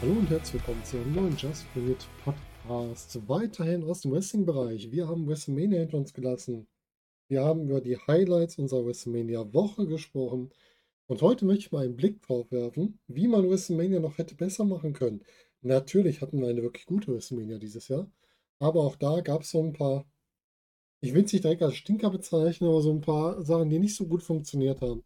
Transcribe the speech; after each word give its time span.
Hallo 0.00 0.12
und 0.12 0.30
herzlich 0.30 0.54
willkommen 0.54 0.82
zu 0.84 0.96
einem 0.96 1.14
neuen 1.14 1.36
Just 1.36 1.64
For 1.74 1.82
It 1.82 2.08
Podcast. 2.24 3.28
Weiterhin 3.28 3.84
aus 3.84 4.00
dem 4.00 4.12
Wrestling-Bereich. 4.12 4.90
Wir 4.90 5.08
haben 5.08 5.28
WrestleMania 5.28 5.80
hinter 5.80 5.98
uns 5.98 6.14
gelassen. 6.14 6.66
Wir 7.28 7.44
haben 7.44 7.64
über 7.64 7.82
die 7.82 7.98
Highlights 7.98 8.56
unserer 8.58 8.86
WrestleMania-Woche 8.86 9.86
gesprochen. 9.86 10.50
Und 11.06 11.20
heute 11.20 11.44
möchte 11.44 11.66
ich 11.66 11.72
mal 11.72 11.84
einen 11.84 11.96
Blick 11.96 12.22
drauf 12.22 12.50
werfen, 12.50 12.98
wie 13.08 13.28
man 13.28 13.48
WrestleMania 13.50 14.00
noch 14.00 14.16
hätte 14.16 14.36
besser 14.36 14.64
machen 14.64 14.94
können. 14.94 15.22
Natürlich 15.62 16.20
hatten 16.22 16.40
wir 16.40 16.48
eine 16.48 16.62
wirklich 16.62 16.86
gute 16.86 17.12
WrestleMania 17.12 17.58
dieses 17.58 17.88
Jahr. 17.88 18.10
Aber 18.58 18.80
auch 18.84 18.96
da 18.96 19.20
gab 19.20 19.42
es 19.42 19.50
so 19.50 19.62
ein 19.62 19.72
paar, 19.72 20.04
ich 21.00 21.14
will 21.14 21.24
es 21.24 21.32
nicht 21.32 21.44
direkt 21.44 21.62
als 21.62 21.76
Stinker 21.76 22.10
bezeichnen, 22.10 22.68
aber 22.68 22.82
so 22.82 22.92
ein 22.92 23.00
paar 23.00 23.42
Sachen, 23.44 23.70
die 23.70 23.78
nicht 23.78 23.96
so 23.96 24.06
gut 24.06 24.22
funktioniert 24.22 24.80
haben. 24.82 25.04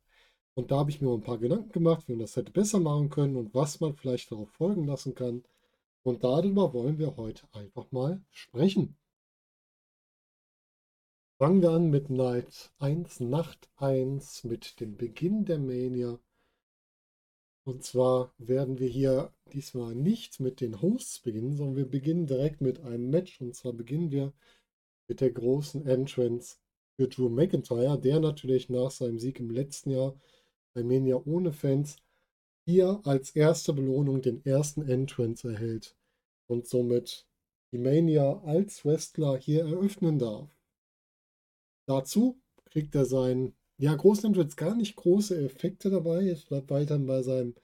Und 0.54 0.70
da 0.70 0.78
habe 0.78 0.90
ich 0.90 1.00
mir 1.00 1.12
ein 1.12 1.22
paar 1.22 1.38
Gedanken 1.38 1.72
gemacht, 1.72 2.09
wie 2.09 2.12
man 2.12 2.20
das 2.20 2.36
hätte 2.36 2.52
besser 2.52 2.80
machen 2.80 3.10
können 3.10 3.36
und 3.36 3.54
was 3.54 3.80
man 3.80 3.95
vielleicht 3.95 4.30
darauf 4.30 4.50
folgen 4.50 4.86
lassen 4.86 5.14
kann. 5.14 5.45
Und 6.04 6.22
darüber 6.24 6.73
wollen 6.73 6.98
wir 6.98 7.16
heute 7.16 7.48
einfach 7.52 7.90
mal 7.92 8.23
sprechen. 8.30 8.96
Fangen 11.38 11.62
wir 11.62 11.70
an 11.70 11.90
mit 11.90 12.10
Night 12.10 12.73
1, 12.78 13.20
Nacht 13.20 13.68
1, 13.76 14.45
mit 14.45 14.78
dem 14.80 14.96
Beginn 14.96 15.45
der 15.45 15.59
Mania. 15.59 16.20
Und 17.64 17.82
zwar 17.82 18.34
werden 18.38 18.78
wir 18.78 18.88
hier 18.88 19.32
diesmal 19.52 19.95
nicht 19.95 20.38
mit 20.38 20.60
den 20.60 20.82
Hosts 20.82 21.20
beginnen, 21.20 21.56
sondern 21.56 21.77
wir 21.77 21.88
beginnen 21.88 22.27
direkt 22.27 22.60
mit 22.60 22.80
einem 22.80 23.10
Match. 23.10 23.40
Und 23.40 23.54
zwar 23.54 23.73
beginnen 23.73 24.10
wir 24.10 24.32
mit 25.09 25.20
der 25.20 25.30
großen 25.30 25.87
Entrance 25.87 26.57
für 26.96 27.09
Drew 27.09 27.29
McIntyre, 27.29 27.98
der 27.98 28.20
natürlich 28.20 28.68
nach 28.68 28.90
seinem 28.90 29.18
Sieg 29.18 29.40
im 29.40 29.51
letzten 29.51 29.90
Jahr 29.90 30.15
bei 30.74 30.82
Mania 30.82 31.20
ohne 31.24 31.52
Fans 31.52 31.96
hier 32.66 33.01
als 33.04 33.30
erste 33.30 33.73
Belohnung 33.73 34.23
den 34.23 34.45
ersten 34.45 34.82
Entrance 34.82 35.46
erhält 35.46 35.96
und 36.46 36.66
somit 36.66 37.26
die 37.73 37.79
Mania 37.79 38.40
als 38.45 38.85
Wrestler 38.85 39.37
hier 39.37 39.65
eröffnen 39.65 40.18
darf. 40.18 40.48
Dazu 41.87 42.40
kriegt 42.65 42.95
er 42.95 43.04
seinen, 43.04 43.54
ja, 43.78 43.94
großen 43.94 44.26
Entrance 44.26 44.56
gar 44.56 44.74
nicht 44.74 44.96
große 44.96 45.36
Effekte 45.44 45.90
dabei. 45.90 46.28
Es 46.28 46.44
bleibt 46.44 46.70
weiterhin 46.70 47.06
bei 47.06 47.22
seinem 47.22 47.54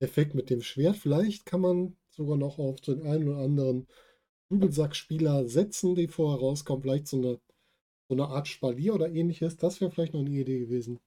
Effekt 0.00 0.34
mit 0.34 0.50
dem 0.50 0.62
Schwert. 0.62 0.96
Vielleicht 0.96 1.46
kann 1.46 1.60
man 1.60 1.96
sogar 2.10 2.36
noch 2.36 2.58
auf 2.58 2.80
den 2.80 3.02
einen 3.06 3.28
oder 3.28 3.38
anderen 3.38 3.86
Kugelsackspieler 4.48 5.48
setzen, 5.48 5.94
die 5.94 6.08
vorher 6.08 6.40
rauskommen. 6.40 6.82
Vielleicht 6.82 7.08
so 7.08 7.18
eine, 7.18 7.40
so 8.08 8.14
eine 8.14 8.28
Art 8.28 8.48
Spalier 8.48 8.94
oder 8.94 9.10
ähnliches. 9.10 9.56
Das 9.56 9.80
wäre 9.80 9.90
vielleicht 9.90 10.14
noch 10.14 10.20
eine 10.20 10.30
Idee 10.30 10.60
gewesen. 10.60 11.00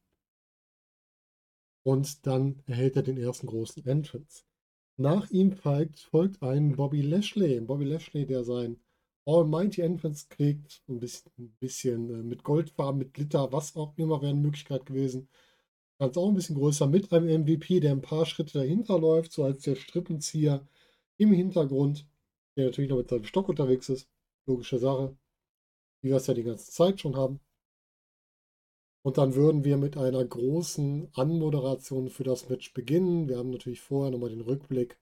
Und 1.84 2.26
dann 2.26 2.62
erhält 2.68 2.96
er 2.96 3.04
den 3.04 3.18
ersten 3.18 3.48
großen 3.48 3.86
Entrance. 3.86 4.44
Nach 4.98 5.30
ihm 5.32 5.54
folgt, 5.54 6.00
folgt 6.00 6.42
ein 6.44 6.76
Bobby 6.76 7.02
Lashley. 7.02 7.62
Bobby 7.62 7.86
Lashley, 7.86 8.26
der 8.26 8.44
sein 8.44 8.80
Almighty 9.26 9.82
Entrance 9.82 10.28
kriegt. 10.30 10.82
Ein 10.88 11.00
bisschen, 11.00 11.32
ein 11.38 11.56
bisschen 11.60 12.10
äh, 12.10 12.24
mit 12.24 12.44
Goldfarben, 12.44 13.00
mit 13.00 13.14
Glitter, 13.14 13.52
was 13.52 13.76
auch 13.76 13.94
immer 13.98 14.22
wäre 14.22 14.32
eine 14.32 14.42
Möglichkeit 14.42 14.86
gewesen. 14.86 15.30
Ganz 16.00 16.18
auch 16.18 16.30
ein 16.30 16.36
bisschen 16.36 16.56
größer 16.56 16.88
mit 16.88 17.12
einem 17.12 17.42
MVP, 17.44 17.82
der 17.82 17.92
ein 17.92 18.02
paar 18.02 18.26
Schritte 18.26 18.60
dahinter 18.60 18.98
läuft, 19.00 19.34
so 19.34 19.44
als 19.44 19.64
der 19.64 19.76
Strippenzieher 19.76 20.66
im 21.18 21.34
Hintergrund, 21.34 22.08
der 22.56 22.66
natürlich 22.66 22.90
noch 22.90 22.98
mit 22.98 23.10
seinem 23.10 23.26
Stock 23.26 23.50
unterwegs 23.50 23.90
ist. 23.90 24.10
Logische 24.46 24.80
Sache. 24.80 25.18
Wie 26.02 26.10
wir 26.10 26.16
es 26.16 26.28
ja 26.28 26.34
die 26.34 26.44
ganze 26.44 26.72
Zeit 26.72 27.02
schon 27.02 27.18
haben. 27.18 27.42
Und 29.02 29.18
dann 29.18 29.36
würden 29.36 29.64
wir 29.64 29.78
mit 29.78 29.98
einer 29.98 30.24
großen 30.24 31.10
Anmoderation 31.14 32.10
für 32.10 32.24
das 32.24 32.50
Match 32.50 32.74
beginnen. 32.74 33.28
Wir 33.28 33.38
haben 33.38 33.50
natürlich 33.50 33.82
vorher 33.82 34.12
nochmal 34.12 34.30
den 34.30 34.42
Rückblick, 34.42 34.98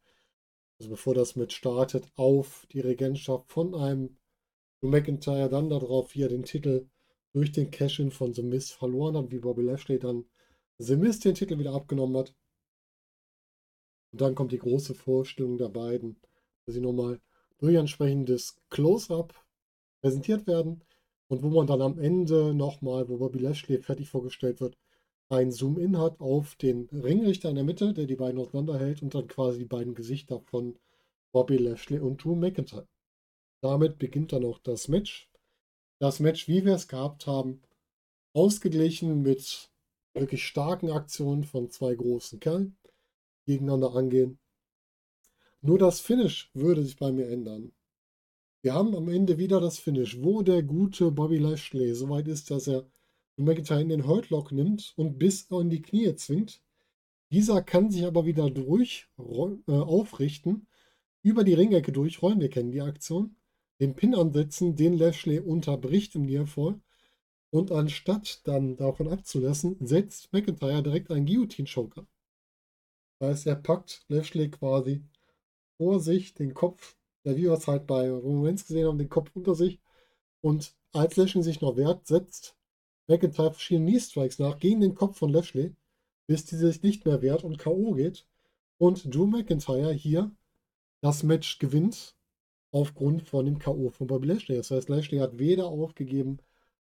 also 0.80 0.90
bevor 0.92 1.14
das 1.14 1.36
Match 1.36 1.56
startet, 1.56 2.08
auf 2.16 2.68
die 2.72 2.80
Regentschaft 2.80 3.52
von 3.52 3.74
einem 3.74 4.18
Drew 4.80 4.90
McIntyre, 4.90 5.50
dann 5.50 5.70
darauf, 5.70 6.14
wie 6.14 6.24
er 6.24 6.30
den 6.30 6.44
Titel 6.44 6.88
durch 7.34 7.52
den 7.52 7.72
Cash-In 7.72 8.12
von 8.12 8.34
The 8.34 8.44
Miz 8.44 8.72
verloren 8.72 9.18
hat, 9.18 9.32
wie 9.32 9.40
Bobby 9.40 9.64
Lashley 9.64 10.00
dann 10.00 10.26
The 10.78 10.96
Miz 10.96 11.20
den 11.20 11.36
Titel 11.36 11.58
wieder 11.58 11.74
abgenommen 11.74 12.18
hat. 12.18 12.36
Und 14.12 14.22
dann 14.22 14.36
kommt 14.36 14.52
die 14.52 14.60
große 14.60 14.94
Vorstellung 14.94 15.58
der 15.58 15.70
beiden, 15.70 16.20
dass 16.66 16.76
sie 16.76 16.82
nochmal 16.82 17.20
durch 17.58 17.76
entsprechendes 17.76 18.62
Close-Up 18.70 19.34
präsentiert 20.02 20.48
werden. 20.48 20.84
Und 21.28 21.44
wo 21.44 21.50
man 21.50 21.68
dann 21.68 21.82
am 21.82 22.00
Ende 22.00 22.54
nochmal, 22.54 23.10
wo 23.10 23.18
Bobby 23.18 23.40
Lashley 23.40 23.82
fertig 23.82 24.10
vorgestellt 24.10 24.62
wird, 24.62 24.78
ein 25.30 25.52
Zoom-In 25.52 25.98
hat 25.98 26.20
auf 26.22 26.56
den 26.56 26.88
Ringrichter 26.92 27.50
in 27.50 27.56
der 27.56 27.64
Mitte, 27.64 27.94
der 27.94 28.06
die 28.06 28.16
beiden 28.16 28.40
auseinanderhält 28.40 29.02
und 29.02 29.14
dann 29.14 29.28
quasi 29.28 29.60
die 29.60 29.66
beiden 29.66 29.94
Gesichter 29.94 30.40
von 30.40 30.80
Bobby 31.34 31.58
Lashley 31.58 32.00
und 32.00 32.24
Drew 32.24 32.36
McIntyre. 32.36 32.88
Damit 33.62 33.98
beginnt 33.98 34.32
dann 34.32 34.46
auch 34.46 34.60
das 34.60 34.88
Match. 34.88 35.30
Das 36.00 36.20
Match, 36.20 36.48
wie 36.48 36.64
wir 36.64 36.76
es 36.76 36.88
gehabt 36.88 37.28
haben, 37.28 37.62
ausgeglichen 38.34 39.22
mit 39.22 39.72
wirklich 40.14 40.46
starken 40.46 40.92
Aktionen 40.92 41.44
von 41.44 41.70
zwei 41.70 41.96
großen 41.96 42.40
Kerlen, 42.40 42.78
gegeneinander 43.46 43.96
angehen. 43.96 44.40
Nur 45.62 45.80
das 45.80 46.00
Finish 46.00 46.52
würde 46.54 46.84
sich 46.84 46.98
bei 46.98 47.12
mir 47.12 47.28
ändern. 47.28 47.74
Wir 48.62 48.74
haben 48.74 48.96
am 48.96 49.10
Ende 49.10 49.38
wieder 49.38 49.60
das 49.60 49.80
Finish, 49.80 50.22
wo 50.22 50.42
der 50.42 50.64
gute 50.64 51.12
Bobby 51.12 51.38
Lashley 51.38 51.94
soweit 51.94 52.28
ist, 52.28 52.52
dass 52.52 52.68
er 52.68 52.90
McIntyre 53.46 53.82
in 53.82 53.90
den 53.90 54.08
Hurtlock 54.08 54.52
nimmt 54.52 54.94
und 54.96 55.18
bis 55.18 55.44
in 55.52 55.70
die 55.70 55.82
Knie 55.82 56.16
zwingt. 56.16 56.62
Dieser 57.32 57.62
kann 57.62 57.92
sich 57.92 58.06
aber 58.06 58.26
wieder 58.26 58.50
durch 58.50 59.08
äh, 59.18 59.72
aufrichten, 59.72 60.68
über 61.22 61.44
die 61.44 61.54
Ringecke 61.54 61.92
durchrollen, 61.92 62.40
wir 62.40 62.50
kennen 62.50 62.72
die 62.72 62.82
Aktion, 62.82 63.36
den 63.80 63.96
Pin 63.96 64.16
ansetzen, 64.16 64.76
den 64.76 64.98
Lashley 64.98 65.40
unterbricht 65.40 66.16
im 66.16 66.24
Nearfall 66.24 66.80
und 67.50 67.72
anstatt 67.72 68.48
dann 68.48 68.78
davon 68.78 69.08
abzulassen, 69.10 69.78
setzt 69.82 70.32
McIntyre 70.34 70.84
direkt 70.84 71.12
einen 71.12 71.26
Guillotine-Choker. 71.26 72.08
Das 73.20 73.30
heißt, 73.30 73.48
er 73.48 73.56
packt 73.56 74.06
Lashley 74.08 74.50
quasi 74.50 75.04
vor 75.78 76.00
sich 76.00 76.34
den 76.34 76.54
Kopf 76.54 76.98
ja, 77.28 77.36
wie 77.36 77.44
wir 77.44 77.52
es 77.52 77.68
halt 77.68 77.88
bei 77.88 78.10
Romans 78.10 78.66
gesehen 78.66 78.88
haben, 78.88 78.98
den 78.98 79.10
Kopf 79.10 79.32
unter 79.36 79.54
sich. 79.54 79.82
Und 80.42 80.74
als 80.94 81.18
Lashley 81.18 81.44
sich 81.44 81.60
noch 81.60 81.76
wehrt, 81.76 82.08
setzt 82.08 82.57
McIntyre 83.08 83.52
verschiedene 83.52 83.92
Knee-Strikes 83.92 84.40
nach 84.40 84.60
gegen 84.60 84.82
den 84.82 84.96
Kopf 84.96 85.18
von 85.18 85.32
Lashley, 85.32 85.74
bis 86.28 86.46
dieser 86.46 86.68
sich 86.68 86.84
nicht 86.84 87.06
mehr 87.06 87.22
wehrt 87.22 87.44
und 87.44 87.58
K.O. 87.58 87.94
geht. 87.94 88.26
Und 88.78 89.14
Drew 89.14 89.26
McIntyre 89.26 89.94
hier 89.94 90.32
das 91.02 91.24
Match 91.24 91.60
gewinnt 91.60 92.16
aufgrund 92.72 93.24
von 93.24 93.46
dem 93.46 93.60
K.O. 93.60 93.90
von 93.90 94.08
Bobby 94.08 94.28
Lashley. 94.28 94.58
Das 94.58 94.72
heißt, 94.72 94.90
Lashley 94.90 95.20
hat 95.20 95.40
weder 95.40 95.68
aufgegeben, 95.68 96.40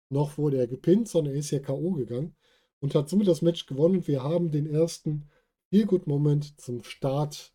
noch 0.10 0.38
wurde 0.38 0.58
er 0.58 0.68
gepinnt, 0.68 1.08
sondern 1.08 1.34
er 1.34 1.40
ist 1.40 1.52
ja 1.52 1.60
K.O. 1.60 1.92
gegangen 1.92 2.36
und 2.80 2.96
hat 2.96 3.10
somit 3.10 3.28
das 3.28 3.42
Match 3.42 3.66
gewonnen. 3.66 4.08
Wir 4.08 4.24
haben 4.24 4.52
den 4.52 4.68
ersten 4.68 5.30
Feel-Good-Moment 5.70 6.60
zum 6.60 6.84
Start 6.84 7.54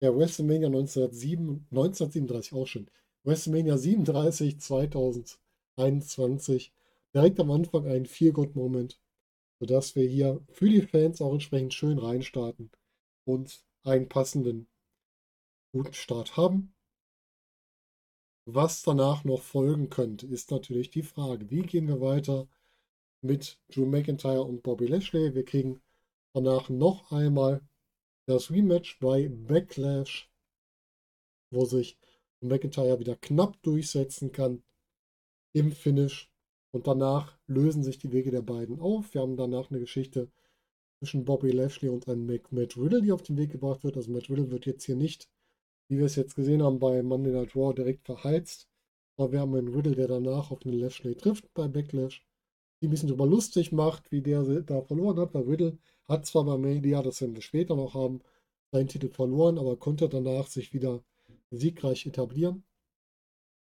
ja, 0.00 0.14
WrestleMania 0.14 0.68
1907, 0.68 1.66
1937 1.70 2.52
auch 2.52 2.66
schon. 2.66 2.90
WrestleMania 3.24 3.78
37 3.78 4.60
2021. 4.60 6.72
Direkt 7.16 7.40
am 7.40 7.50
Anfang 7.50 7.86
ein 7.86 8.04
Feel-Good-Moment, 8.04 9.00
sodass 9.58 9.96
wir 9.96 10.06
hier 10.06 10.44
für 10.50 10.68
die 10.68 10.82
Fans 10.82 11.22
auch 11.22 11.32
entsprechend 11.32 11.72
schön 11.72 11.98
reinstarten 11.98 12.70
und 13.24 13.64
einen 13.84 14.06
passenden 14.10 14.68
guten 15.72 15.94
Start 15.94 16.36
haben. 16.36 16.74
Was 18.44 18.82
danach 18.82 19.24
noch 19.24 19.40
folgen 19.40 19.88
könnte, 19.88 20.26
ist 20.26 20.50
natürlich 20.50 20.90
die 20.90 21.02
Frage, 21.02 21.50
wie 21.50 21.62
gehen 21.62 21.88
wir 21.88 22.02
weiter 22.02 22.50
mit 23.22 23.58
Drew 23.68 23.86
McIntyre 23.86 24.42
und 24.42 24.62
Bobby 24.62 24.86
Lashley. 24.86 25.34
Wir 25.34 25.46
kriegen 25.46 25.80
danach 26.34 26.68
noch 26.68 27.10
einmal 27.12 27.66
das 28.26 28.50
Rematch 28.50 28.98
bei 28.98 29.30
Backlash, 29.30 30.30
wo 31.50 31.64
sich 31.64 31.96
McIntyre 32.42 33.00
wieder 33.00 33.16
knapp 33.16 33.62
durchsetzen 33.62 34.32
kann 34.32 34.62
im 35.54 35.72
Finish. 35.72 36.30
Und 36.76 36.86
danach 36.86 37.38
lösen 37.46 37.82
sich 37.82 37.96
die 37.98 38.12
Wege 38.12 38.30
der 38.30 38.42
beiden 38.42 38.80
auf. 38.80 39.14
Wir 39.14 39.22
haben 39.22 39.38
danach 39.38 39.70
eine 39.70 39.80
Geschichte 39.80 40.30
zwischen 40.98 41.24
Bobby 41.24 41.50
Lashley 41.50 41.88
und 41.88 42.06
einem 42.06 42.26
Matt 42.26 42.76
Riddle, 42.76 43.00
die 43.00 43.12
auf 43.12 43.22
den 43.22 43.38
Weg 43.38 43.52
gebracht 43.52 43.82
wird. 43.82 43.96
Also 43.96 44.12
Matt 44.12 44.28
Riddle 44.28 44.50
wird 44.50 44.66
jetzt 44.66 44.84
hier 44.84 44.94
nicht, 44.94 45.26
wie 45.88 45.96
wir 45.96 46.04
es 46.04 46.16
jetzt 46.16 46.34
gesehen 46.36 46.62
haben, 46.62 46.78
bei 46.78 47.02
Monday 47.02 47.32
Night 47.32 47.56
Raw 47.56 47.72
direkt 47.72 48.04
verheizt. 48.04 48.68
Aber 49.16 49.32
wir 49.32 49.40
haben 49.40 49.54
einen 49.54 49.72
Riddle, 49.74 49.94
der 49.94 50.06
danach 50.06 50.50
auf 50.50 50.66
einen 50.66 50.78
Lashley 50.78 51.14
trifft 51.14 51.52
bei 51.54 51.66
Backlash. 51.66 52.26
Die 52.82 52.88
ein 52.88 52.90
bisschen 52.90 53.08
drüber 53.08 53.26
lustig 53.26 53.72
macht, 53.72 54.12
wie 54.12 54.20
der 54.20 54.42
da 54.42 54.82
verloren 54.82 55.18
hat, 55.18 55.32
weil 55.32 55.44
Riddle 55.44 55.78
hat 56.06 56.26
zwar 56.26 56.44
bei 56.44 56.58
Media, 56.58 57.00
das 57.00 57.22
werden 57.22 57.34
wir 57.34 57.40
später 57.40 57.74
noch 57.74 57.94
haben, 57.94 58.20
seinen 58.70 58.88
Titel 58.88 59.08
verloren, 59.08 59.56
aber 59.56 59.78
konnte 59.78 60.10
danach 60.10 60.46
sich 60.46 60.74
wieder 60.74 61.02
siegreich 61.50 62.04
etablieren. 62.04 62.64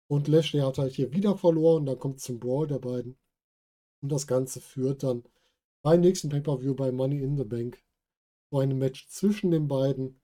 Und 0.08 0.28
Lashley 0.28 0.60
hat 0.60 0.78
halt 0.78 0.94
hier 0.94 1.12
wieder 1.12 1.36
verloren. 1.36 1.86
Dann 1.86 1.98
kommt 1.98 2.20
zum 2.20 2.38
Brawl 2.40 2.66
der 2.66 2.78
beiden. 2.78 3.16
Und 4.02 4.12
das 4.12 4.26
Ganze 4.26 4.60
führt 4.60 5.02
dann 5.02 5.24
beim 5.82 6.00
nächsten 6.00 6.28
Pay-Per-View 6.28 6.74
bei 6.74 6.92
Money 6.92 7.22
in 7.22 7.36
the 7.36 7.44
Bank 7.44 7.82
zu 8.50 8.58
einem 8.58 8.78
Match 8.78 9.08
zwischen 9.08 9.50
den 9.50 9.68
beiden. 9.68 10.20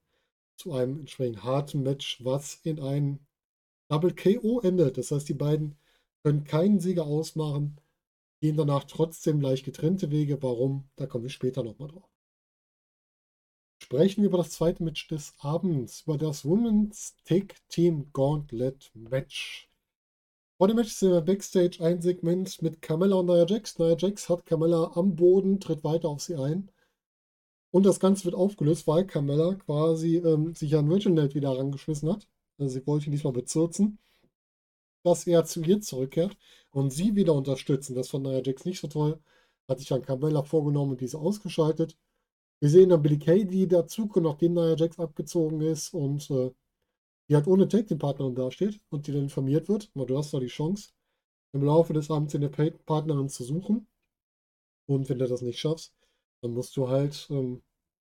Zu 0.56 0.72
einem 0.72 1.00
entsprechend 1.00 1.42
harten 1.42 1.82
Match, 1.82 2.22
was 2.22 2.60
in 2.64 2.80
einem 2.80 3.20
Double 3.88 4.14
KO 4.14 4.60
endet. 4.60 4.98
Das 4.98 5.10
heißt, 5.10 5.28
die 5.28 5.34
beiden 5.34 5.76
können 6.22 6.44
keinen 6.44 6.80
Sieger 6.80 7.06
ausmachen, 7.06 7.80
gehen 8.40 8.56
danach 8.56 8.84
trotzdem 8.84 9.40
leicht 9.40 9.64
getrennte 9.64 10.10
Wege. 10.10 10.42
Warum? 10.42 10.88
Da 10.96 11.06
kommen 11.06 11.24
wir 11.24 11.30
später 11.30 11.62
nochmal 11.62 11.88
drauf. 11.88 12.10
Sprechen 13.82 14.22
wir 14.22 14.28
über 14.28 14.38
das 14.38 14.50
zweite 14.50 14.84
Match 14.84 15.08
des 15.08 15.32
Abends, 15.38 16.02
über 16.02 16.18
das 16.18 16.44
Women's 16.44 17.16
Tag 17.24 17.56
Team 17.68 18.10
Gauntlet 18.12 18.90
Match. 18.94 19.69
Vor 20.60 20.68
dem 20.68 20.76
Match 20.76 20.92
sehen 20.92 21.12
wir 21.12 21.22
Backstage 21.22 21.82
ein 21.82 22.02
Segment 22.02 22.60
mit 22.60 22.82
Carmella 22.82 23.16
und 23.16 23.24
Nia 23.24 23.46
Jax. 23.46 23.78
Nia 23.78 23.96
Jax 23.96 24.28
hat 24.28 24.44
Carmella 24.44 24.92
am 24.94 25.16
Boden, 25.16 25.58
tritt 25.58 25.82
weiter 25.84 26.10
auf 26.10 26.20
sie 26.20 26.36
ein. 26.36 26.70
Und 27.70 27.86
das 27.86 27.98
Ganze 27.98 28.26
wird 28.26 28.34
aufgelöst, 28.34 28.86
weil 28.86 29.06
Carmella 29.06 29.54
quasi 29.54 30.18
ähm, 30.18 30.54
sich 30.54 30.76
an 30.76 30.92
Reginald 30.92 31.34
wieder 31.34 31.48
herangeschmissen 31.48 32.12
hat. 32.12 32.28
Also 32.58 32.74
sie 32.74 32.86
wollte 32.86 33.06
ihn 33.06 33.12
diesmal 33.12 33.32
bezirzen, 33.32 33.98
dass 35.02 35.26
er 35.26 35.46
zu 35.46 35.62
ihr 35.62 35.80
zurückkehrt 35.80 36.36
und 36.72 36.90
sie 36.92 37.16
wieder 37.16 37.32
unterstützen. 37.32 37.94
Das 37.94 38.10
fand 38.10 38.24
Nia 38.24 38.42
Jax 38.44 38.66
nicht 38.66 38.80
so 38.80 38.88
toll. 38.88 39.18
Hat 39.66 39.78
sich 39.78 39.90
an 39.94 40.02
Carmella 40.02 40.42
vorgenommen 40.42 40.90
und 40.90 41.00
diese 41.00 41.20
ausgeschaltet. 41.20 41.96
Wir 42.60 42.68
sehen 42.68 42.90
dann 42.90 43.00
Billy 43.00 43.18
Kay, 43.18 43.46
die 43.46 43.66
dazukommt, 43.66 44.26
nachdem 44.26 44.52
Nia 44.52 44.76
Jax 44.76 44.98
abgezogen 44.98 45.62
ist 45.62 45.94
und 45.94 46.30
äh, 46.30 46.50
die 47.30 47.36
halt 47.36 47.46
ohne 47.46 47.68
Tag 47.68 47.86
Team 47.86 47.98
Partnerin 47.98 48.34
dasteht 48.34 48.80
und 48.90 49.06
die 49.06 49.12
dann 49.12 49.22
informiert 49.22 49.68
wird, 49.68 49.88
aber 49.94 50.04
du 50.04 50.18
hast 50.18 50.34
da 50.34 50.40
die 50.40 50.48
Chance, 50.48 50.90
im 51.52 51.62
Laufe 51.62 51.92
des 51.92 52.10
Abends 52.10 52.34
eine 52.34 52.48
Partnerin 52.50 53.28
zu 53.28 53.44
suchen. 53.44 53.86
Und 54.86 55.08
wenn 55.08 55.18
du 55.18 55.28
das 55.28 55.40
nicht 55.40 55.60
schaffst, 55.60 55.94
dann 56.42 56.52
musst 56.52 56.76
du 56.76 56.88
halt 56.88 57.28
ähm, 57.30 57.62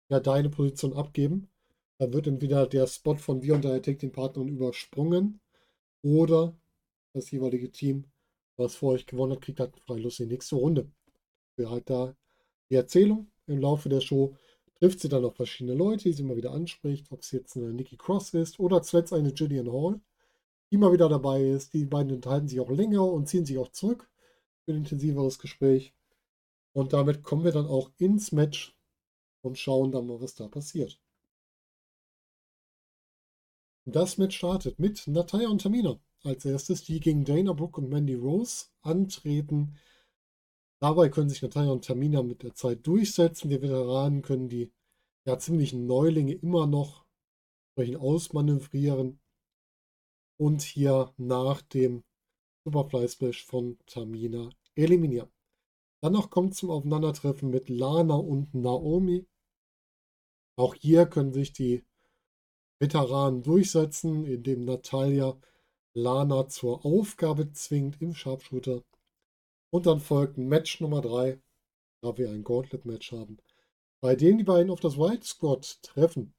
ja 0.10 0.19
deine 0.19 0.50
Position 0.50 0.94
abgeben. 0.94 1.50
Dann 2.00 2.12
wird 2.13 2.25
entweder 2.27 2.68
der 2.68 2.88
Spot 2.88 3.15
von 3.15 3.39
dir 3.39 3.54
und 3.56 3.65
deiner 3.65 3.81
Tag 3.81 4.00
Team 4.00 4.12
Partnerin 4.12 4.50
übersprungen 4.50 5.39
oder 6.01 6.56
das 7.13 7.30
jeweilige 7.30 7.71
Team, 7.71 8.06
was 8.57 8.75
vor 8.75 8.94
euch 8.94 9.06
gewonnen 9.06 9.33
hat, 9.33 9.42
kriegt 9.42 9.59
halt 9.59 9.77
Freilust 9.77 10.19
in 10.21 10.30
die 10.30 10.33
nächste 10.36 10.56
Runde. 10.56 10.92
Für 11.56 11.69
halt 11.69 11.89
da 11.89 12.16
die 12.71 12.75
Erzählung 12.75 13.31
im 13.45 13.59
Laufe 13.59 13.89
der 13.89 14.01
Show 14.01 14.36
trifft 14.83 15.00
sie 15.00 15.07
dann 15.07 15.24
auf 15.24 15.38
verschiedene 15.38 15.77
Leute, 15.77 16.03
die 16.03 16.12
sie 16.12 16.24
immer 16.24 16.35
wieder 16.35 16.51
anspricht, 16.51 17.09
ob 17.09 17.21
es 17.21 17.31
jetzt 17.31 17.56
eine 17.56 17.71
Nikki 17.71 17.95
Cross 17.95 18.33
ist 18.33 18.59
oder 18.59 18.81
zuletzt 18.81 19.13
eine 19.13 19.31
Gillian 19.31 19.71
Hall, 19.71 20.01
die 20.69 20.75
immer 20.75 20.91
wieder 20.91 21.07
dabei 21.07 21.41
ist. 21.41 21.74
Die 21.74 21.85
beiden 21.85 22.12
unterhalten 22.12 22.50
sich 22.50 22.59
auch 22.59 22.69
länger 22.69 23.06
und 23.06 23.30
ziehen 23.30 23.45
sich 23.45 23.57
auch 23.57 23.69
zurück 23.69 24.12
für 24.65 24.74
ein 24.74 24.80
intensiveres 24.80 25.39
Gespräch. 25.39 25.94
Und 26.74 26.91
damit 26.91 27.24
kommen 27.24 27.45
wir 27.45 27.53
dann 27.53 27.65
auch 27.65 27.91
ins 27.97 28.33
Match 28.33 28.77
und 29.41 29.57
schauen 29.57 29.94
dann 29.94 30.06
mal, 30.06 30.19
was 30.19 30.35
da 30.35 30.50
passiert. 30.50 31.00
Das 33.85 34.18
Match 34.18 34.35
startet 34.35 34.80
mit 34.80 35.07
Natalia 35.07 35.47
und 35.47 35.62
Tamina 35.62 35.97
als 36.24 36.44
erstes, 36.44 36.83
die 36.83 37.00
gegen 37.00 37.24
Dana 37.24 37.53
Brooke 37.53 37.80
und 37.80 37.89
Mandy 37.89 38.15
Rose 38.15 38.65
antreten. 38.81 39.77
Dabei 40.83 41.07
können 41.07 41.30
sich 41.30 41.41
Natalia 41.41 41.71
und 41.71 41.85
Tamina 41.85 42.21
mit 42.24 42.44
der 42.44 42.56
Zeit 42.56 42.85
durchsetzen. 42.85 43.50
Die 43.50 43.62
Veteranen 43.62 44.21
können 44.21 44.50
die 44.50 44.69
ja 45.25 45.39
ziemlichen 45.39 45.85
Neulinge 45.85 46.33
immer 46.33 46.68
noch 46.68 47.06
ausmanövrieren 47.77 49.21
und 50.38 50.62
hier 50.62 51.13
nach 51.15 51.62
dem 51.62 52.03
Superfly 52.65 53.07
Splash 53.07 53.45
von 53.45 53.77
Tamina 53.85 54.50
eliminieren. 54.75 55.31
Danach 56.01 56.30
kommt 56.30 56.53
zum 56.53 56.69
Aufeinandertreffen 56.69 57.50
mit 57.50 57.69
Lana 57.69 58.15
und 58.15 58.53
Naomi. 58.53 59.25
Auch 60.57 60.75
hier 60.75 61.06
können 61.06 61.31
sich 61.31 61.53
die 61.53 61.85
Veteranen 62.81 63.41
durchsetzen, 63.41 64.25
indem 64.25 64.65
Natalia 64.65 65.39
Lana 65.94 66.50
zur 66.50 66.85
Aufgabe 66.85 67.53
zwingt 67.53 68.01
im 68.01 68.13
Sharpshooter 68.13 68.83
und 69.74 69.88
dann 69.88 70.00
folgt 70.00 70.38
Match 70.38 70.81
Nummer 70.81 71.02
3, 71.02 71.42
da 72.04 72.16
wir 72.16 72.30
ein 72.30 72.44
Gauntlet-Match 72.44 73.12
haben, 73.12 73.40
bei 74.02 74.16
dem 74.16 74.38
die 74.38 74.44
beiden 74.44 74.70
auf 74.70 74.80
das 74.80 75.00
White 75.00 75.25
Squad 75.25 75.81
treffen. 75.81 76.36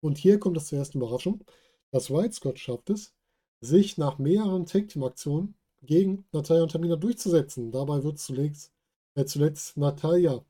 Und 0.00 0.18
hier 0.18 0.40
kommt 0.40 0.56
es 0.56 0.66
zur 0.66 0.78
ersten 0.78 0.98
Überraschung. 0.98 1.44
Das 1.92 2.10
White 2.10 2.32
Squad 2.32 2.58
schafft 2.58 2.90
es, 2.90 3.14
sich 3.60 3.96
nach 3.96 4.18
mehreren 4.18 4.66
Tag-Team-Aktionen 4.66 5.54
gegen 5.82 6.24
Natalia 6.32 6.64
und 6.64 6.72
Tamina 6.72 6.96
durchzusetzen. 6.96 7.70
Dabei 7.70 8.02
wird 8.02 8.18
zuletzt, 8.18 8.72
äh, 9.14 9.24
zuletzt 9.24 9.76
Natalia 9.76 10.44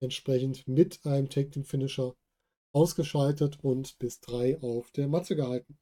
entsprechend 0.00 0.66
mit 0.66 1.06
einem 1.06 1.28
Tag-Team-Finisher 1.28 2.16
ausgeschaltet 2.72 3.62
und 3.62 4.00
bis 4.00 4.18
3 4.18 4.60
auf 4.62 4.90
der 4.90 5.06
Matte 5.06 5.36
gehalten. 5.36 5.78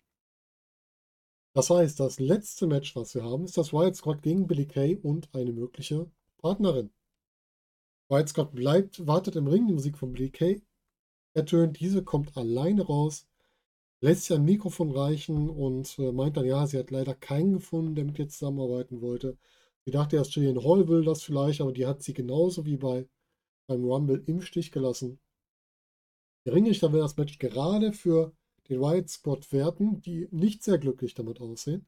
Das 1.55 1.71
heißt, 1.71 2.01
das 2.01 2.19
letzte 2.19 2.67
Match, 2.67 2.97
was 2.97 3.15
wir 3.15 3.23
haben, 3.23 3.45
ist 3.45 3.57
das 3.57 3.73
Wild 3.73 3.95
Scott 3.97 4.23
gegen 4.23 4.47
Billy 4.47 4.67
Kay 4.67 4.97
und 4.97 5.33
eine 5.35 5.53
mögliche 5.53 6.11
Partnerin. 6.39 6.91
Wild 8.09 8.29
Scott 8.29 8.53
bleibt, 8.55 9.07
wartet 9.07 9.37
im 9.37 9.47
Ring, 9.47 9.67
die 9.67 9.73
Musik 9.73 9.97
von 9.97 10.13
Billy 10.13 10.31
Kay 10.31 10.63
ertönt. 11.33 11.79
Diese 11.79 12.03
kommt 12.03 12.37
alleine 12.37 12.83
raus, 12.83 13.27
lässt 14.01 14.25
sich 14.25 14.37
ein 14.37 14.45
Mikrofon 14.45 14.91
reichen 14.91 15.49
und 15.49 15.99
äh, 15.99 16.13
meint 16.13 16.37
dann, 16.37 16.45
ja, 16.45 16.67
sie 16.67 16.79
hat 16.79 16.91
leider 16.91 17.15
keinen 17.15 17.55
gefunden, 17.55 17.95
der 17.95 18.05
mit 18.05 18.19
ihr 18.19 18.29
zusammenarbeiten 18.29 19.01
wollte. 19.01 19.39
Sie 19.85 19.93
dachte 19.93 20.17
erst, 20.17 20.35
Julian 20.35 20.63
Hall 20.65 20.89
will 20.89 21.05
das 21.05 21.23
vielleicht, 21.23 21.61
aber 21.61 21.73
die 21.73 21.87
hat 21.87 22.03
sie 22.03 22.15
genauso 22.15 22.67
wie 22.67 22.77
bei 22.77 23.07
beim 23.67 23.85
Rumble 23.85 24.23
im 24.27 24.41
Stich 24.43 24.73
gelassen. 24.73 25.19
Der 26.45 26.55
Ringrichter 26.55 26.93
will 26.93 27.01
das 27.01 27.17
Match 27.17 27.39
gerade 27.39 27.93
für 27.93 28.33
den 28.69 28.81
White 28.81 29.09
Squad 29.09 29.53
werten, 29.53 30.01
die 30.01 30.29
nicht 30.31 30.63
sehr 30.63 30.79
glücklich 30.79 31.15
damit 31.15 31.41
aussehen. 31.41 31.87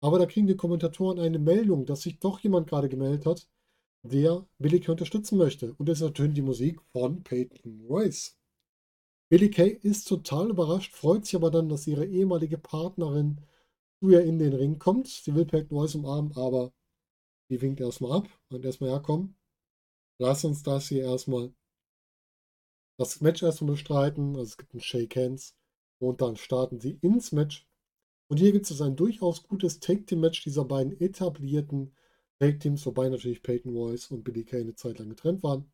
Aber 0.00 0.18
da 0.18 0.26
kriegen 0.26 0.46
die 0.46 0.56
Kommentatoren 0.56 1.18
eine 1.18 1.38
Meldung, 1.38 1.86
dass 1.86 2.02
sich 2.02 2.18
doch 2.18 2.40
jemand 2.40 2.68
gerade 2.68 2.88
gemeldet 2.88 3.26
hat, 3.26 3.48
der 4.02 4.46
Billy 4.58 4.80
Kay 4.80 4.92
unterstützen 4.92 5.38
möchte. 5.38 5.74
Und 5.74 5.88
es 5.88 6.00
ertönt 6.00 6.36
die 6.36 6.42
Musik 6.42 6.80
von 6.92 7.22
Peyton 7.22 7.86
Royce. 7.88 8.36
Billy 9.28 9.50
Kay 9.50 9.70
ist 9.82 10.06
total 10.06 10.50
überrascht, 10.50 10.94
freut 10.94 11.24
sich 11.24 11.34
aber 11.34 11.50
dann, 11.50 11.68
dass 11.68 11.86
ihre 11.86 12.06
ehemalige 12.06 12.58
Partnerin 12.58 13.40
zu 13.98 14.10
ihr 14.10 14.22
in 14.22 14.38
den 14.38 14.52
Ring 14.52 14.78
kommt. 14.78 15.08
Sie 15.08 15.34
will 15.34 15.46
Peyton 15.46 15.76
Royce 15.76 15.96
umarmen, 15.96 16.36
aber 16.36 16.72
die 17.50 17.60
winkt 17.60 17.80
erstmal 17.80 18.12
ab 18.12 18.28
und 18.50 18.64
erstmal 18.64 18.90
herkommen. 18.90 19.36
Lass 20.18 20.44
uns 20.44 20.62
das 20.62 20.88
hier 20.88 21.04
erstmal 21.04 21.52
das 22.98 23.20
Match 23.20 23.42
erstmal 23.42 23.72
bestreiten. 23.72 24.36
Also 24.36 24.50
es 24.50 24.56
gibt 24.56 24.74
ein 24.74 24.80
Shake 24.80 25.16
Hands. 25.16 25.54
Und 25.98 26.20
dann 26.20 26.36
starten 26.36 26.80
sie 26.80 26.98
ins 27.00 27.32
Match. 27.32 27.66
Und 28.28 28.38
hier 28.38 28.52
gibt 28.52 28.70
es 28.70 28.80
ein 28.80 28.96
durchaus 28.96 29.42
gutes 29.42 29.80
Take-Team-Match 29.80 30.42
dieser 30.42 30.64
beiden 30.64 31.00
etablierten 31.00 31.94
Take-Teams, 32.38 32.84
wobei 32.86 33.08
natürlich 33.08 33.42
Peyton 33.42 33.72
Royce 33.74 34.10
und 34.10 34.24
Billy 34.24 34.44
Kay 34.44 34.60
eine 34.60 34.74
Zeit 34.74 34.98
lang 34.98 35.08
getrennt 35.08 35.42
waren. 35.42 35.70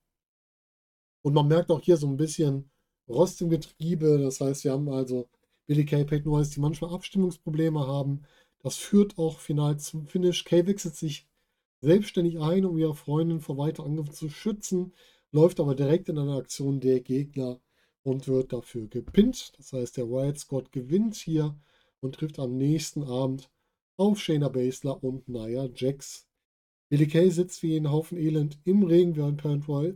Und 1.23 1.35
man 1.35 1.49
merkt 1.49 1.71
auch 1.71 1.81
hier 1.81 1.97
so 1.97 2.07
ein 2.07 2.17
bisschen 2.17 2.71
Rost 3.09 3.41
im 3.43 3.51
Getriebe. 3.51 4.19
Das 4.19 4.41
heißt, 4.41 4.65
wir 4.65 4.73
haben 4.73 4.89
also 4.89 5.29
Billy 5.67 5.85
Kay, 5.85 6.05
Peyton 6.05 6.33
Royce, 6.33 6.51
die 6.51 6.61
manchmal 6.61 6.93
Abstimmungsprobleme 6.93 7.87
haben. 7.87 8.23
Das 8.61 8.77
führt 8.77 9.19
auch 9.19 9.41
final 9.41 9.79
zum 9.79 10.07
Finish. 10.07 10.45
Kay 10.45 10.67
wechselt 10.67 10.97
sich 10.97 11.27
selbstständig 11.81 12.39
ein, 12.39 12.65
um 12.65 12.79
ihre 12.79 12.95
Freundin 12.95 13.41
vor 13.41 13.59
weiteren 13.59 13.93
Angriffen 13.93 14.15
zu 14.15 14.29
schützen, 14.29 14.95
läuft 15.33 15.59
aber 15.59 15.75
direkt 15.75 16.09
in 16.09 16.19
eine 16.19 16.37
Aktion 16.37 16.81
der 16.81 17.01
Gegner 17.01 17.61
und 18.03 18.29
wird 18.29 18.53
dafür 18.53 18.89
gepinnt. 18.89 19.53
Das 19.59 19.73
heißt, 19.73 19.97
der 19.97 20.09
Wild 20.09 20.39
Squad 20.39 20.73
gewinnt 20.73 21.17
hier 21.17 21.57
und 22.01 22.17
trifft 22.17 22.39
am 22.39 22.57
nächsten 22.57 23.05
Abend 23.05 23.51
auf 23.97 24.21
Shayna 24.21 24.49
Baszler 24.49 25.03
und 25.03 25.29
Nia 25.29 25.69
Jax. 25.75 26.27
Billy 26.89 27.07
Kay 27.07 27.31
sitzt 27.31 27.63
wie 27.63 27.77
ein 27.77 27.91
Haufen 27.91 28.19
Elend 28.19 28.59
im 28.65 28.83
Regen, 28.83 29.17
während 29.17 29.41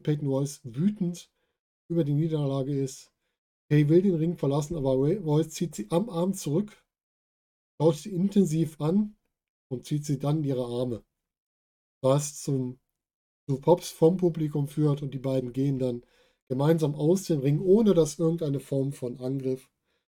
Peyton 0.03 0.29
Royce 0.29 0.61
wütend 0.65 1.31
über 1.89 2.05
die 2.05 2.15
Niederlage 2.15 2.81
ist. 2.81 3.13
Kay 3.69 3.89
will 3.89 4.03
den 4.03 4.15
Ring 4.15 4.37
verlassen, 4.37 4.77
aber 4.77 4.93
Royce 4.93 5.51
zieht 5.51 5.75
sie 5.75 5.91
am 5.91 6.09
Arm 6.09 6.33
zurück, 6.33 6.85
schaut 7.79 7.97
sie 7.97 8.15
intensiv 8.15 8.81
an 8.81 9.17
und 9.69 9.85
zieht 9.85 10.05
sie 10.05 10.19
dann 10.19 10.39
in 10.39 10.45
ihre 10.45 10.65
Arme. 10.65 11.05
Was 12.03 12.41
zum, 12.41 12.79
zu 13.49 13.61
Pops 13.61 13.91
vom 13.91 14.17
Publikum 14.17 14.69
führt 14.69 15.03
und 15.03 15.13
die 15.13 15.19
beiden 15.19 15.53
gehen 15.53 15.79
dann 15.79 16.03
gemeinsam 16.49 16.95
aus 16.95 17.25
dem 17.25 17.41
Ring, 17.41 17.61
ohne 17.61 17.95
dass 17.95 18.19
irgendeine 18.19 18.61
Form 18.61 18.93
von 18.93 19.19
Angriff 19.19 19.71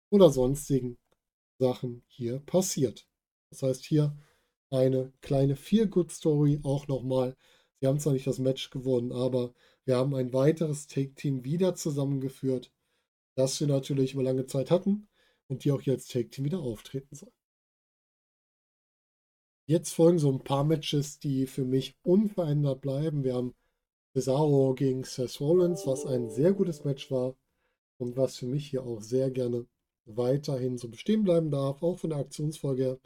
oder 0.10 0.30
sonstigen 0.30 0.98
Sachen 1.60 2.04
hier 2.08 2.40
passiert. 2.40 3.08
Das 3.50 3.64
heißt, 3.64 3.86
hier 3.86 4.18
eine 4.70 5.14
kleine 5.22 5.56
Feel-Good-Story 5.56 6.60
auch 6.64 6.88
nochmal. 6.88 7.36
Sie 7.80 7.88
haben 7.88 8.00
zwar 8.00 8.14
nicht 8.14 8.28
das 8.28 8.40
Match 8.40 8.70
gewonnen, 8.70 9.12
aber 9.12 9.54
wir 9.86 9.96
haben 9.96 10.14
ein 10.16 10.34
weiteres 10.34 10.88
Take-Team 10.88 11.46
wieder 11.46 11.76
zusammengeführt, 11.76 12.74
das 13.36 13.60
wir 13.60 13.68
natürlich 13.68 14.14
über 14.14 14.24
lange 14.24 14.46
Zeit 14.46 14.72
hatten 14.72 15.08
und 15.48 15.64
die 15.64 15.72
auch 15.72 15.82
jetzt 15.82 16.12
Take 16.12 16.30
Team 16.30 16.46
wieder 16.46 16.60
auftreten 16.60 17.16
soll. 17.16 17.32
Jetzt 19.70 19.94
folgen 19.94 20.20
so 20.20 20.32
ein 20.32 20.44
paar 20.44 20.64
Matches, 20.64 21.20
die 21.20 21.46
für 21.46 21.66
mich 21.66 21.96
unverändert 22.02 22.82
bleiben. 22.82 23.24
Wir 23.24 23.36
haben 23.36 23.54
Cesaro 24.18 24.74
gegen 24.74 25.04
Seth 25.04 25.40
Rollins, 25.40 25.86
was 25.86 26.06
ein 26.06 26.30
sehr 26.30 26.54
gutes 26.54 26.84
Match 26.84 27.12
war 27.12 27.36
und 27.98 28.18
was 28.18 28.38
für 28.38 28.48
mich 28.48 28.68
hier 28.70 28.84
auch 28.84 29.02
sehr 29.02 29.32
gerne 29.32 29.68
weiterhin 30.06 30.78
so 30.78 30.88
bestehen 30.90 31.24
bleiben 31.24 31.52
darf. 31.52 31.84
Auch 31.84 32.00
von 32.00 32.10
der 32.10 32.20
Aktionsfolge 32.20 32.84
her 32.84 33.00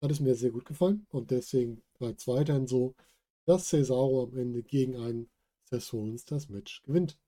hat 0.00 0.10
es 0.10 0.20
mir 0.20 0.34
sehr 0.34 0.50
gut 0.50 0.64
gefallen 0.64 1.06
und 1.10 1.30
deswegen 1.30 1.82
bleibt 1.98 2.20
es 2.20 2.28
weiterhin 2.28 2.66
so, 2.66 2.94
dass 3.44 3.68
Cesaro 3.68 4.22
am 4.22 4.36
Ende 4.38 4.62
gegen 4.62 4.96
einen 4.96 5.28
Seth 5.64 5.92
Rollins 5.92 6.24
das 6.24 6.48
Match 6.48 6.82
gewinnt. 6.82 7.18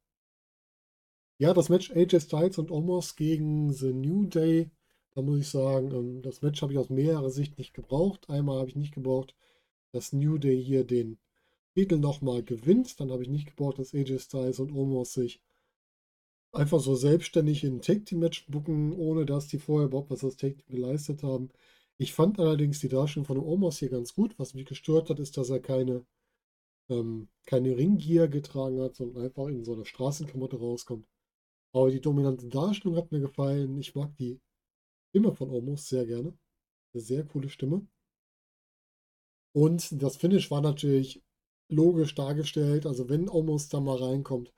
Ja, 1.38 1.52
das 1.52 1.68
Match 1.68 1.90
AJ 1.90 2.20
Styles 2.20 2.58
und 2.58 2.70
Omos 2.70 3.16
gegen 3.16 3.70
The 3.72 3.92
New 3.92 4.26
Day 4.26 4.70
da 5.16 5.22
muss 5.22 5.40
ich 5.40 5.48
sagen, 5.48 5.92
ähm, 5.92 6.20
das 6.20 6.42
Match 6.42 6.60
habe 6.60 6.74
ich 6.74 6.78
aus 6.78 6.90
mehrerer 6.90 7.30
Sicht 7.30 7.56
nicht 7.56 7.72
gebraucht. 7.72 8.28
Einmal 8.28 8.58
habe 8.58 8.68
ich 8.68 8.76
nicht 8.76 8.92
gebraucht, 8.94 9.34
dass 9.92 10.12
New 10.12 10.36
Day 10.36 10.62
hier 10.62 10.84
den 10.84 11.18
Titel 11.76 11.98
nochmal 11.98 12.42
gewinnt. 12.42 12.98
Dann 13.00 13.10
habe 13.10 13.22
ich 13.22 13.28
nicht 13.28 13.48
gebraucht, 13.48 13.78
dass 13.78 13.94
AJ 13.94 14.20
Styles 14.20 14.60
und 14.60 14.72
Omos 14.72 15.12
sich 15.12 15.42
einfach 16.52 16.80
so 16.80 16.94
selbstständig 16.94 17.64
in 17.64 17.76
ein 17.76 17.82
Take 17.82 18.04
Team 18.04 18.20
Match 18.20 18.46
bucken, 18.46 18.94
ohne 18.94 19.26
dass 19.26 19.48
die 19.48 19.58
vorher 19.58 19.88
überhaupt 19.88 20.10
was 20.10 20.20
das 20.20 20.36
Take 20.36 20.56
Team 20.56 20.76
geleistet 20.76 21.22
haben. 21.22 21.50
Ich 21.98 22.14
fand 22.14 22.38
allerdings 22.38 22.80
die 22.80 22.88
Darstellung 22.88 23.26
von 23.26 23.38
Omos 23.38 23.78
hier 23.78 23.90
ganz 23.90 24.14
gut. 24.14 24.38
Was 24.38 24.54
mich 24.54 24.64
gestört 24.64 25.10
hat, 25.10 25.20
ist, 25.20 25.36
dass 25.36 25.50
er 25.50 25.60
keine, 25.60 26.06
ähm, 26.88 27.28
keine 27.44 27.76
Ringgear 27.76 28.28
getragen 28.28 28.80
hat, 28.80 28.96
sondern 28.96 29.24
einfach 29.24 29.48
in 29.48 29.64
so 29.64 29.74
einer 29.74 29.84
Straßenklamotte 29.84 30.58
rauskommt. 30.58 31.06
Aber 31.72 31.90
die 31.90 32.00
dominante 32.00 32.48
Darstellung 32.48 32.96
hat 32.96 33.12
mir 33.12 33.20
gefallen. 33.20 33.78
Ich 33.78 33.94
mag 33.94 34.16
die 34.16 34.40
Stimme 35.10 35.34
von 35.34 35.50
Omos 35.50 35.88
sehr 35.88 36.06
gerne. 36.06 36.32
Eine 36.94 37.02
sehr 37.02 37.24
coole 37.24 37.50
Stimme. 37.50 37.86
Und 39.52 40.02
das 40.02 40.16
Finish 40.16 40.50
war 40.50 40.62
natürlich 40.62 41.22
logisch 41.68 42.14
dargestellt. 42.14 42.86
Also 42.86 43.08
wenn 43.08 43.28
Omos 43.28 43.68
da 43.68 43.80
mal 43.80 43.96
reinkommt, 43.96 44.52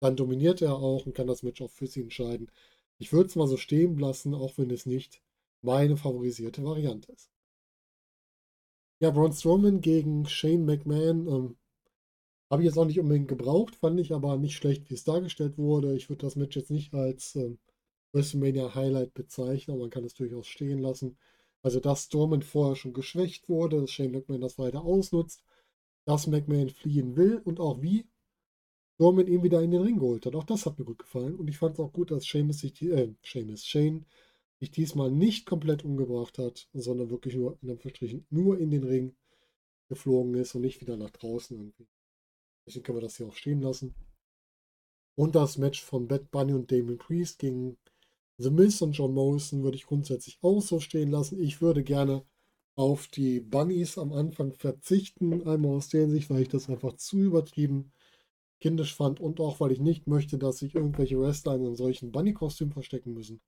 dann 0.00 0.16
dominiert 0.16 0.62
er 0.62 0.76
auch 0.76 1.06
und 1.06 1.14
kann 1.14 1.26
das 1.26 1.42
Match 1.42 1.62
auch 1.62 1.70
für 1.70 1.86
sie 1.86 2.02
entscheiden. 2.02 2.50
Ich 2.98 3.12
würde 3.12 3.28
es 3.28 3.36
mal 3.36 3.48
so 3.48 3.56
stehen 3.56 3.98
lassen, 3.98 4.34
auch 4.34 4.58
wenn 4.58 4.70
es 4.70 4.86
nicht 4.86 5.22
meine 5.62 5.96
favorisierte 5.96 6.62
Variante 6.64 7.12
ist. 7.12 7.30
Ja, 9.00 9.10
Braun 9.10 9.32
Strowman 9.32 9.80
gegen 9.80 10.26
Shane 10.26 10.64
McMahon 10.64 11.26
ähm, 11.26 11.56
habe 12.50 12.62
ich 12.62 12.66
jetzt 12.66 12.78
auch 12.78 12.86
nicht 12.86 13.00
unbedingt 13.00 13.28
gebraucht, 13.28 13.76
fand 13.76 13.98
ich 14.00 14.12
aber 14.12 14.36
nicht 14.36 14.56
schlecht, 14.56 14.88
wie 14.90 14.94
es 14.94 15.04
dargestellt 15.04 15.58
wurde. 15.58 15.96
Ich 15.96 16.08
würde 16.08 16.24
das 16.24 16.36
Match 16.36 16.56
jetzt 16.56 16.70
nicht 16.70 16.94
als 16.94 17.36
ähm, 17.36 17.58
WrestleMania 18.12 18.74
Highlight 18.74 19.14
bezeichnen, 19.14 19.74
aber 19.74 19.82
man 19.84 19.90
kann 19.90 20.04
es 20.04 20.14
durchaus 20.14 20.46
stehen 20.46 20.78
lassen. 20.78 21.16
Also, 21.62 21.80
dass 21.80 22.04
Strowman 22.04 22.42
vorher 22.42 22.76
schon 22.76 22.92
geschwächt 22.92 23.48
wurde, 23.48 23.80
dass 23.80 23.90
Shane 23.90 24.12
McMahon 24.12 24.40
das 24.40 24.58
weiter 24.58 24.84
ausnutzt, 24.84 25.43
dass 26.04 26.26
McMahon 26.26 26.70
fliehen 26.70 27.16
will 27.16 27.40
und 27.44 27.60
auch 27.60 27.80
wie 27.82 28.06
Strowman 28.94 29.26
ihn 29.26 29.42
wieder 29.42 29.60
in 29.62 29.72
den 29.72 29.82
Ring 29.82 29.98
geholt 29.98 30.26
hat. 30.26 30.34
Auch 30.34 30.44
das 30.44 30.66
hat 30.66 30.78
mir 30.78 30.84
gut 30.84 30.98
gefallen 30.98 31.34
und 31.36 31.48
ich 31.48 31.58
fand 31.58 31.74
es 31.74 31.80
auch 31.80 31.92
gut, 31.92 32.10
dass 32.10 32.26
Sheamus 32.26 32.60
sich, 32.60 32.80
äh, 32.82 33.12
Sheamus, 33.22 33.66
Shane 33.66 34.06
sich 34.60 34.70
diesmal 34.70 35.10
nicht 35.10 35.46
komplett 35.46 35.84
umgebracht 35.84 36.38
hat, 36.38 36.68
sondern 36.72 37.10
wirklich 37.10 37.34
nur, 37.34 37.58
in 37.62 37.70
Anführungsstrichen, 37.70 38.26
nur 38.30 38.58
in 38.58 38.70
den 38.70 38.84
Ring 38.84 39.16
geflogen 39.88 40.34
ist 40.34 40.54
und 40.54 40.62
nicht 40.62 40.80
wieder 40.80 40.96
nach 40.96 41.10
draußen 41.10 41.56
irgendwie. 41.56 41.88
Deswegen 42.66 42.84
können 42.84 42.98
wir 42.98 43.02
das 43.02 43.16
hier 43.16 43.26
auch 43.26 43.34
stehen 43.34 43.60
lassen. 43.60 43.94
Und 45.16 45.34
das 45.34 45.58
Match 45.58 45.82
von 45.82 46.08
Bad 46.08 46.30
Bunny 46.30 46.52
und 46.54 46.70
Damon 46.70 46.98
Priest 46.98 47.38
gegen 47.38 47.76
The 48.38 48.50
Miz 48.50 48.80
und 48.80 48.92
John 48.92 49.14
Morrison 49.14 49.62
würde 49.62 49.76
ich 49.76 49.86
grundsätzlich 49.86 50.38
auch 50.42 50.60
so 50.60 50.80
stehen 50.80 51.10
lassen. 51.10 51.40
Ich 51.40 51.60
würde 51.60 51.84
gerne 51.84 52.24
auf 52.76 53.08
die 53.08 53.40
Bunnies 53.40 53.98
am 53.98 54.12
Anfang 54.12 54.52
verzichten. 54.52 55.46
Einmal 55.46 55.76
aus 55.76 55.88
der 55.88 56.08
Sicht, 56.08 56.30
weil 56.30 56.42
ich 56.42 56.48
das 56.48 56.68
einfach 56.68 56.94
zu 56.94 57.18
übertrieben 57.18 57.92
kindisch 58.60 58.94
fand 58.94 59.20
und 59.20 59.40
auch 59.40 59.60
weil 59.60 59.72
ich 59.72 59.80
nicht 59.80 60.06
möchte, 60.06 60.38
dass 60.38 60.58
sich 60.58 60.74
irgendwelche 60.74 61.20
Wrestler 61.20 61.54
in 61.56 61.66
einem 61.66 61.76
solchen 61.76 62.12
Bunny-Kostüm 62.12 62.72
verstecken 62.72 63.12
müssen. 63.12 63.40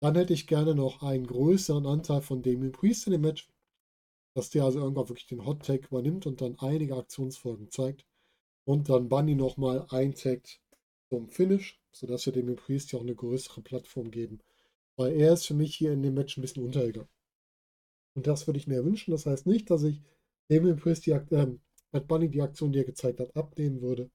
Dann 0.00 0.16
hätte 0.16 0.32
ich 0.32 0.46
gerne 0.46 0.74
noch 0.74 1.02
einen 1.02 1.26
größeren 1.26 1.86
Anteil 1.86 2.20
von 2.20 2.42
Damien 2.42 2.72
Priest 2.72 3.06
in 3.06 3.12
dem 3.12 3.20
Match, 3.20 3.48
dass 4.34 4.50
der 4.50 4.64
also 4.64 4.80
irgendwann 4.80 5.08
wirklich 5.08 5.28
den 5.28 5.46
Hot 5.46 5.64
Tag 5.64 5.86
übernimmt 5.86 6.26
und 6.26 6.40
dann 6.40 6.58
einige 6.58 6.96
Aktionsfolgen 6.96 7.70
zeigt 7.70 8.04
und 8.64 8.88
dann 8.88 9.08
Bunny 9.08 9.36
nochmal 9.36 9.86
eintaggt 9.90 10.60
zum 11.10 11.28
Finish 11.28 11.80
sodass 11.94 12.26
wir 12.26 12.32
dem 12.32 12.54
Priest 12.56 12.92
ja 12.92 12.98
auch 12.98 13.02
eine 13.02 13.14
größere 13.14 13.62
Plattform 13.62 14.10
geben. 14.10 14.40
Weil 14.96 15.12
er 15.14 15.32
ist 15.32 15.46
für 15.46 15.54
mich 15.54 15.74
hier 15.74 15.92
in 15.92 16.02
dem 16.02 16.14
Match 16.14 16.36
ein 16.36 16.42
bisschen 16.42 16.64
untergegangen. 16.64 17.08
Und 18.14 18.26
das 18.26 18.46
würde 18.46 18.58
ich 18.58 18.66
mir 18.66 18.84
wünschen. 18.84 19.10
Das 19.10 19.26
heißt 19.26 19.46
nicht, 19.46 19.70
dass 19.70 19.82
ich 19.82 20.02
dem 20.48 20.76
Priest 20.76 21.06
die, 21.06 21.12
äh, 21.12 21.56
Bad 21.90 22.08
Bunny 22.08 22.28
die 22.28 22.42
Aktion, 22.42 22.72
die 22.72 22.80
er 22.80 22.84
gezeigt 22.84 23.20
hat, 23.20 23.36
abnehmen 23.36 23.80
würde, 23.80 24.10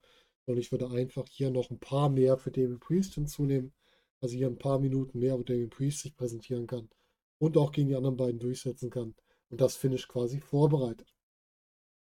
sondern 0.46 0.60
ich 0.60 0.72
würde 0.72 0.90
einfach 0.90 1.26
hier 1.28 1.50
noch 1.50 1.70
ein 1.70 1.78
paar 1.78 2.08
mehr 2.08 2.36
für 2.36 2.50
Damien 2.50 2.80
Priest 2.80 3.14
hinzunehmen. 3.14 3.72
Also 4.20 4.36
hier 4.36 4.48
ein 4.48 4.58
paar 4.58 4.78
Minuten 4.78 5.18
mehr, 5.18 5.38
wo 5.38 5.42
Damien 5.42 5.70
Priest 5.70 6.00
sich 6.00 6.16
präsentieren 6.16 6.66
kann 6.66 6.88
und 7.38 7.56
auch 7.56 7.72
gegen 7.72 7.88
die 7.88 7.96
anderen 7.96 8.16
beiden 8.16 8.38
durchsetzen 8.38 8.90
kann 8.90 9.14
und 9.48 9.60
das 9.60 9.76
Finish 9.76 10.08
quasi 10.08 10.40
vorbereitet. 10.40 11.14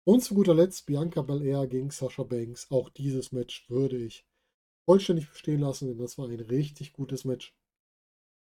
Und 0.04 0.24
zu 0.24 0.34
guter 0.36 0.56
Letzt 0.56 0.88
Bianca 0.88 1.22
Belair 1.22 1.68
gegen 1.68 1.92
Sasha 1.92 2.24
Banks. 2.24 2.70
Auch 2.72 2.90
dieses 2.90 3.32
Match 3.32 3.70
würde 3.70 3.98
ich 3.98 4.26
vollständig 4.86 5.30
bestehen 5.30 5.62
lassen, 5.62 5.88
denn 5.88 6.00
das 6.00 6.18
war 6.18 6.28
ein 6.28 6.40
richtig 6.40 6.92
gutes 6.92 7.24
Match, 7.24 7.56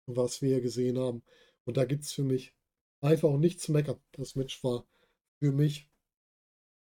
was 0.06 0.42
wir 0.42 0.50
hier 0.50 0.60
gesehen 0.60 0.98
haben. 0.98 1.22
Und 1.64 1.76
da 1.76 1.84
gibt 1.84 2.04
es 2.04 2.12
für 2.12 2.24
mich 2.24 2.54
einfach 3.04 3.28
auch 3.28 3.38
nichts 3.38 3.64
zu 3.64 3.72
meckern. 3.72 4.00
Das 4.12 4.34
Match 4.34 4.62
war 4.64 4.86
für 5.38 5.52
mich 5.52 5.88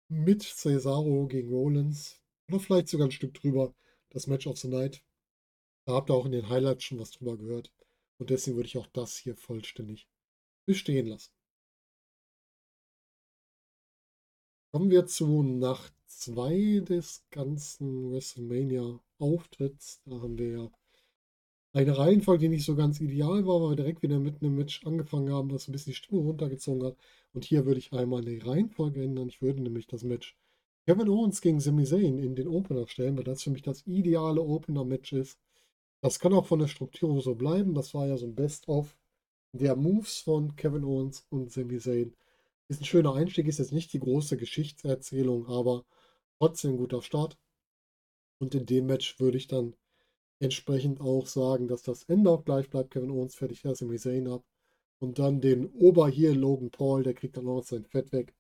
mit 0.08 0.42
Cesaro 0.42 1.26
gegen 1.28 1.52
Rollins 1.52 2.20
oder 2.48 2.60
vielleicht 2.60 2.88
sogar 2.88 3.06
ein 3.06 3.12
Stück 3.12 3.34
drüber 3.34 3.74
das 4.10 4.26
Match 4.26 4.46
of 4.46 4.58
the 4.58 4.68
Night. 4.68 5.04
Da 5.84 5.92
habt 5.92 6.10
ihr 6.10 6.14
auch 6.14 6.26
in 6.26 6.32
den 6.32 6.48
Highlights 6.48 6.84
schon 6.84 6.98
was 6.98 7.12
drüber 7.12 7.36
gehört. 7.36 7.72
Und 8.18 8.30
deswegen 8.30 8.56
würde 8.56 8.66
ich 8.66 8.76
auch 8.76 8.88
das 8.88 9.16
hier 9.16 9.36
vollständig 9.36 10.08
bestehen 10.66 11.06
lassen. 11.06 11.32
Kommen 14.72 14.90
wir 14.90 15.06
zu 15.06 15.42
Nacht 15.42 15.94
2 16.06 16.80
des 16.80 17.24
ganzen 17.30 18.12
WrestleMania 18.12 19.00
Auftritts. 19.18 20.02
Da 20.04 20.20
haben 20.20 20.38
wir 20.38 20.50
ja 20.50 20.70
eine 21.72 21.96
Reihenfolge, 21.96 22.42
die 22.42 22.48
nicht 22.48 22.64
so 22.64 22.74
ganz 22.74 23.00
ideal 23.00 23.46
war, 23.46 23.60
weil 23.62 23.70
wir 23.70 23.76
direkt 23.76 24.02
wieder 24.02 24.18
mitten 24.18 24.44
im 24.44 24.56
Match 24.56 24.84
angefangen 24.86 25.32
haben, 25.32 25.52
was 25.52 25.68
ein 25.68 25.72
bisschen 25.72 25.92
die 25.92 25.96
Stimmung 25.96 26.26
runtergezogen 26.26 26.84
hat. 26.84 26.96
Und 27.32 27.44
hier 27.44 27.64
würde 27.64 27.78
ich 27.78 27.92
einmal 27.92 28.22
eine 28.22 28.44
Reihenfolge 28.44 29.02
ändern. 29.02 29.28
Ich 29.28 29.40
würde 29.40 29.62
nämlich 29.62 29.86
das 29.86 30.02
Match 30.02 30.36
Kevin 30.86 31.08
Owens 31.08 31.40
gegen 31.40 31.60
Sami 31.60 31.84
Zayn 31.84 32.18
in 32.18 32.34
den 32.34 32.48
Opener 32.48 32.86
stellen, 32.88 33.16
weil 33.16 33.24
das 33.24 33.42
für 33.42 33.50
mich 33.50 33.62
das 33.62 33.86
ideale 33.86 34.42
Opener-Match 34.42 35.12
ist. 35.12 35.38
Das 36.00 36.18
kann 36.18 36.32
auch 36.32 36.46
von 36.46 36.58
der 36.58 36.68
Struktur 36.68 37.20
so 37.20 37.34
bleiben. 37.34 37.74
Das 37.74 37.94
war 37.94 38.06
ja 38.06 38.16
so 38.16 38.26
ein 38.26 38.34
Best-of 38.34 38.96
der 39.52 39.76
Moves 39.76 40.20
von 40.20 40.56
Kevin 40.56 40.84
Owens 40.84 41.26
und 41.30 41.52
Sami 41.52 41.78
Zayn. 41.78 42.14
Ist 42.68 42.80
ein 42.80 42.86
schöner 42.86 43.14
Einstieg, 43.14 43.46
ist 43.46 43.58
jetzt 43.58 43.72
nicht 43.72 43.92
die 43.92 44.00
große 44.00 44.36
Geschichtserzählung, 44.36 45.46
aber 45.46 45.84
trotzdem 46.38 46.72
ein 46.72 46.78
guter 46.78 47.02
Start. 47.02 47.36
Und 48.38 48.54
in 48.54 48.66
dem 48.66 48.86
Match 48.86 49.20
würde 49.20 49.36
ich 49.36 49.48
dann 49.48 49.74
entsprechend 50.40 51.00
auch 51.00 51.26
sagen, 51.26 51.68
dass 51.68 51.82
das 51.82 52.02
Ende 52.04 52.30
auch 52.30 52.44
gleich 52.44 52.68
bleibt. 52.70 52.90
Kevin 52.90 53.10
Owens 53.10 53.34
fertig 53.34 53.64
erst 53.64 53.82
im 53.82 53.96
Zayn 53.96 54.26
ab. 54.26 54.44
Und 54.98 55.18
dann 55.18 55.40
den 55.40 55.66
Ober 55.74 56.08
hier, 56.08 56.34
Logan 56.34 56.70
Paul, 56.70 57.02
der 57.02 57.14
kriegt 57.14 57.36
dann 57.36 57.48
auch 57.48 57.62
sein 57.62 57.84
Fett 57.84 58.12
weg. 58.12 58.34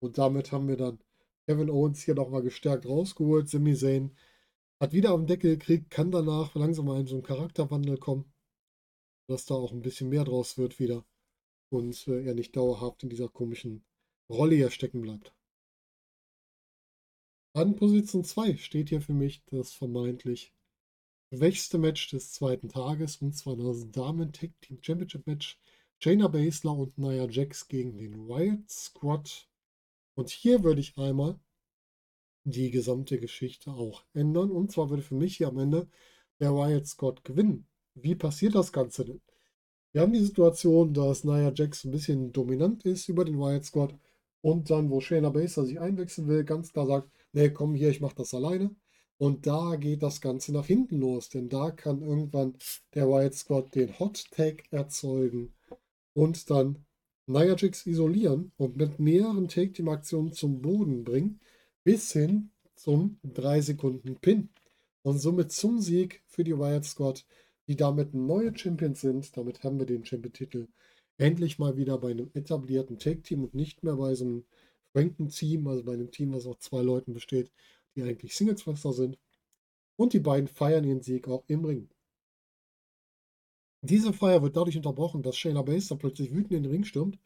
Und 0.00 0.18
damit 0.18 0.50
haben 0.50 0.68
wir 0.68 0.76
dann 0.76 0.98
Kevin 1.46 1.70
Owens 1.70 2.02
hier 2.02 2.14
nochmal 2.14 2.42
gestärkt 2.42 2.86
rausgeholt. 2.86 3.48
Sami 3.48 3.74
Zayn 3.74 4.16
hat 4.80 4.92
wieder 4.92 5.10
am 5.10 5.26
Deckel 5.26 5.56
gekriegt, 5.56 5.90
kann 5.90 6.10
danach 6.10 6.54
langsam 6.54 6.86
mal 6.86 7.00
in 7.00 7.06
so 7.06 7.14
einen 7.14 7.22
Charakterwandel 7.22 7.98
kommen. 7.98 8.32
Dass 9.28 9.46
da 9.46 9.54
auch 9.54 9.72
ein 9.72 9.82
bisschen 9.82 10.08
mehr 10.08 10.24
draus 10.24 10.58
wird 10.58 10.78
wieder. 10.78 11.04
Und 11.70 12.08
äh, 12.08 12.24
er 12.24 12.34
nicht 12.34 12.56
dauerhaft 12.56 13.02
in 13.02 13.10
dieser 13.10 13.28
komischen 13.28 13.84
Rolle 14.28 14.56
hier 14.56 14.70
stecken 14.70 15.02
bleibt. 15.02 15.34
An 17.54 17.76
Position 17.76 18.24
2 18.24 18.56
steht 18.56 18.88
hier 18.88 19.02
für 19.02 19.12
mich 19.12 19.44
das 19.46 19.72
vermeintlich 19.72 20.54
schwächste 21.32 21.78
Match 21.78 22.08
des 22.10 22.32
zweiten 22.32 22.68
Tages, 22.68 23.16
und 23.16 23.34
zwar 23.34 23.56
das 23.56 23.90
Damen 23.90 24.32
Tag 24.32 24.50
Team 24.60 24.78
Championship 24.82 25.26
Match. 25.26 25.58
Shayna 25.98 26.28
Baszler 26.28 26.76
und 26.76 26.98
Nia 26.98 27.26
Jax 27.26 27.68
gegen 27.68 27.96
den 27.96 28.28
Wild 28.28 28.68
Squad. 28.70 29.48
Und 30.14 30.28
hier 30.28 30.62
würde 30.62 30.80
ich 30.80 30.98
einmal 30.98 31.38
die 32.44 32.70
gesamte 32.70 33.18
Geschichte 33.18 33.70
auch 33.70 34.04
ändern. 34.12 34.50
Und 34.50 34.72
zwar 34.72 34.90
würde 34.90 35.02
für 35.02 35.14
mich 35.14 35.36
hier 35.38 35.48
am 35.48 35.58
Ende 35.58 35.88
der 36.40 36.52
Wild 36.52 36.86
Squad 36.86 37.24
gewinnen. 37.24 37.66
Wie 37.94 38.14
passiert 38.14 38.54
das 38.54 38.72
Ganze 38.72 39.04
denn? 39.04 39.22
Wir 39.92 40.02
haben 40.02 40.12
die 40.12 40.24
Situation, 40.24 40.92
dass 40.92 41.24
Nia 41.24 41.52
Jax 41.54 41.84
ein 41.84 41.92
bisschen 41.92 42.32
dominant 42.32 42.84
ist 42.84 43.08
über 43.08 43.24
den 43.24 43.38
Wild 43.38 43.64
Squad 43.64 43.94
und 44.42 44.68
dann, 44.68 44.90
wo 44.90 45.00
Shayna 45.00 45.30
Baszler 45.30 45.64
sich 45.64 45.80
einwechseln 45.80 46.28
will, 46.28 46.44
ganz 46.44 46.72
klar 46.72 46.86
sagt, 46.86 47.10
nee, 47.32 47.48
komm 47.48 47.74
hier, 47.74 47.88
ich 47.88 48.00
mach 48.00 48.12
das 48.12 48.34
alleine. 48.34 48.74
Und 49.22 49.46
da 49.46 49.76
geht 49.76 50.02
das 50.02 50.20
Ganze 50.20 50.52
nach 50.52 50.66
hinten 50.66 50.98
los, 50.98 51.28
denn 51.28 51.48
da 51.48 51.70
kann 51.70 52.02
irgendwann 52.02 52.56
der 52.92 53.06
Riot 53.06 53.34
Squad 53.34 53.72
den 53.72 53.96
Hot 54.00 54.28
Tag 54.32 54.64
erzeugen 54.72 55.54
und 56.12 56.50
dann 56.50 56.84
Nia 57.28 57.54
Jax 57.56 57.86
isolieren 57.86 58.50
und 58.56 58.76
mit 58.76 58.98
mehreren 58.98 59.46
Take-Team-Aktionen 59.46 60.32
zum 60.32 60.60
Boden 60.60 61.04
bringen, 61.04 61.38
bis 61.84 62.10
hin 62.10 62.50
zum 62.74 63.20
3 63.22 63.60
Sekunden 63.60 64.16
Pin. 64.16 64.48
Und 65.02 65.20
somit 65.20 65.52
zum 65.52 65.78
Sieg 65.80 66.24
für 66.26 66.42
die 66.42 66.50
Riot 66.50 66.84
Squad, 66.84 67.24
die 67.68 67.76
damit 67.76 68.14
neue 68.14 68.58
Champions 68.58 69.02
sind. 69.02 69.36
Damit 69.36 69.62
haben 69.62 69.78
wir 69.78 69.86
den 69.86 70.04
Champion-Titel 70.04 70.66
endlich 71.16 71.60
mal 71.60 71.76
wieder 71.76 71.96
bei 71.98 72.10
einem 72.10 72.32
etablierten 72.34 72.98
Take-Team 72.98 73.44
und 73.44 73.54
nicht 73.54 73.84
mehr 73.84 73.94
bei 73.94 74.16
so 74.16 74.24
einem 74.24 74.44
Franken-Team, 74.90 75.68
also 75.68 75.84
bei 75.84 75.92
einem 75.92 76.10
Team, 76.10 76.32
was 76.32 76.44
aus 76.44 76.58
zwei 76.58 76.82
Leuten 76.82 77.12
besteht, 77.12 77.52
die 77.94 78.02
eigentlich 78.02 78.34
Singles-Wrestler 78.36 78.92
sind. 78.92 79.18
Und 79.96 80.12
die 80.12 80.20
beiden 80.20 80.48
feiern 80.48 80.84
ihren 80.84 81.02
Sieg 81.02 81.28
auch 81.28 81.44
im 81.46 81.64
Ring. 81.64 81.88
Diese 83.82 84.12
Feier 84.12 84.42
wird 84.42 84.56
dadurch 84.56 84.76
unterbrochen, 84.76 85.22
dass 85.22 85.36
Shayna 85.36 85.62
Baszler 85.62 85.96
plötzlich 85.96 86.32
wütend 86.32 86.52
in 86.52 86.62
den 86.62 86.72
Ring 86.72 86.84
stürmt 86.84 87.18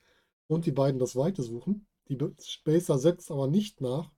und 0.47 0.65
die 0.67 0.73
beiden 0.73 0.99
das 0.99 1.15
Weite 1.15 1.43
suchen. 1.43 1.87
Die 2.09 2.17
Baszler 2.17 2.99
setzt 2.99 3.31
aber 3.31 3.47
nicht 3.47 3.81
nach, 3.81 4.11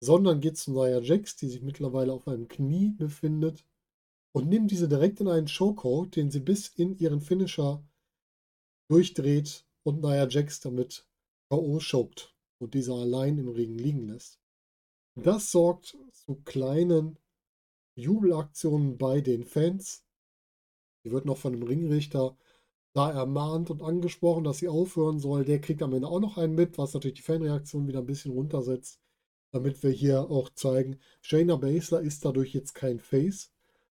sondern 0.00 0.40
geht 0.40 0.56
zu 0.56 0.72
Nia 0.72 1.00
Jax, 1.00 1.36
die 1.36 1.48
sich 1.48 1.62
mittlerweile 1.62 2.12
auf 2.12 2.28
einem 2.28 2.48
Knie 2.48 2.90
befindet 2.90 3.64
und 4.32 4.48
nimmt 4.48 4.70
diese 4.70 4.88
direkt 4.88 5.20
in 5.20 5.28
einen 5.28 5.48
Showcode, 5.48 6.16
den 6.16 6.30
sie 6.30 6.40
bis 6.40 6.68
in 6.68 6.96
ihren 6.98 7.20
Finisher 7.20 7.82
durchdreht 8.88 9.66
und 9.82 10.00
Nia 10.00 10.28
Jax 10.28 10.60
damit 10.60 11.06
K.O. 11.50 11.78
choked 11.78 12.34
und 12.58 12.74
dieser 12.74 12.94
allein 12.94 13.38
im 13.38 13.48
Ring 13.48 13.76
liegen 13.76 14.08
lässt. 14.08 14.40
Das 15.16 15.50
sorgt 15.50 15.96
zu 16.12 16.36
kleinen 16.44 17.18
Jubelaktionen 17.94 18.98
bei 18.98 19.22
den 19.22 19.44
Fans. 19.44 20.04
Sie 21.02 21.10
wird 21.10 21.24
noch 21.24 21.38
von 21.38 21.54
dem 21.54 21.62
Ringrichter 21.62 22.36
da 22.92 23.10
ermahnt 23.10 23.70
und 23.70 23.82
angesprochen, 23.82 24.44
dass 24.44 24.58
sie 24.58 24.68
aufhören 24.68 25.18
soll. 25.18 25.46
Der 25.46 25.60
kriegt 25.60 25.82
am 25.82 25.94
Ende 25.94 26.08
auch 26.08 26.20
noch 26.20 26.36
einen 26.36 26.54
mit, 26.54 26.76
was 26.76 26.92
natürlich 26.92 27.16
die 27.16 27.22
Fanreaktion 27.22 27.88
wieder 27.88 28.00
ein 28.00 28.06
bisschen 28.06 28.32
runtersetzt, 28.32 29.00
damit 29.52 29.82
wir 29.82 29.90
hier 29.90 30.30
auch 30.30 30.50
zeigen, 30.50 30.98
Shayna 31.22 31.56
Baszler 31.56 32.02
ist 32.02 32.24
dadurch 32.26 32.52
jetzt 32.52 32.74
kein 32.74 32.98
Face, 32.98 33.50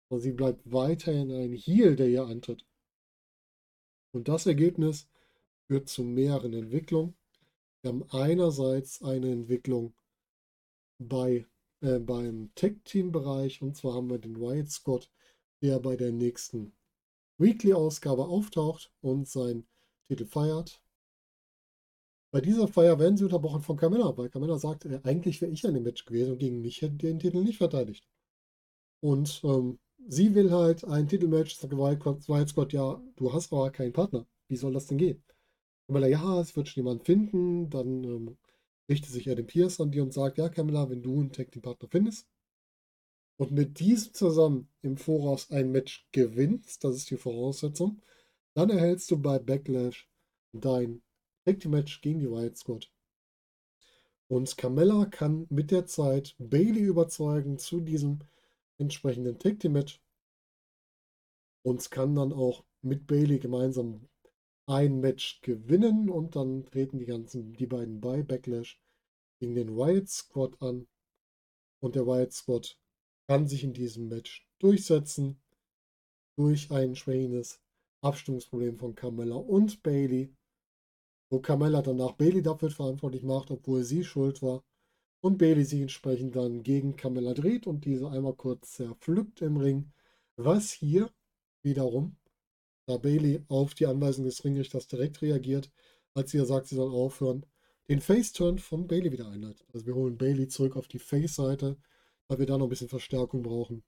sondern 0.08 0.22
sie 0.22 0.32
bleibt 0.32 0.72
weiterhin 0.72 1.30
ein 1.30 1.52
Heel, 1.52 1.96
der 1.96 2.06
hier 2.06 2.24
antritt. 2.24 2.64
Und 4.12 4.28
das 4.28 4.46
Ergebnis 4.46 5.06
führt 5.66 5.88
zu 5.90 6.02
mehreren 6.02 6.54
Entwicklungen. 6.54 7.14
Wir 7.82 7.90
haben 7.90 8.04
einerseits 8.10 9.02
eine 9.02 9.30
Entwicklung 9.30 9.92
bei, 11.00 11.46
äh, 11.80 11.98
beim 11.98 12.50
Tech-Team-Bereich 12.54 13.62
und 13.62 13.76
zwar 13.76 13.94
haben 13.94 14.10
wir 14.10 14.18
den 14.18 14.38
Wyatt 14.38 14.70
Scott, 14.70 15.10
der 15.62 15.80
bei 15.80 15.96
der 15.96 16.12
nächsten 16.12 16.72
Weekly-Ausgabe 17.38 18.26
auftaucht 18.26 18.92
und 19.00 19.28
seinen 19.28 19.66
Titel 20.08 20.26
feiert. 20.26 20.82
Bei 22.32 22.40
dieser 22.40 22.68
Feier 22.68 22.98
werden 22.98 23.16
sie 23.16 23.24
unterbrochen 23.24 23.62
von 23.62 23.76
Carmella, 23.76 24.16
weil 24.16 24.28
Carmella 24.28 24.58
sagt, 24.58 24.84
äh, 24.84 25.00
eigentlich 25.02 25.40
wäre 25.40 25.50
ich 25.50 25.66
an 25.66 25.74
dem 25.74 25.82
Match 25.82 26.04
gewesen 26.04 26.32
und 26.32 26.38
gegen 26.38 26.60
mich 26.60 26.80
hätte 26.82 26.96
den 26.96 27.18
Titel 27.18 27.42
nicht 27.42 27.58
verteidigt. 27.58 28.06
Und 29.00 29.40
ähm, 29.44 29.78
sie 30.06 30.34
will 30.34 30.50
halt 30.52 30.84
ein 30.84 31.08
Titelmatch, 31.08 31.56
sagt 31.56 31.72
Wyatt 31.72 32.48
Scott, 32.48 32.72
ja, 32.72 33.02
du 33.16 33.32
hast 33.32 33.52
aber 33.52 33.70
keinen 33.70 33.92
Partner. 33.92 34.26
Wie 34.48 34.56
soll 34.56 34.72
das 34.72 34.86
denn 34.86 34.98
gehen? 34.98 35.22
Carmella, 35.86 36.08
ja, 36.08 36.40
es 36.40 36.54
wird 36.54 36.68
schon 36.68 36.84
jemand 36.84 37.04
finden, 37.04 37.70
dann 37.70 38.04
ähm, 38.04 38.36
richtet 38.90 39.12
sich 39.12 39.30
Adam 39.30 39.46
Pierce 39.46 39.80
an 39.80 39.90
die 39.90 40.00
und 40.00 40.12
sagt, 40.12 40.36
ja, 40.38 40.48
Carmella, 40.48 40.90
wenn 40.90 41.02
du 41.02 41.20
einen 41.20 41.32
Tag 41.32 41.50
Team 41.52 41.62
Partner 41.62 41.88
findest 41.90 42.26
und 43.38 43.52
mit 43.52 43.78
diesem 43.78 44.12
zusammen 44.12 44.68
im 44.82 44.96
Voraus 44.96 45.50
ein 45.50 45.70
Match 45.70 46.06
gewinnst, 46.12 46.84
das 46.84 46.96
ist 46.96 47.10
die 47.10 47.16
Voraussetzung, 47.16 48.02
dann 48.54 48.68
erhältst 48.68 49.10
du 49.10 49.16
bei 49.16 49.38
Backlash 49.38 50.10
dein 50.52 51.02
Tag 51.44 51.60
Team 51.60 51.70
Match 51.70 52.00
gegen 52.02 52.18
die 52.18 52.26
Riot 52.26 52.58
Squad. 52.58 52.92
Und 54.28 54.56
Carmella 54.56 55.06
kann 55.06 55.46
mit 55.50 55.70
der 55.70 55.86
Zeit 55.86 56.34
Bailey 56.38 56.82
überzeugen 56.82 57.58
zu 57.58 57.80
diesem 57.80 58.20
entsprechenden 58.78 59.38
Tag 59.38 59.60
Team 59.60 59.72
Match 59.72 60.02
und 61.62 61.90
kann 61.90 62.14
dann 62.14 62.32
auch 62.32 62.64
mit 62.82 63.06
Bailey 63.06 63.38
gemeinsam 63.38 64.08
ein 64.70 65.00
Match 65.00 65.40
gewinnen 65.42 66.08
und 66.08 66.36
dann 66.36 66.64
treten 66.64 66.98
die 66.98 67.06
ganzen, 67.06 67.54
die 67.54 67.66
beiden 67.66 68.00
bei 68.00 68.22
Backlash 68.22 68.80
gegen 69.40 69.56
den 69.56 69.70
Riot 69.70 70.08
Squad 70.08 70.62
an. 70.62 70.86
Und 71.80 71.96
der 71.96 72.06
Riot 72.06 72.32
Squad 72.32 72.78
kann 73.26 73.48
sich 73.48 73.64
in 73.64 73.72
diesem 73.72 74.08
Match 74.08 74.48
durchsetzen 74.60 75.42
durch 76.36 76.70
ein 76.70 76.90
entsprechendes 76.90 77.60
Abstimmungsproblem 78.00 78.78
von 78.78 78.94
Carmella 78.94 79.34
und 79.34 79.82
Bailey, 79.82 80.32
wo 81.30 81.40
Carmella 81.40 81.82
danach 81.82 82.12
Bailey 82.12 82.40
dafür 82.40 82.70
verantwortlich 82.70 83.24
macht, 83.24 83.50
obwohl 83.50 83.82
sie 83.82 84.04
schuld 84.04 84.40
war. 84.40 84.64
Und 85.20 85.36
Bailey 85.36 85.64
sich 85.64 85.80
entsprechend 85.80 86.36
dann 86.36 86.62
gegen 86.62 86.96
Carmella 86.96 87.34
dreht 87.34 87.66
und 87.66 87.84
diese 87.84 88.08
einmal 88.08 88.34
kurz 88.34 88.72
zerpflückt 88.72 89.42
im 89.42 89.56
Ring, 89.56 89.92
was 90.36 90.70
hier 90.70 91.10
wiederum 91.62 92.16
da 92.90 92.96
Bailey 92.96 93.42
auf 93.48 93.74
die 93.74 93.86
Anweisung 93.86 94.24
des 94.24 94.44
Ringrichters 94.44 94.88
direkt 94.88 95.22
reagiert, 95.22 95.70
als 96.14 96.32
sie 96.32 96.38
ja 96.38 96.44
sagt, 96.44 96.66
sie 96.66 96.74
soll 96.74 96.92
aufhören, 96.92 97.46
den 97.88 98.00
Face-Turn 98.00 98.58
von 98.58 98.86
Bailey 98.86 99.12
wieder 99.12 99.28
einleitet. 99.28 99.66
Also 99.72 99.86
wir 99.86 99.94
holen 99.94 100.18
Bailey 100.18 100.48
zurück 100.48 100.76
auf 100.76 100.88
die 100.88 100.98
Face-Seite, 100.98 101.76
weil 102.28 102.38
wir 102.38 102.46
da 102.46 102.58
noch 102.58 102.66
ein 102.66 102.70
bisschen 102.70 102.88
Verstärkung 102.88 103.42
brauchen. 103.42 103.84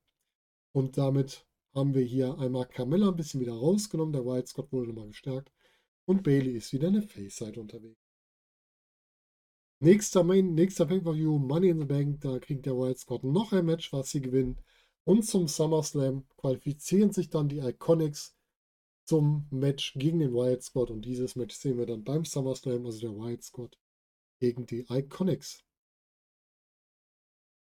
Und 0.72 0.96
damit 0.98 1.46
haben 1.74 1.94
wir 1.94 2.02
hier 2.02 2.38
einmal 2.38 2.66
Carmella 2.66 3.08
ein 3.08 3.16
bisschen 3.16 3.40
wieder 3.40 3.54
rausgenommen, 3.54 4.12
der 4.12 4.24
White 4.24 4.48
Scott 4.48 4.72
wurde 4.72 4.88
nochmal 4.88 5.08
gestärkt 5.08 5.52
und 6.04 6.22
Bailey 6.22 6.56
ist 6.56 6.72
wieder 6.72 6.88
eine 6.88 7.02
Face-Seite 7.02 7.60
unterwegs. 7.60 8.00
Nächster, 9.80 10.22
Main, 10.22 10.54
nächster 10.54 10.86
Pay-Per-View, 10.86 11.38
Money 11.38 11.70
in 11.70 11.80
the 11.80 11.86
Bank, 11.86 12.20
da 12.20 12.38
kriegt 12.38 12.66
der 12.66 12.76
Wild 12.76 12.98
Scott 13.00 13.24
noch 13.24 13.52
ein 13.52 13.66
Match, 13.66 13.92
was 13.92 14.10
sie 14.10 14.20
gewinnen. 14.20 14.60
Und 15.02 15.26
zum 15.26 15.48
SummerSlam 15.48 16.24
qualifizieren 16.36 17.12
sich 17.12 17.30
dann 17.30 17.48
die 17.48 17.58
Iconics 17.58 18.36
zum 19.04 19.46
Match 19.50 19.94
gegen 19.94 20.20
den 20.20 20.32
Wild 20.32 20.62
Squad. 20.62 20.90
Und 20.90 21.02
dieses 21.04 21.36
Match 21.36 21.56
sehen 21.56 21.78
wir 21.78 21.86
dann 21.86 22.04
beim 22.04 22.24
SummerSlam, 22.24 22.86
also 22.86 23.00
der 23.00 23.16
Wild 23.16 23.42
Squad 23.42 23.78
gegen 24.40 24.66
die 24.66 24.86
Iconics. 24.88 25.64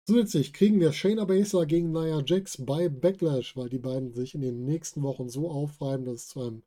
Zusätzlich 0.10 0.54
kriegen 0.54 0.80
wir 0.80 0.92
Shayna 0.92 1.26
Baszler 1.26 1.68
gegen 1.68 1.92
Nia 1.92 2.24
Jax 2.26 2.66
bei 2.66 2.90
Backlash, 2.90 3.56
weil 3.56 3.70
die 3.70 3.78
beiden 3.78 4.12
sich 4.12 4.34
in 4.34 4.42
den 4.42 4.66
nächsten 4.66 5.04
Wochen 5.04 5.30
so 5.30 5.52
aufreiben, 5.52 6.06
dass 6.06 6.16
es 6.16 6.28
zu 6.30 6.42
einem 6.42 6.64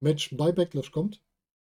Match 0.00 0.36
bei 0.36 0.50
Backlash 0.50 0.90
kommt. 0.90 1.22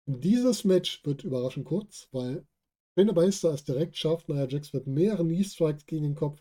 Dieses 0.07 0.63
Match 0.63 1.05
wird 1.05 1.25
überraschend 1.25 1.67
kurz, 1.67 2.09
weil 2.13 2.47
Shayna 2.95 3.11
Baszler 3.13 3.55
es 3.55 3.65
direkt 3.65 3.97
schafft, 3.97 4.29
Nia 4.29 4.47
Jax 4.47 4.73
mit 4.73 4.87
mehreren 4.87 5.27
Knee-Strikes 5.27 5.87
gegen 5.87 6.05
den 6.05 6.15
Kopf 6.15 6.41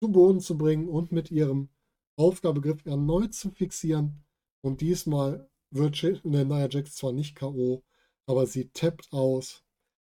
zu 0.00 0.10
Boden 0.10 0.40
zu 0.40 0.58
bringen 0.58 0.88
und 0.88 1.12
mit 1.12 1.30
ihrem 1.30 1.68
Aufgabegriff 2.16 2.84
erneut 2.86 3.32
zu 3.32 3.50
fixieren. 3.50 4.23
Und 4.64 4.80
diesmal 4.80 5.50
wird 5.70 6.02
Nia 6.24 6.68
Jax 6.70 6.96
zwar 6.96 7.12
nicht 7.12 7.36
K.O., 7.36 7.84
aber 8.26 8.46
sie 8.46 8.70
tappt 8.70 9.12
aus, 9.12 9.62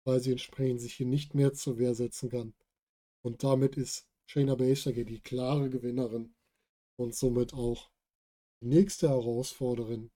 weil 0.04 0.20
sie 0.20 0.32
entsprechend 0.32 0.82
sich 0.82 0.96
hier 0.96 1.06
nicht 1.06 1.34
mehr 1.34 1.54
zur 1.54 1.78
Wehr 1.78 1.96
setzen 1.96 2.30
kann. 2.30 2.54
Und 3.24 3.46
damit 3.46 3.78
ist 3.78 4.06
Shayna 4.26 4.56
Baszler 4.56 4.92
die 4.92 5.22
klare 5.22 5.70
Gewinnerin 5.70 6.36
und 6.98 7.16
somit 7.16 7.54
auch 7.54 7.92
die 8.62 8.68
nächste 8.68 9.08
Herausforderin 9.08 10.12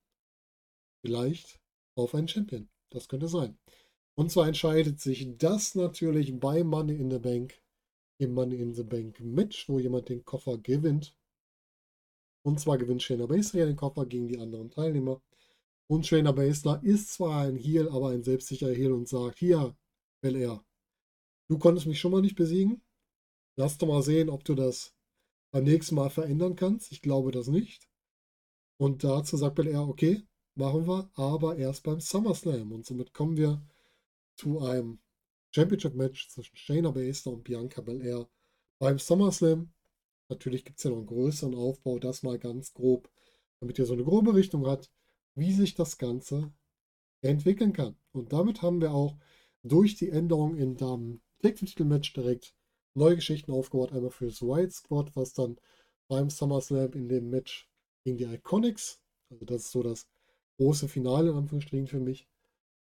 vielleicht 1.01 1.61
auf 1.95 2.13
einen 2.13 2.27
Champion. 2.27 2.67
Das 2.89 3.07
könnte 3.07 3.29
sein. 3.29 3.57
Und 4.15 4.31
zwar 4.31 4.47
entscheidet 4.47 4.99
sich 4.99 5.37
das 5.37 5.75
natürlich 5.75 6.37
bei 6.37 6.61
Money 6.65 6.95
in 6.95 7.09
the 7.09 7.19
Bank 7.19 7.61
im 8.17 8.33
Money 8.33 8.57
in 8.57 8.73
the 8.73 8.83
Bank 8.83 9.17
Match, 9.21 9.69
wo 9.69 9.79
jemand 9.79 10.09
den 10.09 10.25
Koffer 10.25 10.57
gewinnt. 10.57 11.15
Und 12.45 12.59
zwar 12.59 12.77
gewinnt 12.77 13.01
Shayna 13.01 13.25
Baszler 13.25 13.65
den 13.65 13.75
Koffer 13.75 14.05
gegen 14.05 14.27
die 14.27 14.37
anderen 14.37 14.69
Teilnehmer. 14.69 15.19
Und 15.87 16.05
Shayna 16.05 16.31
Baszler 16.31 16.79
ist 16.83 17.11
zwar 17.11 17.41
ein 17.41 17.55
Heel, 17.55 17.89
aber 17.89 18.09
ein 18.09 18.21
selbstsicherer 18.21 18.71
Heel 18.71 18.91
und 18.91 19.07
sagt, 19.07 19.39
hier, 19.39 19.75
Bel 20.21 20.35
Air, 20.35 20.63
du 21.47 21.57
konntest 21.57 21.87
mich 21.87 21.99
schon 21.99 22.11
mal 22.11 22.21
nicht 22.21 22.35
besiegen. 22.35 22.83
Lass 23.55 23.79
doch 23.79 23.87
mal 23.87 24.03
sehen, 24.03 24.29
ob 24.29 24.43
du 24.43 24.53
das 24.53 24.93
beim 25.49 25.63
nächsten 25.63 25.95
Mal 25.95 26.11
verändern 26.11 26.55
kannst. 26.55 26.91
Ich 26.91 27.01
glaube 27.01 27.31
das 27.31 27.47
nicht. 27.47 27.89
Und 28.77 29.03
dazu 29.03 29.37
sagt 29.37 29.55
Bel 29.55 29.67
Air, 29.67 29.87
okay, 29.87 30.21
machen 30.53 30.87
wir, 30.87 31.09
aber 31.15 31.57
erst 31.57 31.81
beim 31.81 31.99
SummerSlam. 31.99 32.71
Und 32.71 32.85
somit 32.85 33.11
kommen 33.11 33.37
wir 33.37 33.59
zu 34.37 34.59
einem 34.59 34.99
Championship-Match 35.49 36.29
zwischen 36.29 36.55
Shayna 36.55 36.91
Baszler 36.91 37.33
und 37.33 37.43
Bianca 37.43 37.81
Belair 37.81 38.29
beim 38.77 38.99
SummerSlam. 38.99 39.71
Natürlich 40.29 40.65
gibt 40.65 40.79
es 40.79 40.83
ja 40.83 40.89
noch 40.89 40.97
einen 40.97 41.07
größeren 41.07 41.55
Aufbau, 41.55 41.99
das 41.99 42.23
mal 42.23 42.39
ganz 42.39 42.73
grob, 42.73 43.09
damit 43.59 43.77
ihr 43.77 43.85
so 43.85 43.93
eine 43.93 44.03
grobe 44.03 44.33
Richtung 44.33 44.65
habt, 44.65 44.91
wie 45.35 45.53
sich 45.53 45.75
das 45.75 45.97
Ganze 45.97 46.51
entwickeln 47.21 47.73
kann. 47.73 47.95
Und 48.11 48.33
damit 48.33 48.61
haben 48.61 48.81
wir 48.81 48.93
auch 48.93 49.17
durch 49.63 49.95
die 49.95 50.09
Änderung 50.09 50.55
in 50.55 50.77
dem 50.77 51.21
Titelmatch 51.41 52.13
direkt 52.13 52.55
neue 52.93 53.15
Geschichten 53.15 53.51
aufgebaut. 53.51 53.91
Einmal 53.91 54.11
für 54.11 54.27
das 54.27 54.41
White 54.41 54.71
Squad, 54.71 55.15
was 55.15 55.33
dann 55.33 55.57
beim 56.07 56.29
SummerSlam 56.29 56.93
in 56.93 57.09
dem 57.09 57.29
Match 57.29 57.69
gegen 58.03 58.17
die 58.17 58.25
Iconics, 58.25 59.01
also 59.29 59.45
das 59.45 59.63
ist 59.63 59.71
so 59.71 59.83
das 59.83 60.07
große 60.57 60.87
Finale 60.87 61.31
in 61.31 61.35
Anführungsstrichen 61.35 61.87
für 61.87 61.99
mich, 61.99 62.27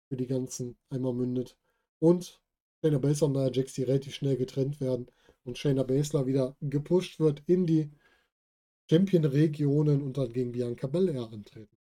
für 0.10 0.17
die 0.17 0.28
ganzen 0.28 0.76
einmal 0.89 1.13
mündet. 1.13 1.58
Und 2.00 2.41
Shayna 2.82 2.98
Baszler 2.98 3.28
und 3.28 3.34
Nia 3.34 3.52
Jax, 3.52 3.74
die 3.74 3.84
relativ 3.84 4.15
schnell 4.15 4.36
getrennt 4.36 4.82
werden 4.82 5.08
und 5.44 5.58
Shayna 5.58 5.84
Baszler 5.84 6.26
wieder 6.26 6.56
gepusht 6.62 7.20
wird 7.20 7.44
in 7.48 7.66
die 7.66 7.92
Champion-Regionen 8.90 10.02
und 10.02 10.18
dann 10.18 10.34
gegen 10.34 10.52
Bianca 10.52 10.88
Belair 10.88 11.32
antreten. 11.32 11.78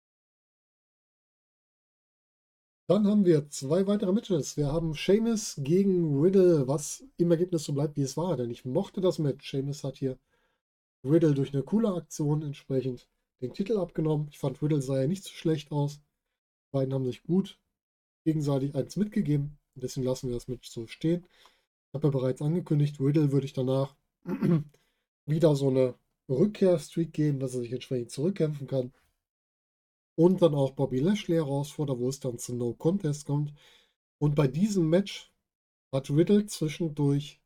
Dann 2.90 3.06
haben 3.06 3.24
wir 3.24 3.48
zwei 3.50 3.86
weitere 3.86 4.12
Matches. 4.12 4.56
Wir 4.56 4.72
haben 4.72 4.96
Sheamus 4.96 5.54
gegen 5.62 6.20
Riddle, 6.20 6.66
was 6.66 7.04
im 7.18 7.30
Ergebnis 7.30 7.62
so 7.62 7.72
bleibt, 7.72 7.96
wie 7.96 8.02
es 8.02 8.16
war. 8.16 8.36
Denn 8.36 8.50
ich 8.50 8.64
mochte 8.64 9.00
das 9.00 9.20
Match. 9.20 9.46
Sheamus 9.46 9.84
hat 9.84 9.96
hier 9.96 10.18
Riddle 11.04 11.34
durch 11.34 11.54
eine 11.54 11.62
coole 11.62 11.94
Aktion 11.94 12.42
entsprechend 12.42 13.08
den 13.40 13.54
Titel 13.54 13.78
abgenommen. 13.78 14.26
Ich 14.30 14.38
fand, 14.38 14.60
Riddle 14.60 14.82
sah 14.82 15.00
ja 15.00 15.06
nicht 15.06 15.22
so 15.22 15.30
schlecht 15.30 15.70
aus. 15.70 16.00
Die 16.00 16.72
beiden 16.72 16.92
haben 16.92 17.04
sich 17.04 17.22
gut 17.22 17.60
gegenseitig 18.24 18.74
eins 18.74 18.96
mitgegeben. 18.96 19.56
Deswegen 19.76 20.06
lassen 20.06 20.28
wir 20.28 20.34
das 20.34 20.48
Match 20.48 20.68
so 20.68 20.88
stehen. 20.88 21.24
Ich 21.90 21.94
habe 21.94 22.06
ja 22.06 22.10
bereits 22.12 22.40
angekündigt, 22.40 23.00
Riddle 23.00 23.32
würde 23.32 23.46
ich 23.46 23.52
danach 23.52 23.96
wieder 25.26 25.56
so 25.56 25.70
eine 25.70 25.96
Rückkehrstreak 26.28 27.12
geben, 27.12 27.40
dass 27.40 27.54
er 27.54 27.62
sich 27.62 27.72
entsprechend 27.72 28.12
zurückkämpfen 28.12 28.68
kann. 28.68 28.92
Und 30.14 30.40
dann 30.40 30.54
auch 30.54 30.70
Bobby 30.70 31.00
Lashley 31.00 31.34
herausfordert, 31.34 31.98
wo 31.98 32.08
es 32.08 32.20
dann 32.20 32.38
zu 32.38 32.54
No 32.54 32.74
Contest 32.74 33.26
kommt. 33.26 33.52
Und 34.18 34.36
bei 34.36 34.46
diesem 34.46 34.88
Match 34.88 35.32
hat 35.90 36.10
Riddle 36.10 36.46
zwischendurch 36.46 37.40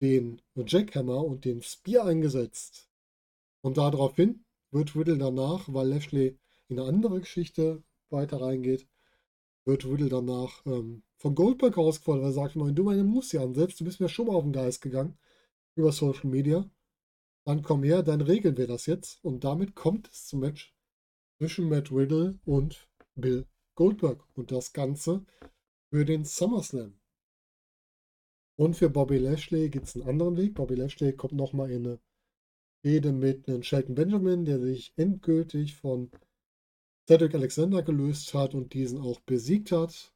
den 0.00 0.42
Jackhammer 0.56 1.24
und 1.24 1.44
den 1.44 1.62
Spear 1.62 2.06
eingesetzt. 2.06 2.88
Und 3.60 3.76
daraufhin 3.76 4.44
wird 4.72 4.96
Riddle 4.96 5.18
danach, 5.18 5.72
weil 5.72 5.88
Lashley 5.88 6.36
in 6.66 6.80
eine 6.80 6.88
andere 6.88 7.20
Geschichte 7.20 7.84
weiter 8.10 8.40
reingeht, 8.40 8.88
wird 9.68 9.84
Riddle 9.84 10.08
danach 10.08 10.64
ähm, 10.66 11.02
von 11.18 11.34
Goldberg 11.34 11.76
herausgefordert, 11.76 12.22
weil 12.22 12.30
er 12.30 12.32
sagt, 12.32 12.56
wenn 12.56 12.74
du 12.74 12.82
meine 12.84 13.04
Moves 13.04 13.30
hier 13.30 13.42
ansetzt, 13.42 13.78
du 13.78 13.84
bist 13.84 14.00
mir 14.00 14.08
schon 14.08 14.26
mal 14.26 14.34
auf 14.34 14.42
den 14.42 14.52
Geist 14.52 14.80
gegangen 14.80 15.18
über 15.76 15.92
Social 15.92 16.28
Media, 16.28 16.68
dann 17.44 17.62
komm 17.62 17.82
her, 17.82 18.02
dann 18.02 18.20
regeln 18.20 18.56
wir 18.56 18.66
das 18.66 18.86
jetzt. 18.86 19.24
Und 19.24 19.44
damit 19.44 19.74
kommt 19.74 20.08
es 20.10 20.26
zum 20.26 20.40
Match 20.40 20.74
zwischen 21.38 21.68
Matt 21.68 21.92
Riddle 21.92 22.38
und 22.44 22.88
Bill 23.14 23.46
Goldberg. 23.74 24.24
Und 24.34 24.50
das 24.50 24.72
Ganze 24.72 25.24
für 25.90 26.04
den 26.04 26.24
SummerSlam. 26.24 26.98
Und 28.56 28.74
für 28.74 28.90
Bobby 28.90 29.18
Lashley 29.18 29.70
gibt 29.70 29.86
es 29.86 29.94
einen 29.94 30.08
anderen 30.08 30.36
Weg. 30.36 30.54
Bobby 30.54 30.74
Lashley 30.74 31.14
kommt 31.14 31.34
nochmal 31.34 31.70
in 31.70 31.86
eine 31.86 32.00
Rede 32.84 33.12
mit 33.12 33.48
einem 33.48 33.62
Shelton 33.62 33.94
Benjamin, 33.94 34.44
der 34.44 34.60
sich 34.60 34.92
endgültig 34.96 35.76
von 35.76 36.10
Cedric 37.08 37.34
Alexander 37.34 37.82
gelöst 37.82 38.34
hat 38.34 38.54
und 38.54 38.74
diesen 38.74 39.00
auch 39.00 39.18
besiegt 39.20 39.72
hat. 39.72 40.12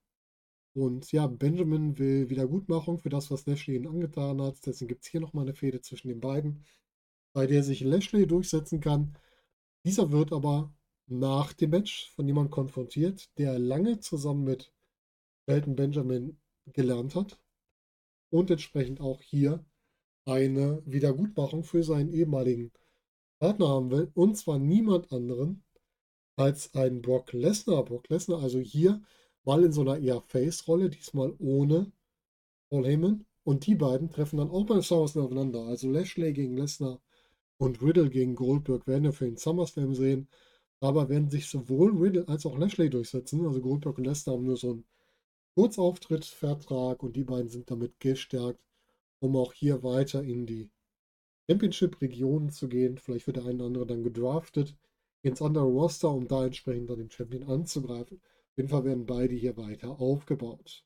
Und 0.74 1.11
ja, 1.11 1.26
Benjamin 1.26 1.98
will 1.98 2.28
Wiedergutmachung 2.28 2.98
für 2.98 3.09
das, 3.09 3.31
was 3.31 3.46
Lashley 3.46 3.76
ihn 3.76 3.87
angetan 3.87 4.42
hat. 4.42 4.57
Deswegen 4.66 4.88
gibt 4.88 5.05
es 5.05 5.11
hier 5.11 5.22
nochmal 5.22 5.44
eine 5.44 5.55
Fehde 5.55 5.81
zwischen 5.81 6.09
den 6.09 6.20
beiden, 6.20 6.66
bei 7.33 7.46
der 7.46 7.62
sich 7.62 7.81
Lashley 7.81 8.26
durchsetzen 8.26 8.81
kann. 8.81 9.16
Dieser 9.87 10.12
wird 10.12 10.35
aber 10.35 10.70
nach 11.07 11.55
dem 11.55 11.70
Match 11.70 12.11
von 12.11 12.26
jemandem 12.26 12.50
konfrontiert, 12.50 13.31
der 13.38 13.59
lange 13.59 14.00
zusammen 14.00 14.44
mit 14.44 14.70
Shelton 15.48 15.76
Benjamin 15.76 16.38
gelernt 16.74 17.14
hat 17.14 17.40
und 18.28 18.50
entsprechend 18.50 19.00
auch 19.00 19.22
hier 19.22 19.64
eine 20.26 20.83
Wiedergutmachung 20.85 21.64
für 21.64 21.85
seinen 21.85 22.12
ehemaligen 22.12 22.70
Partner 23.38 23.68
haben 23.68 23.90
will. 23.90 24.11
Und 24.12 24.37
zwar 24.37 24.59
niemand 24.59 25.11
anderen 25.11 25.64
als 26.37 26.75
ein 26.75 27.03
Brock 27.03 27.33
Lesnar. 27.33 27.85
Brock 27.85 28.09
Lesnar 28.09 28.42
also 28.42 28.59
hier 28.59 29.03
mal 29.45 29.64
in 29.64 29.73
so 29.73 29.83
einer 29.83 29.99
eher 29.99 30.21
Face-Rolle, 30.21 30.90
diesmal 30.90 31.35
ohne 31.38 31.92
Paul 32.71 32.87
Heyman. 32.87 33.25
Und 33.45 33.66
die 33.66 33.75
beiden 33.75 34.11
treffen 34.11 34.37
dann 34.37 34.51
auch 34.51 34.66
beim 34.66 34.83
SummerSlam 34.83 35.27
aufeinander. 35.27 35.62
Also 35.62 35.90
Lashley 35.90 36.33
gegen 36.33 36.57
Lesnar 36.57 37.01
und 37.59 37.83
Riddle 37.83 38.09
gegen 38.09 38.37
Goldberg 38.37 38.87
werden 38.87 39.05
wir 39.05 39.12
für 39.12 39.25
den 39.25 39.37
SummerSlam 39.37 39.95
sehen. 39.95 40.29
Aber 40.81 41.09
werden 41.09 41.31
sich 41.31 41.49
sowohl 41.49 41.97
Riddle 41.97 42.29
als 42.29 42.47
auch 42.47 42.57
Lashley 42.57 42.88
durchsetzen. 42.88 43.45
Also 43.47 43.61
Goldberg 43.61 43.99
und 43.99 44.05
Lesnar 44.05 44.37
haben 44.37 44.45
nur 44.45 44.57
so 44.57 44.71
einen 44.71 44.85
Kurzauftrittvertrag 45.55 47.03
und 47.03 47.16
die 47.16 47.25
beiden 47.25 47.51
sind 47.51 47.71
damit 47.71 48.01
gestärkt, 48.01 48.61
um 49.21 49.37
auch 49.37 49.53
hier 49.53 49.83
weiter 49.83 50.23
in 50.23 50.47
die 50.47 50.71
Championship-Regionen 51.49 52.51
zu 52.51 52.68
gehen. 52.68 52.99
Vielleicht 52.99 53.27
wird 53.27 53.37
der 53.37 53.45
eine 53.45 53.57
oder 53.57 53.66
andere 53.66 53.87
dann 53.87 54.03
gedraftet 54.05 54.77
ins 55.22 55.40
andere 55.40 55.64
Roster, 55.64 56.11
um 56.11 56.28
da 56.28 56.44
entsprechend 56.44 56.90
dann 56.90 56.98
den 56.98 57.11
Champion 57.11 57.44
anzugreifen. 57.44 58.18
Auf 58.18 58.56
jeden 58.56 58.68
Fall 58.68 58.85
werden 58.85 59.06
beide 59.06 59.35
hier 59.35 59.56
weiter 59.56 60.00
aufgebaut. 60.00 60.85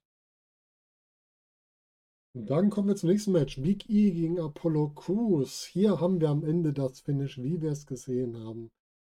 Und 2.34 2.50
dann 2.50 2.68
kommen 2.68 2.88
wir 2.88 2.96
zum 2.96 3.08
nächsten 3.08 3.32
Match. 3.32 3.60
Big 3.62 3.88
E 3.88 4.10
gegen 4.10 4.38
Apollo 4.38 4.90
Crews. 4.90 5.64
Hier 5.64 6.00
haben 6.00 6.20
wir 6.20 6.28
am 6.28 6.44
Ende 6.44 6.74
das 6.74 7.00
Finish, 7.00 7.38
wie 7.42 7.62
wir 7.62 7.70
es 7.70 7.86
gesehen 7.86 8.36
haben. 8.38 8.70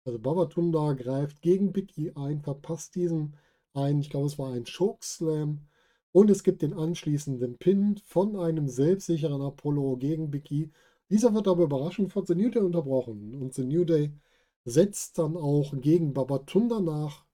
Also 0.06 0.20
Babatunda 0.20 0.94
greift 0.94 1.42
gegen 1.42 1.74
Big 1.74 1.98
E 1.98 2.14
ein, 2.16 2.42
verpasst 2.42 2.96
diesen 2.96 3.36
ein, 3.74 4.00
ich 4.00 4.10
glaube 4.10 4.28
es 4.28 4.40
war 4.40 4.54
ein 4.54 4.64
Chokeslam. 4.64 5.68
Und 6.12 6.30
es 6.30 6.44
gibt 6.44 6.62
den 6.62 6.74
anschließenden 6.74 7.58
Pin 7.58 8.00
von 8.06 8.38
einem 8.38 8.70
selbstsicheren 8.70 9.42
Apollo 9.42 9.98
gegen 9.98 10.32
Big 10.32 10.50
E. 10.52 10.70
Dieser 11.10 11.34
wird 11.34 11.48
aber 11.50 11.66
überraschend 11.66 12.14
von 12.14 12.26
The 12.26 12.36
New 12.36 12.50
Day 12.50 12.64
unterbrochen. 12.64 13.36
Und 13.36 13.54
The 13.54 13.66
New 13.66 13.84
Day 13.84 14.14
setzt 14.66 15.18
dann 15.18 15.38
auch 15.38 15.74
gegen 15.80 16.14
Babatunda 16.14 16.80
nach, 16.80 17.26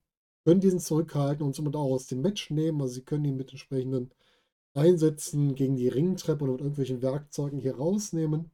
können 0.46 0.62
diesen 0.62 0.80
zurückhalten 0.80 1.46
und 1.46 1.56
somit 1.56 1.76
auch 1.76 1.92
aus 1.92 2.08
dem 2.08 2.22
Match 2.22 2.52
nehmen. 2.52 2.82
Also 2.82 2.96
sie 2.96 3.04
können 3.04 3.26
ihn 3.26 3.38
mit 3.38 3.52
entsprechenden 3.52 4.12
Einsätzen 4.74 5.56
gegen 5.56 5.76
die 5.76 5.88
Ringtreppe 5.88 6.44
oder 6.44 6.54
mit 6.54 6.62
irgendwelchen 6.62 7.02
Werkzeugen 7.02 7.60
hier 7.60 7.78
rausnehmen. 7.78 8.52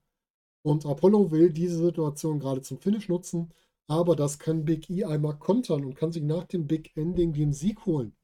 Und 0.63 0.85
Apollo 0.85 1.31
will 1.31 1.51
diese 1.51 1.77
Situation 1.77 2.39
gerade 2.39 2.61
zum 2.61 2.79
Finish 2.79 3.09
nutzen 3.09 3.51
aber 3.91 4.15
das 4.15 4.39
kann 4.39 4.63
Big 4.63 4.89
E 4.89 5.03
einmal 5.03 5.37
kontern 5.37 5.83
und 5.83 5.95
kann 5.95 6.13
sich 6.13 6.23
nach 6.23 6.45
dem 6.45 6.65
Big 6.65 6.95
Ending 6.95 7.33
den 7.33 7.51
Sieg 7.51 7.85
holen. 7.85 8.15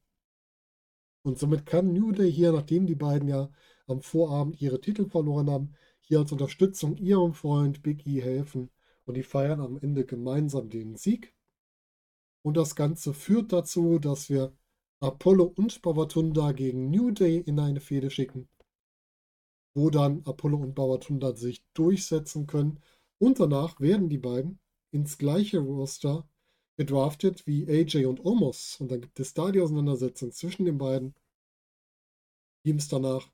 Und 1.24 1.40
somit 1.40 1.66
kann 1.66 1.92
New 1.92 2.14
Day 2.14 2.32
hier, 2.32 2.54
nachdem 2.54 2.86
die 2.86 2.96
beiden 2.96 3.28
ja 3.28 3.50
am 3.86 4.02
Vorabend 4.02 4.62
ihre 4.62 4.80
Titel 4.80 5.10
verloren 5.10 5.50
haben, 5.50 5.74
hier 6.00 6.20
als 6.20 6.32
Unterstützung 6.32 6.96
ihrem 6.96 7.34
Freund 7.34 7.84
Big 7.84 8.08
E 8.08 8.22
helfen. 8.22 8.70
Und 9.08 9.16
die 9.16 9.24
feiern 9.24 9.62
am 9.62 9.78
Ende 9.78 10.06
gemeinsam 10.06 10.70
den 10.70 10.98
Sieg. 10.98 11.34
Und 12.46 12.58
das 12.58 12.76
Ganze 12.76 13.14
führt 13.14 13.54
dazu, 13.54 14.00
dass 14.00 14.30
wir 14.30 14.56
Apollo 15.00 15.54
und 15.56 15.82
Bavatunda 15.82 16.52
gegen 16.52 16.90
New 16.90 17.12
Day 17.12 17.38
in 17.38 17.60
eine 17.60 17.80
Fehde 17.80 18.10
schicken, 18.10 18.50
wo 19.76 19.90
dann 19.90 20.24
Apollo 20.26 20.58
und 20.58 20.76
Bavatunda 20.76 21.36
sich 21.36 21.64
durchsetzen 21.74 22.48
können. 22.48 22.82
Und 23.18 23.40
danach 23.40 23.80
werden 23.80 24.10
die 24.10 24.18
beiden 24.18 24.60
ins 24.92 25.18
gleiche 25.18 25.60
Roster 25.60 26.28
gedraftet 26.78 27.48
wie 27.48 27.68
AJ 27.68 28.06
und 28.06 28.26
Omos. 28.26 28.78
Und 28.80 28.92
dann 28.92 29.02
gibt 29.02 29.20
es 29.20 29.34
da 29.34 29.52
die 29.52 29.62
Auseinandersetzung 29.62 30.32
zwischen 30.32 30.66
den 30.66 30.78
beiden 30.78 31.16
Teams 32.66 32.90
danach, 32.90 33.32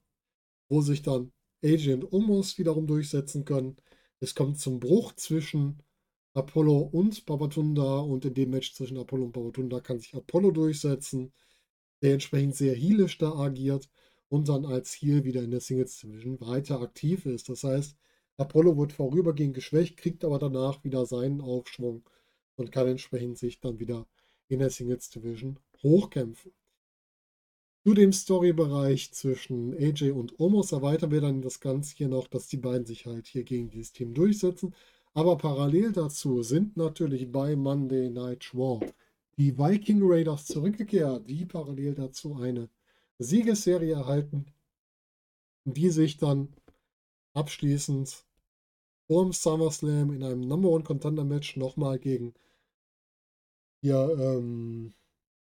wo 0.70 0.82
sich 0.82 1.02
dann 1.02 1.32
AJ 1.64 1.94
und 1.94 2.14
Omos 2.14 2.58
wiederum 2.58 2.86
durchsetzen 2.86 3.44
können. 3.44 3.78
Es 4.24 4.36
kommt 4.36 4.58
zum 4.58 4.80
Bruch 4.80 5.12
zwischen 5.18 5.84
Apollo 6.34 6.78
und 6.94 7.26
Babatunda 7.26 8.00
und 8.00 8.24
in 8.24 8.34
dem 8.34 8.52
Match 8.52 8.74
zwischen 8.74 8.98
Apollo 8.98 9.26
und 9.26 9.32
Babatunda 9.34 9.82
kann 9.82 10.00
sich 10.00 10.16
Apollo 10.16 10.52
durchsetzen, 10.52 11.34
der 12.02 12.14
entsprechend 12.14 12.56
sehr 12.56 12.74
healisch 12.74 13.18
da 13.18 13.34
agiert 13.34 13.90
und 14.30 14.48
dann 14.48 14.66
als 14.66 14.94
Heal 14.94 15.26
wieder 15.26 15.44
in 15.44 15.52
der 15.52 15.60
Singles 15.60 16.00
Division 16.00 16.40
weiter 16.40 16.80
aktiv 16.80 17.26
ist. 17.26 17.50
Das 17.50 17.66
heißt, 17.66 17.98
Apollo 18.38 18.78
wird 18.78 18.94
vorübergehend 18.94 19.56
geschwächt, 19.56 19.98
kriegt 19.98 20.24
aber 20.24 20.40
danach 20.40 20.86
wieder 20.86 21.06
seinen 21.06 21.42
Aufschwung 21.42 22.10
und 22.56 22.72
kann 22.72 22.88
entsprechend 22.88 23.38
sich 23.38 23.60
dann 23.60 23.82
wieder 23.82 24.08
in 24.48 24.60
der 24.60 24.70
Singles 24.70 25.10
Division 25.10 25.60
hochkämpfen. 25.82 26.54
Zu 27.86 27.94
dem 27.94 28.14
Storybereich 28.14 29.12
zwischen 29.12 29.74
AJ 29.74 30.12
und 30.12 30.40
Omos 30.40 30.72
erweitern 30.72 31.12
wir 31.12 31.20
dann 31.20 31.42
das 31.42 31.60
Ganze 31.60 31.96
hier 31.98 32.08
noch, 32.08 32.28
dass 32.28 32.48
die 32.48 32.58
beiden 32.58 32.86
sich 32.86 33.06
halt 33.06 33.28
hier 33.28 33.44
gegen 33.44 33.70
dieses 33.70 33.92
Team 33.92 34.14
durchsetzen. 34.14 34.74
Aber 35.14 35.38
parallel 35.38 35.92
dazu 35.92 36.44
sind 36.44 36.78
natürlich 36.78 37.30
bei 37.30 37.58
Monday 37.58 38.10
Night 38.10 38.52
Raw 38.54 38.80
die 39.38 39.58
Viking 39.58 40.00
Raiders 40.02 40.46
zurückgekehrt, 40.46 41.30
die 41.30 41.46
parallel 41.46 41.96
dazu 41.96 42.36
eine 42.36 42.70
Siegesserie 43.20 43.96
erhalten, 43.96 44.46
die 45.66 45.90
sich 45.90 46.18
dann 46.18 46.54
abschließend 47.34 48.24
vor 49.08 49.24
dem 49.24 49.34
SummerSlam 49.34 50.14
in 50.14 50.24
einem 50.24 50.42
Number 50.42 50.70
One 50.70 50.84
Contender 50.84 51.26
Match 51.26 51.58
nochmal 51.58 52.00
gegen 52.00 52.34
ja, 53.82 54.10
ähm, 54.10 54.94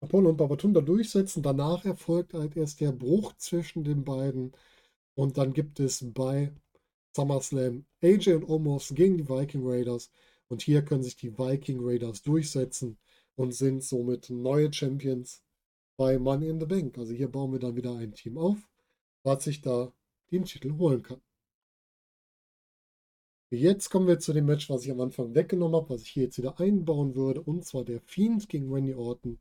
Apollo 0.03 0.31
und 0.31 0.37
Babatunda 0.37 0.81
durchsetzen. 0.81 1.41
Danach 1.41 1.85
erfolgt 1.85 2.33
halt 2.33 2.57
erst 2.57 2.81
der 2.81 2.91
Bruch 2.91 3.33
zwischen 3.37 3.83
den 3.83 4.03
beiden. 4.03 4.51
Und 5.15 5.37
dann 5.37 5.53
gibt 5.53 5.79
es 5.79 6.05
bei 6.13 6.51
SummerSlam 7.15 7.85
AJ 8.01 8.33
und 8.33 8.49
Omos 8.49 8.93
gegen 8.93 9.17
die 9.17 9.29
Viking 9.29 9.61
Raiders. 9.65 10.11
Und 10.49 10.61
hier 10.61 10.83
können 10.83 11.03
sich 11.03 11.15
die 11.15 11.37
Viking 11.37 11.79
Raiders 11.81 12.21
durchsetzen 12.21 12.97
und 13.35 13.53
sind 13.53 13.83
somit 13.83 14.29
neue 14.29 14.71
Champions 14.73 15.41
bei 15.95 16.19
Money 16.19 16.49
in 16.49 16.59
the 16.59 16.65
Bank. 16.65 16.97
Also 16.97 17.13
hier 17.13 17.29
bauen 17.29 17.53
wir 17.53 17.59
dann 17.59 17.75
wieder 17.75 17.95
ein 17.95 18.13
Team 18.13 18.37
auf, 18.37 18.57
was 19.23 19.45
sich 19.45 19.61
da 19.61 19.93
den 20.31 20.43
Titel 20.43 20.77
holen 20.77 21.01
kann. 21.01 21.21
Jetzt 23.51 23.89
kommen 23.89 24.07
wir 24.07 24.19
zu 24.19 24.33
dem 24.33 24.47
Match, 24.47 24.69
was 24.69 24.83
ich 24.83 24.91
am 24.91 24.99
Anfang 24.99 25.35
weggenommen 25.35 25.75
habe, 25.75 25.91
was 25.91 26.01
ich 26.01 26.09
hier 26.09 26.23
jetzt 26.23 26.39
wieder 26.39 26.59
einbauen 26.59 27.15
würde, 27.15 27.41
und 27.41 27.63
zwar 27.63 27.83
der 27.85 28.01
Fiend 28.01 28.49
gegen 28.49 28.73
Randy 28.73 28.95
Orton. 28.95 29.39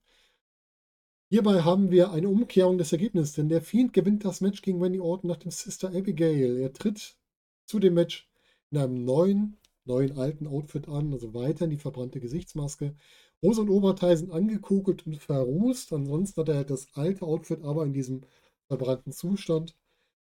Hierbei 1.33 1.62
haben 1.62 1.90
wir 1.90 2.12
eine 2.12 2.29
Umkehrung 2.29 2.77
des 2.77 2.92
Ergebnisses, 2.92 3.33
denn 3.33 3.49
der 3.49 3.62
Fiend 3.62 3.95
gewinnt 3.95 4.23
das 4.23 4.42
Match 4.42 4.61
gegen 4.61 4.83
Randy 4.83 5.01
Orton 5.01 5.31
nach 5.31 5.38
dem 5.38 5.51
Sister 5.51 5.88
Abigail. 5.88 6.59
Er 6.59 6.75
tritt 6.75 7.16
zu 7.64 7.79
dem 7.79 7.95
Match 7.95 8.31
in 8.71 8.77
einem 8.77 9.07
neuen, 9.07 9.57
neuen 9.87 10.18
alten 10.18 10.47
Outfit 10.47 10.88
an, 10.88 11.11
also 11.11 11.33
weiterhin 11.33 11.71
die 11.71 11.79
verbrannte 11.79 12.21
Gesichtsmaske. 12.21 12.95
Hose 13.40 13.62
und 13.62 13.71
Oberteil 13.71 14.14
sind 14.18 14.31
angekugelt 14.31 15.07
und 15.07 15.16
verrußt. 15.16 15.95
Ansonsten 15.95 16.38
hat 16.38 16.51
er 16.51 16.57
halt 16.57 16.68
das 16.68 16.88
alte 16.92 17.25
Outfit, 17.25 17.64
aber 17.64 17.85
in 17.85 17.95
diesem 17.95 18.21
verbrannten 18.66 19.14
Zustand. 19.14 19.75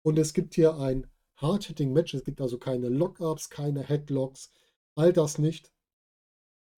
Und 0.02 0.18
es 0.18 0.34
gibt 0.34 0.56
hier 0.56 0.76
ein 0.76 1.06
Hard-Hitting-Match. 1.36 2.14
Es 2.14 2.24
gibt 2.24 2.40
also 2.40 2.58
keine 2.58 2.88
Lockups, 2.88 3.48
keine 3.48 3.84
Headlocks, 3.84 4.50
all 4.96 5.12
das 5.12 5.38
nicht, 5.38 5.70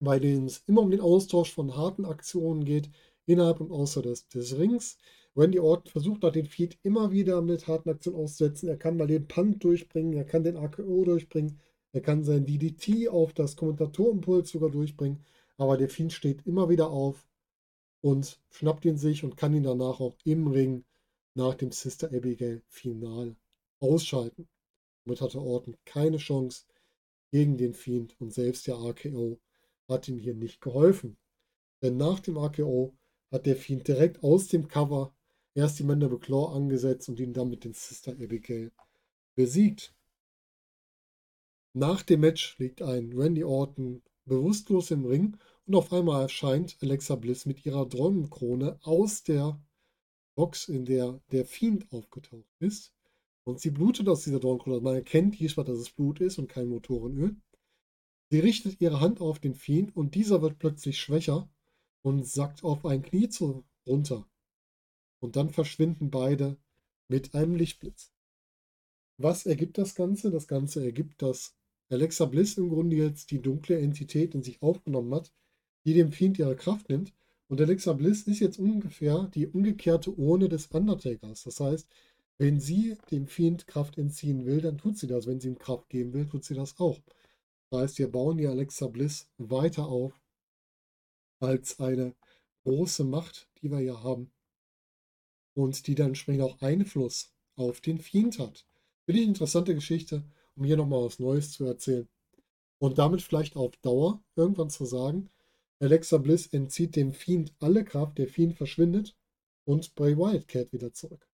bei 0.01 0.19
denen 0.19 0.45
es 0.45 0.65
immer 0.67 0.83
um 0.83 0.91
den 0.91 1.01
Austausch 1.01 1.51
von 1.51 1.75
harten 1.75 2.05
Aktionen 2.05 2.67
geht, 2.67 2.91
innerhalb 3.29 3.61
und 3.61 3.71
außer 3.71 4.03
des, 4.03 4.27
des 4.29 4.57
Rings. 4.59 4.97
Randy 5.37 5.61
Orton 5.61 5.91
versucht 5.91 6.23
nach 6.23 6.33
den 6.33 6.47
Feed 6.47 6.79
immer 6.83 7.13
wieder 7.13 7.43
mit 7.43 7.69
harten 7.69 7.91
Aktionen 7.91 8.19
auszusetzen. 8.19 8.69
Er 8.69 8.77
kann 8.77 8.97
mal 8.97 9.07
den 9.07 9.29
Punt 9.29 9.63
durchbringen, 9.63 10.15
er 10.15 10.25
kann 10.25 10.43
den 10.43 10.57
AKO 10.57 11.05
durchbringen, 11.05 11.61
er 11.93 12.01
kann 12.01 12.25
sein 12.25 12.45
DDT 12.45 13.09
auf 13.09 13.35
das 13.35 13.55
Kommentatorenpult 13.57 14.47
sogar 14.47 14.71
durchbringen. 14.71 15.25
Aber 15.57 15.77
der 15.77 15.89
Fiend 15.89 16.13
steht 16.13 16.47
immer 16.47 16.69
wieder 16.69 16.91
auf 16.91 17.29
und 18.01 18.41
schnappt 18.51 18.85
ihn 18.85 18.97
sich 18.97 19.25
und 19.25 19.37
kann 19.37 19.55
ihn 19.55 19.65
danach 19.65 20.01
auch 20.01 20.17
im 20.25 20.47
Ring 20.49 20.85
nach 21.35 21.55
dem 21.55 21.71
Sister 21.71 22.09
Abigail 22.09 22.63
Final 22.69 23.37
ausschalten. 23.81 24.49
Damit 25.05 25.21
hatte 25.21 25.41
Orton 25.41 25.77
keine 25.85 26.17
Chance 26.17 26.65
gegen 27.31 27.57
den 27.57 27.75
Fiend 27.75 28.17
und 28.21 28.33
selbst 28.33 28.67
der 28.67 28.77
RKO 28.77 29.39
hat 29.89 30.09
ihm 30.09 30.19
hier 30.19 30.35
nicht 30.35 30.61
geholfen. 30.61 31.17
Denn 31.83 31.97
nach 31.97 32.21
dem 32.21 32.37
RKO 32.37 32.98
hat 33.31 33.47
der 33.47 33.57
Fiend 33.57 33.87
direkt 33.87 34.23
aus 34.23 34.49
dem 34.49 34.69
Cover 34.69 35.15
erst 35.55 35.79
die 35.79 35.85
Mandible 35.85 36.19
Claw 36.19 36.55
angesetzt 36.55 37.09
und 37.09 37.21
ihn 37.21 37.33
dann 37.33 37.51
mit 37.51 37.65
den 37.65 37.75
Sister 37.75 38.13
Abigail 38.13 38.73
besiegt. 39.35 39.95
Nach 41.75 42.03
dem 42.03 42.21
Match 42.21 42.59
liegt 42.59 42.83
ein 42.83 43.13
Randy 43.13 43.45
Orton 43.45 44.03
bewusstlos 44.25 44.91
im 44.91 45.05
Ring 45.05 45.37
und 45.67 45.75
auf 45.75 45.93
einmal 45.93 46.23
erscheint 46.23 46.77
Alexa 46.81 47.17
Bliss 47.17 47.47
mit 47.47 47.65
ihrer 47.67 47.87
Drohnenkrone 47.87 48.79
aus 48.83 49.23
der 49.23 49.61
Box, 50.35 50.69
in 50.69 50.85
der 50.85 51.21
der 51.33 51.45
Fiend 51.45 51.91
aufgetaucht 51.93 52.55
ist. 52.59 52.93
Und 53.45 53.61
sie 53.61 53.71
blutet 53.71 54.09
aus 54.09 54.25
dieser 54.25 54.41
Dornkrone. 54.41 54.81
Man 54.81 54.95
erkennt 54.95 55.39
diesmal, 55.39 55.67
dass 55.67 55.79
es 55.79 55.91
Blut 55.91 56.21
ist 56.21 56.39
und 56.39 56.49
kein 56.49 56.69
Motorenöl. 56.69 57.37
Sie 58.31 58.41
richtet 58.41 58.81
ihre 58.81 59.01
Hand 59.01 59.21
auf 59.21 59.39
den 59.39 59.55
Fiend 59.55 59.97
und 59.97 60.15
dieser 60.15 60.43
wird 60.43 60.59
plötzlich 60.59 60.99
schwächer 60.99 61.51
und 62.09 62.27
sackt 62.27 62.65
auf 62.65 62.87
ein 62.87 63.03
Knie 63.03 63.29
zu, 63.29 63.65
runter. 63.87 64.27
Und 65.21 65.37
dann 65.37 65.51
verschwinden 65.51 66.11
beide 66.11 66.57
mit 67.07 67.35
einem 67.35 67.55
Lichtblitz. 67.55 68.13
Was 69.19 69.45
ergibt 69.45 69.77
das 69.77 69.95
Ganze? 69.95 70.31
Das 70.31 70.49
Ganze 70.49 70.83
ergibt, 70.83 71.21
dass 71.21 71.55
Alexa 71.91 72.25
Bliss 72.25 72.57
im 72.57 72.71
Grunde 72.71 72.97
jetzt 72.97 73.31
die 73.31 73.43
dunkle 73.43 73.79
Entität 73.79 74.35
in 74.35 74.43
sich 74.43 74.63
aufgenommen 74.63 75.15
hat, 75.15 75.33
die 75.85 75.93
dem 75.93 76.11
Fiend 76.11 76.39
ihre 76.39 76.57
Kraft 76.57 76.89
nimmt. 76.89 77.13
Und 77.49 77.61
Alexa 77.61 77.93
Bliss 77.93 78.23
ist 78.23 78.41
jetzt 78.41 78.59
ungefähr 78.59 79.31
die 79.35 79.47
umgekehrte 79.47 80.11
Urne 80.11 80.49
des 80.49 80.69
Undertakers. 80.69 81.45
Das 81.45 81.61
heißt, 81.61 81.89
wenn 82.39 82.59
sie 82.59 82.97
dem 83.11 83.27
Fiend 83.27 83.67
Kraft 83.67 83.99
entziehen 83.99 84.47
will, 84.47 84.63
dann 84.63 84.79
tut 84.79 84.97
sie 84.97 85.09
das. 85.09 85.27
Wenn 85.27 85.41
sie 85.41 85.49
ihm 85.49 85.59
Kraft 85.59 85.91
geben 85.91 86.15
will, 86.15 86.27
tut 86.27 86.45
sie 86.45 86.55
das 86.55 86.79
auch. 86.79 86.99
Das 87.71 87.81
heißt, 87.83 87.99
wir 87.99 88.11
bauen 88.11 88.39
die 88.39 88.47
Alexa 88.47 88.87
Bliss 88.87 89.29
weiter 89.37 89.89
auf 89.89 90.19
als 91.41 91.81
eine 91.81 92.15
große 92.65 93.05
Macht, 93.05 93.49
die 93.61 93.71
wir 93.71 93.79
hier 93.79 94.03
haben. 94.03 94.31
Und 95.55 95.87
die 95.87 95.95
dann 95.95 96.09
entsprechend 96.09 96.43
auch 96.43 96.61
Einfluss 96.61 97.33
auf 97.57 97.81
den 97.81 97.99
Fiend 97.99 98.39
hat. 98.39 98.67
Finde 99.05 99.21
ich 99.21 99.25
eine 99.25 99.33
interessante 99.33 99.75
Geschichte, 99.75 100.25
um 100.55 100.65
hier 100.65 100.77
nochmal 100.77 101.05
was 101.05 101.19
Neues 101.19 101.53
zu 101.53 101.65
erzählen. 101.65 102.09
Und 102.79 102.99
damit 102.99 103.23
vielleicht 103.23 103.57
auf 103.57 103.77
Dauer 103.79 104.23
irgendwann 104.37 104.71
zu 104.71 104.85
sagen, 104.85 105.31
Alexa 105.81 106.19
Bliss 106.19 106.47
entzieht 106.49 106.97
dem 106.97 107.13
Fiend 107.13 107.53
alle 107.61 107.85
Kraft, 107.85 108.19
der 108.19 108.29
Fiend 108.29 108.57
verschwindet 108.57 109.17
und 109.65 109.95
Bray 109.95 110.17
Wyatt 110.17 110.47
kehrt 110.49 110.73
wieder 110.73 110.93
zurück 110.93 111.29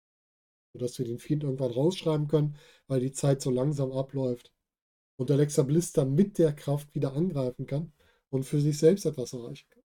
sodass 0.74 0.98
wir 0.98 1.06
den 1.06 1.18
Fiend 1.18 1.44
irgendwann 1.44 1.70
rausschreiben 1.70 2.28
können, 2.28 2.56
weil 2.88 3.00
die 3.00 3.12
Zeit 3.12 3.40
so 3.40 3.50
langsam 3.50 3.92
abläuft. 3.92 4.52
Und 5.16 5.30
Alexa 5.30 5.62
Bliss 5.62 5.92
dann 5.92 6.14
mit 6.14 6.38
der 6.38 6.52
Kraft 6.52 6.94
wieder 6.94 7.14
angreifen 7.14 7.66
kann 7.66 7.92
und 8.28 8.42
für 8.44 8.60
sich 8.60 8.76
selbst 8.76 9.06
etwas 9.06 9.32
erreichen 9.32 9.68
kann. 9.70 9.83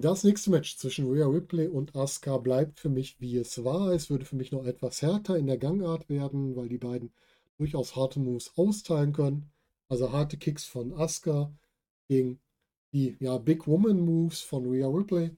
Das 0.00 0.22
nächste 0.22 0.52
Match 0.52 0.76
zwischen 0.76 1.10
Rhea 1.10 1.26
Ripley 1.26 1.66
und 1.66 1.96
Asuka 1.96 2.38
bleibt 2.38 2.78
für 2.78 2.88
mich, 2.88 3.20
wie 3.20 3.36
es 3.36 3.64
war. 3.64 3.90
Es 3.90 4.10
würde 4.10 4.24
für 4.24 4.36
mich 4.36 4.52
noch 4.52 4.64
etwas 4.64 5.02
härter 5.02 5.36
in 5.36 5.48
der 5.48 5.58
Gangart 5.58 6.08
werden, 6.08 6.54
weil 6.54 6.68
die 6.68 6.78
beiden 6.78 7.10
durchaus 7.56 7.96
harte 7.96 8.20
Moves 8.20 8.52
austeilen 8.54 9.12
können. 9.12 9.50
Also 9.88 10.12
harte 10.12 10.36
Kicks 10.36 10.64
von 10.66 10.92
Asuka 10.92 11.52
gegen 12.06 12.38
die 12.92 13.16
ja, 13.18 13.38
Big 13.38 13.66
Woman 13.66 13.98
Moves 13.98 14.40
von 14.40 14.70
Rhea 14.70 14.86
Ripley. 14.86 15.34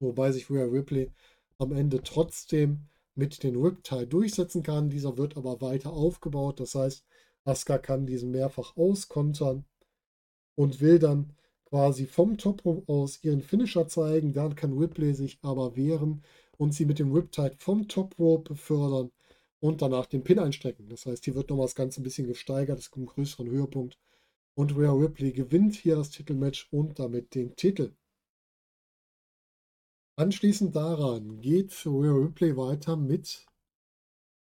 Wobei 0.00 0.32
sich 0.32 0.48
Rhea 0.48 0.64
Ripley 0.64 1.12
am 1.58 1.72
Ende 1.72 2.02
trotzdem 2.02 2.86
mit 3.14 3.42
den 3.42 3.54
Riptide 3.54 4.06
durchsetzen 4.06 4.62
kann. 4.62 4.88
Dieser 4.88 5.18
wird 5.18 5.36
aber 5.36 5.60
weiter 5.60 5.92
aufgebaut. 5.92 6.58
Das 6.58 6.74
heißt, 6.74 7.04
Asuka 7.44 7.76
kann 7.76 8.06
diesen 8.06 8.30
mehrfach 8.30 8.78
auskontern 8.78 9.66
und 10.54 10.80
will 10.80 10.98
dann 10.98 11.34
quasi 11.74 12.06
vom 12.06 12.38
Top 12.38 12.64
Rope 12.64 12.92
aus 12.92 13.24
ihren 13.24 13.42
Finisher 13.42 13.88
zeigen. 13.88 14.32
Dann 14.32 14.54
kann 14.54 14.78
Ripley 14.78 15.12
sich 15.12 15.40
aber 15.42 15.74
wehren 15.74 16.22
und 16.56 16.72
sie 16.72 16.84
mit 16.84 17.00
dem 17.00 17.10
Riptide 17.10 17.56
vom 17.58 17.88
Top 17.88 18.16
Rope 18.16 18.50
befördern 18.50 19.10
und 19.58 19.82
danach 19.82 20.06
den 20.06 20.22
Pin 20.22 20.38
einstrecken. 20.38 20.88
Das 20.88 21.04
heißt, 21.04 21.24
hier 21.24 21.34
wird 21.34 21.50
nochmal 21.50 21.66
das 21.66 21.74
Ganze 21.74 22.00
ein 22.00 22.04
bisschen 22.04 22.28
gesteigert. 22.28 22.78
Es 22.78 22.92
kommt 22.92 23.08
einen 23.08 23.16
größeren 23.16 23.50
Höhepunkt. 23.50 23.98
Und 24.56 24.76
Rhea 24.76 24.92
Ripley 24.92 25.32
gewinnt 25.32 25.74
hier 25.74 25.96
das 25.96 26.10
Titelmatch 26.10 26.68
und 26.70 27.00
damit 27.00 27.34
den 27.34 27.56
Titel. 27.56 27.96
Anschließend 30.16 30.76
daran 30.76 31.40
geht 31.40 31.72
Rhea 31.84 32.12
Ripley 32.12 32.56
weiter 32.56 32.96
mit 32.96 33.46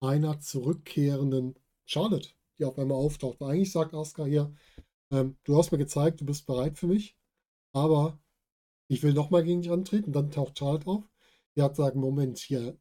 einer 0.00 0.40
zurückkehrenden 0.40 1.54
Charlotte, 1.86 2.30
die 2.58 2.64
auf 2.64 2.76
einmal 2.76 2.98
auftaucht. 2.98 3.40
eigentlich 3.40 3.70
sagt 3.70 3.94
Asuka 3.94 4.24
hier, 4.24 4.52
ähm, 5.12 5.36
du 5.44 5.56
hast 5.56 5.70
mir 5.70 5.78
gezeigt, 5.78 6.20
du 6.20 6.24
bist 6.24 6.44
bereit 6.44 6.76
für 6.76 6.88
mich, 6.88 7.16
aber 7.72 8.18
ich 8.88 9.02
will 9.02 9.12
nochmal 9.12 9.44
gegen 9.44 9.62
dich 9.62 9.70
antreten. 9.70 10.12
Dann 10.12 10.30
taucht 10.30 10.59
Charlotte 10.59 10.87
auf. 10.87 11.09
Die 11.56 11.62
hat 11.62 11.72
gesagt, 11.72 11.96
Moment, 11.96 12.38
hier, 12.38 12.78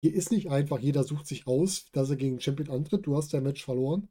hier 0.00 0.14
ist 0.14 0.30
nicht 0.30 0.50
einfach, 0.50 0.78
jeder 0.78 1.04
sucht 1.04 1.26
sich 1.26 1.46
aus, 1.46 1.90
dass 1.92 2.10
er 2.10 2.16
gegen 2.16 2.40
Champion 2.40 2.70
antritt. 2.70 3.06
Du 3.06 3.16
hast 3.16 3.32
dein 3.34 3.42
Match 3.42 3.64
verloren. 3.64 4.08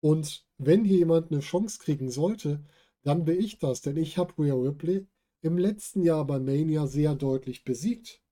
Und 0.00 0.46
wenn 0.58 0.84
hier 0.84 0.98
jemand 0.98 1.30
eine 1.30 1.40
Chance 1.40 1.78
kriegen 1.78 2.10
sollte, 2.10 2.64
dann 3.02 3.24
bin 3.24 3.40
ich 3.40 3.58
das, 3.58 3.82
denn 3.82 3.96
ich 3.96 4.18
habe 4.18 4.34
Rhea 4.38 4.54
Ripley 4.54 5.06
im 5.42 5.58
letzten 5.58 6.02
Jahr 6.02 6.26
bei 6.26 6.38
Mania 6.38 6.86
sehr 6.86 7.14
deutlich 7.14 7.64
besiegt. 7.64 8.22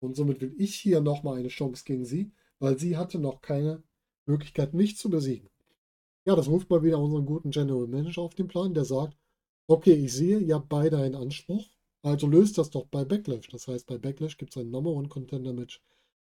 Und 0.00 0.16
somit 0.16 0.40
will 0.40 0.54
ich 0.58 0.74
hier 0.74 1.00
nochmal 1.00 1.38
eine 1.38 1.48
Chance 1.48 1.84
gegen 1.84 2.04
sie, 2.04 2.32
weil 2.58 2.78
sie 2.78 2.96
hatte 2.96 3.18
noch 3.18 3.40
keine 3.40 3.82
Möglichkeit, 4.26 4.74
mich 4.74 4.96
zu 4.96 5.10
besiegen. 5.10 5.50
Ja, 6.24 6.36
das 6.36 6.48
ruft 6.48 6.68
mal 6.70 6.82
wieder 6.82 6.98
unseren 6.98 7.26
guten 7.26 7.50
General 7.50 7.86
Manager 7.86 8.22
auf 8.22 8.34
den 8.34 8.48
Plan, 8.48 8.74
der 8.74 8.84
sagt, 8.84 9.16
okay, 9.68 9.92
ich 9.92 10.12
sehe, 10.12 10.38
ihr 10.38 10.56
habt 10.56 10.68
beide 10.68 10.98
einen 10.98 11.14
Anspruch, 11.14 11.68
also 12.02 12.26
löst 12.26 12.58
das 12.58 12.70
doch 12.70 12.86
bei 12.86 13.04
Backlash. 13.04 13.48
Das 13.48 13.68
heißt, 13.68 13.86
bei 13.86 13.98
Backlash 13.98 14.38
gibt 14.38 14.56
es 14.56 14.60
ein 14.60 14.70
Number 14.70 14.90
One 14.90 15.08
Contender 15.08 15.52
Match 15.52 15.80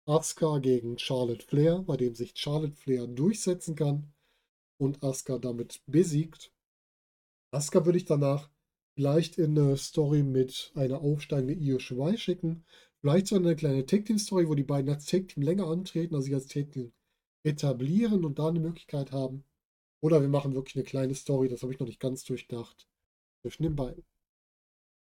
Asuka 0.05 0.59
gegen 0.59 0.97
Charlotte 0.97 1.45
Flair, 1.45 1.83
bei 1.83 1.97
dem 1.97 2.15
sich 2.15 2.33
Charlotte 2.35 2.75
Flair 2.75 3.07
durchsetzen 3.07 3.75
kann 3.75 4.13
und 4.77 5.03
Asuka 5.03 5.37
damit 5.37 5.81
besiegt. 5.85 6.51
Asuka 7.51 7.85
würde 7.85 7.97
ich 7.97 8.05
danach 8.05 8.49
vielleicht 8.95 9.37
in 9.37 9.57
eine 9.57 9.77
Story 9.77 10.23
mit 10.23 10.71
einer 10.75 11.01
aufsteigenden 11.01 11.61
Io 11.61 11.79
Shirai 11.79 12.17
schicken. 12.17 12.65
Vielleicht 13.01 13.27
so 13.27 13.35
eine 13.35 13.55
kleine 13.55 13.85
Tag 13.85 14.05
Team 14.05 14.17
Story, 14.17 14.47
wo 14.47 14.55
die 14.55 14.63
beiden 14.63 14.89
als 14.89 15.05
Tag 15.05 15.27
Team 15.27 15.43
länger 15.43 15.67
antreten, 15.67 16.15
also 16.15 16.25
sich 16.25 16.33
als 16.33 16.47
Tag 16.47 16.71
Team 16.71 16.93
etablieren 17.43 18.23
und 18.23 18.39
da 18.39 18.47
eine 18.47 18.59
Möglichkeit 18.59 19.11
haben. 19.11 19.43
Oder 20.01 20.21
wir 20.21 20.29
machen 20.29 20.53
wirklich 20.53 20.75
eine 20.75 20.85
kleine 20.85 21.15
Story, 21.15 21.49
das 21.49 21.61
habe 21.61 21.73
ich 21.73 21.79
noch 21.79 21.87
nicht 21.87 21.99
ganz 21.99 22.23
durchdacht, 22.23 22.87
zwischen 23.43 23.63
den 23.63 23.75
beiden. 23.75 24.03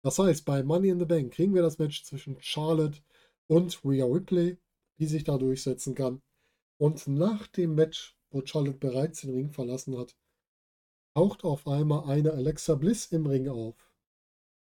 Das 0.01 0.17
heißt, 0.17 0.45
bei 0.45 0.63
Money 0.63 0.89
in 0.89 0.99
the 0.99 1.05
Bank 1.05 1.33
kriegen 1.33 1.53
wir 1.53 1.61
das 1.61 1.77
Match 1.77 2.03
zwischen 2.03 2.41
Charlotte 2.41 2.99
und 3.47 3.79
Rhea 3.85 4.05
Ripley. 4.05 4.57
die 4.99 5.07
sich 5.07 5.23
da 5.23 5.37
durchsetzen 5.37 5.95
kann. 5.95 6.21
Und 6.77 7.07
nach 7.07 7.47
dem 7.47 7.75
Match, 7.75 8.17
wo 8.31 8.45
Charlotte 8.45 8.77
bereits 8.77 9.21
den 9.21 9.33
Ring 9.33 9.49
verlassen 9.49 9.97
hat, 9.97 10.15
taucht 11.15 11.43
auf 11.43 11.67
einmal 11.67 12.09
eine 12.09 12.31
Alexa 12.33 12.75
Bliss 12.75 13.07
im 13.07 13.25
Ring 13.25 13.47
auf. 13.49 13.75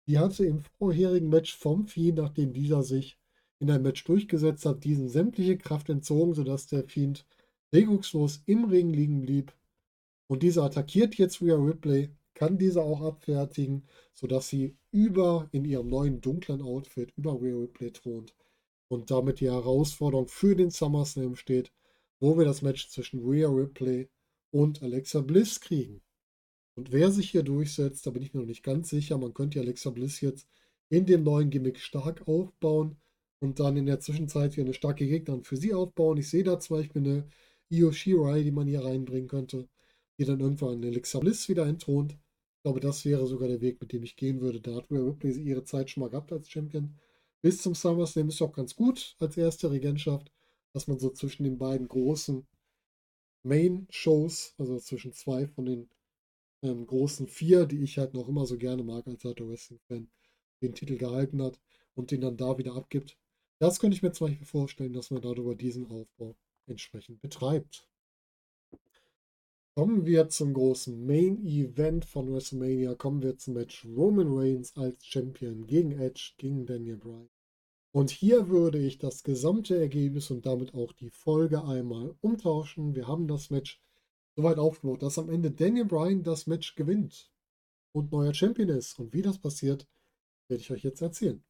Die 0.07 0.19
hatte 0.19 0.45
im 0.45 0.61
vorherigen 0.61 1.29
Match 1.29 1.55
vom 1.55 1.87
Fiend, 1.87 2.17
nachdem 2.17 2.53
dieser 2.53 2.83
sich 2.83 3.17
in 3.59 3.71
ein 3.71 3.81
Match 3.81 4.03
durchgesetzt 4.03 4.65
hat, 4.65 4.83
diesen 4.83 5.09
sämtliche 5.09 5.57
Kraft 5.57 5.89
entzogen, 5.89 6.33
sodass 6.33 6.67
der 6.67 6.83
Fiend 6.83 7.25
regungslos 7.73 8.41
im 8.45 8.65
Ring 8.65 8.89
liegen 8.89 9.21
blieb. 9.21 9.53
Und 10.27 10.43
dieser 10.43 10.63
attackiert 10.63 11.15
jetzt 11.15 11.41
Rhea 11.41 11.55
Ripley, 11.55 12.09
kann 12.35 12.57
diese 12.57 12.83
auch 12.83 13.01
abfertigen, 13.01 13.87
sodass 14.13 14.49
sie 14.49 14.77
über 14.91 15.49
in 15.51 15.65
ihrem 15.65 15.87
neuen 15.87 16.21
dunklen 16.21 16.61
Outfit 16.61 17.11
über 17.17 17.41
Rhea 17.41 17.55
Ripley 17.55 17.91
thront 17.91 18.35
und 18.87 19.09
damit 19.09 19.39
die 19.39 19.49
Herausforderung 19.49 20.27
für 20.27 20.55
den 20.55 20.69
SummerSlam 20.69 21.35
steht, 21.35 21.71
wo 22.19 22.37
wir 22.37 22.45
das 22.45 22.61
Match 22.61 22.89
zwischen 22.89 23.27
Rhea 23.27 23.49
Ripley 23.49 24.09
und 24.51 24.83
Alexa 24.83 25.21
Bliss 25.21 25.59
kriegen. 25.59 26.01
Und 26.75 26.91
wer 26.91 27.11
sich 27.11 27.31
hier 27.31 27.43
durchsetzt, 27.43 28.05
da 28.05 28.11
bin 28.11 28.21
ich 28.21 28.33
mir 28.33 28.41
noch 28.41 28.47
nicht 28.47 28.63
ganz 28.63 28.89
sicher. 28.89 29.17
Man 29.17 29.33
könnte 29.33 29.59
Alexa 29.59 29.89
Bliss 29.89 30.21
jetzt 30.21 30.47
in 30.89 31.05
dem 31.05 31.23
neuen 31.23 31.49
Gimmick 31.49 31.79
stark 31.79 32.27
aufbauen 32.27 32.97
und 33.39 33.59
dann 33.59 33.77
in 33.77 33.85
der 33.85 33.99
Zwischenzeit 33.99 34.53
hier 34.53 34.63
eine 34.63 34.73
starke 34.73 35.07
Gegnerin 35.07 35.43
für 35.43 35.57
sie 35.57 35.73
aufbauen. 35.73 36.17
Ich 36.17 36.29
sehe 36.29 36.43
da 36.43 36.59
zum 36.59 36.77
Beispiel 36.77 37.01
eine 37.01 37.27
Io 37.69 37.91
Shirai, 37.91 38.43
die 38.43 38.51
man 38.51 38.67
hier 38.67 38.83
reinbringen 38.83 39.27
könnte, 39.27 39.67
die 40.17 40.25
dann 40.25 40.39
irgendwann 40.39 40.83
Alexa 40.83 41.19
Bliss 41.19 41.49
wieder 41.49 41.65
entthront. 41.65 42.17
Ich 42.65 42.67
glaube, 42.67 42.79
das 42.79 43.05
wäre 43.05 43.27
sogar 43.27 43.47
der 43.47 43.61
Weg, 43.61 43.79
mit 43.79 43.93
dem 43.93 44.01
ich 44.01 44.15
gehen 44.15 44.41
würde. 44.41 44.59
Da 44.59 44.73
hat 44.73 44.89
Rhea 44.89 45.03
Ripley 45.03 45.39
ihre 45.39 45.63
Zeit 45.65 45.87
schon 45.87 46.01
mal 46.01 46.09
gehabt 46.09 46.31
als 46.31 46.49
Champion. 46.49 46.95
Bis 47.43 47.61
zum 47.61 47.75
SummerSlam 47.75 48.29
ist 48.29 48.41
auch 48.41 48.53
ganz 48.53 48.75
gut 48.75 49.15
als 49.19 49.37
erste 49.37 49.69
Regentschaft, 49.69 50.31
dass 50.73 50.87
man 50.87 50.97
so 50.97 51.11
zwischen 51.11 51.43
den 51.43 51.59
beiden 51.59 51.87
großen 51.87 52.47
Main-Shows, 53.43 54.55
also 54.57 54.79
zwischen 54.79 55.13
zwei 55.13 55.45
von 55.45 55.67
den 55.67 55.89
ähm, 56.63 56.87
großen 56.87 57.27
vier, 57.27 57.67
die 57.67 57.83
ich 57.83 57.99
halt 57.99 58.15
noch 58.15 58.27
immer 58.27 58.47
so 58.47 58.57
gerne 58.57 58.83
mag 58.83 59.05
als 59.05 59.27
alter 59.27 59.47
Wrestling-Fan, 59.47 60.09
den 60.63 60.73
Titel 60.73 60.97
gehalten 60.97 61.43
hat 61.43 61.59
und 61.93 62.09
den 62.09 62.21
dann 62.21 62.35
da 62.35 62.57
wieder 62.57 62.73
abgibt. 62.73 63.15
Das 63.59 63.79
könnte 63.79 63.95
ich 63.95 64.01
mir 64.01 64.11
zum 64.11 64.29
Beispiel 64.29 64.47
vorstellen, 64.47 64.93
dass 64.93 65.11
man 65.11 65.21
darüber 65.21 65.53
diesen 65.53 65.85
Aufbau 65.91 66.35
entsprechend 66.65 67.21
betreibt. 67.21 67.87
Kommen 69.77 70.05
wir 70.05 70.29
zum 70.29 70.53
großen 70.53 71.05
Main 71.05 71.45
Event 71.45 72.05
von 72.05 72.31
WrestleMania. 72.31 72.95
Kommen 72.95 73.21
wir 73.21 73.37
zum 73.37 73.55
Match 73.55 73.85
Roman 73.85 74.29
Reigns 74.29 74.77
als 74.77 75.05
Champion 75.05 75.67
gegen 75.67 75.99
Edge, 75.99 76.31
gegen 76.37 76.65
Daniel 76.65 76.95
Bryan. 76.95 77.27
Und 77.91 78.09
hier 78.09 78.47
würde 78.47 78.77
ich 78.77 78.99
das 78.99 79.23
gesamte 79.23 79.77
Ergebnis 79.77 80.31
und 80.31 80.45
damit 80.45 80.73
auch 80.73 80.93
die 80.93 81.09
Folge 81.09 81.65
einmal 81.65 82.15
umtauschen. 82.21 82.95
Wir 82.95 83.09
haben 83.09 83.27
das 83.27 83.49
Match 83.49 83.83
soweit 84.37 84.59
aufgebaut, 84.59 85.03
dass 85.03 85.19
am 85.19 85.29
Ende 85.29 85.51
Daniel 85.51 85.83
Bryan 85.83 86.23
das 86.23 86.47
Match 86.47 86.75
gewinnt 86.75 87.29
und 87.91 88.13
neuer 88.13 88.33
Champion 88.33 88.69
ist. 88.69 88.97
Und 88.97 89.11
wie 89.11 89.23
das 89.23 89.39
passiert, 89.39 89.89
werde 90.47 90.61
ich 90.61 90.71
euch 90.71 90.83
jetzt 90.83 91.01
erzählen. 91.01 91.43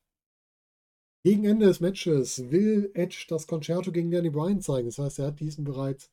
Gegen 1.23 1.45
Ende 1.45 1.67
des 1.67 1.79
Matches 1.79 2.49
will 2.49 2.89
Edge 2.95 3.27
das 3.29 3.45
Concerto 3.45 3.91
gegen 3.91 4.09
Danny 4.09 4.31
Bryan 4.31 4.61
zeigen. 4.61 4.87
Das 4.87 4.97
heißt, 4.97 5.19
er 5.19 5.27
hat 5.27 5.39
diesen 5.39 5.63
bereits 5.63 6.09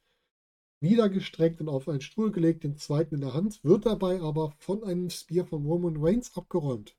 niedergestreckt 0.82 1.60
und 1.60 1.68
auf 1.68 1.88
einen 1.88 2.00
Stuhl 2.00 2.32
gelegt, 2.32 2.64
den 2.64 2.76
zweiten 2.76 3.14
in 3.16 3.20
der 3.20 3.34
Hand, 3.34 3.62
wird 3.64 3.86
dabei 3.86 4.20
aber 4.20 4.52
von 4.58 4.84
einem 4.84 5.10
Spear 5.10 5.46
von 5.46 5.64
Roman 5.64 5.96
Reigns 5.98 6.36
abgeräumt. 6.36 6.96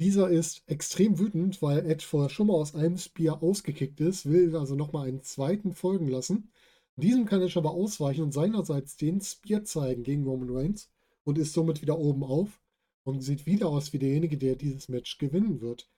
Dieser 0.00 0.30
ist 0.30 0.62
extrem 0.66 1.18
wütend, 1.18 1.60
weil 1.60 1.84
Edge 1.84 2.06
vorher 2.08 2.30
schon 2.30 2.46
mal 2.46 2.54
aus 2.54 2.74
einem 2.74 2.96
Spear 2.96 3.42
ausgekickt 3.42 4.00
ist, 4.00 4.24
will 4.24 4.56
also 4.56 4.74
nochmal 4.74 5.08
einen 5.08 5.22
zweiten 5.22 5.74
folgen 5.74 6.08
lassen. 6.08 6.50
Diesem 6.96 7.26
kann 7.26 7.42
Edge 7.42 7.58
aber 7.58 7.72
ausweichen 7.72 8.22
und 8.22 8.32
seinerseits 8.32 8.96
den 8.96 9.20
Spear 9.20 9.64
zeigen 9.64 10.02
gegen 10.02 10.24
Roman 10.24 10.50
Reigns 10.50 10.90
und 11.24 11.36
ist 11.36 11.52
somit 11.52 11.82
wieder 11.82 11.98
oben 11.98 12.24
auf 12.24 12.60
und 13.04 13.20
sieht 13.20 13.44
wieder 13.44 13.68
aus 13.68 13.92
wie 13.92 13.98
derjenige, 13.98 14.38
der 14.38 14.56
dieses 14.56 14.88
Match 14.88 15.18
gewinnen 15.18 15.60
wird. 15.60 15.88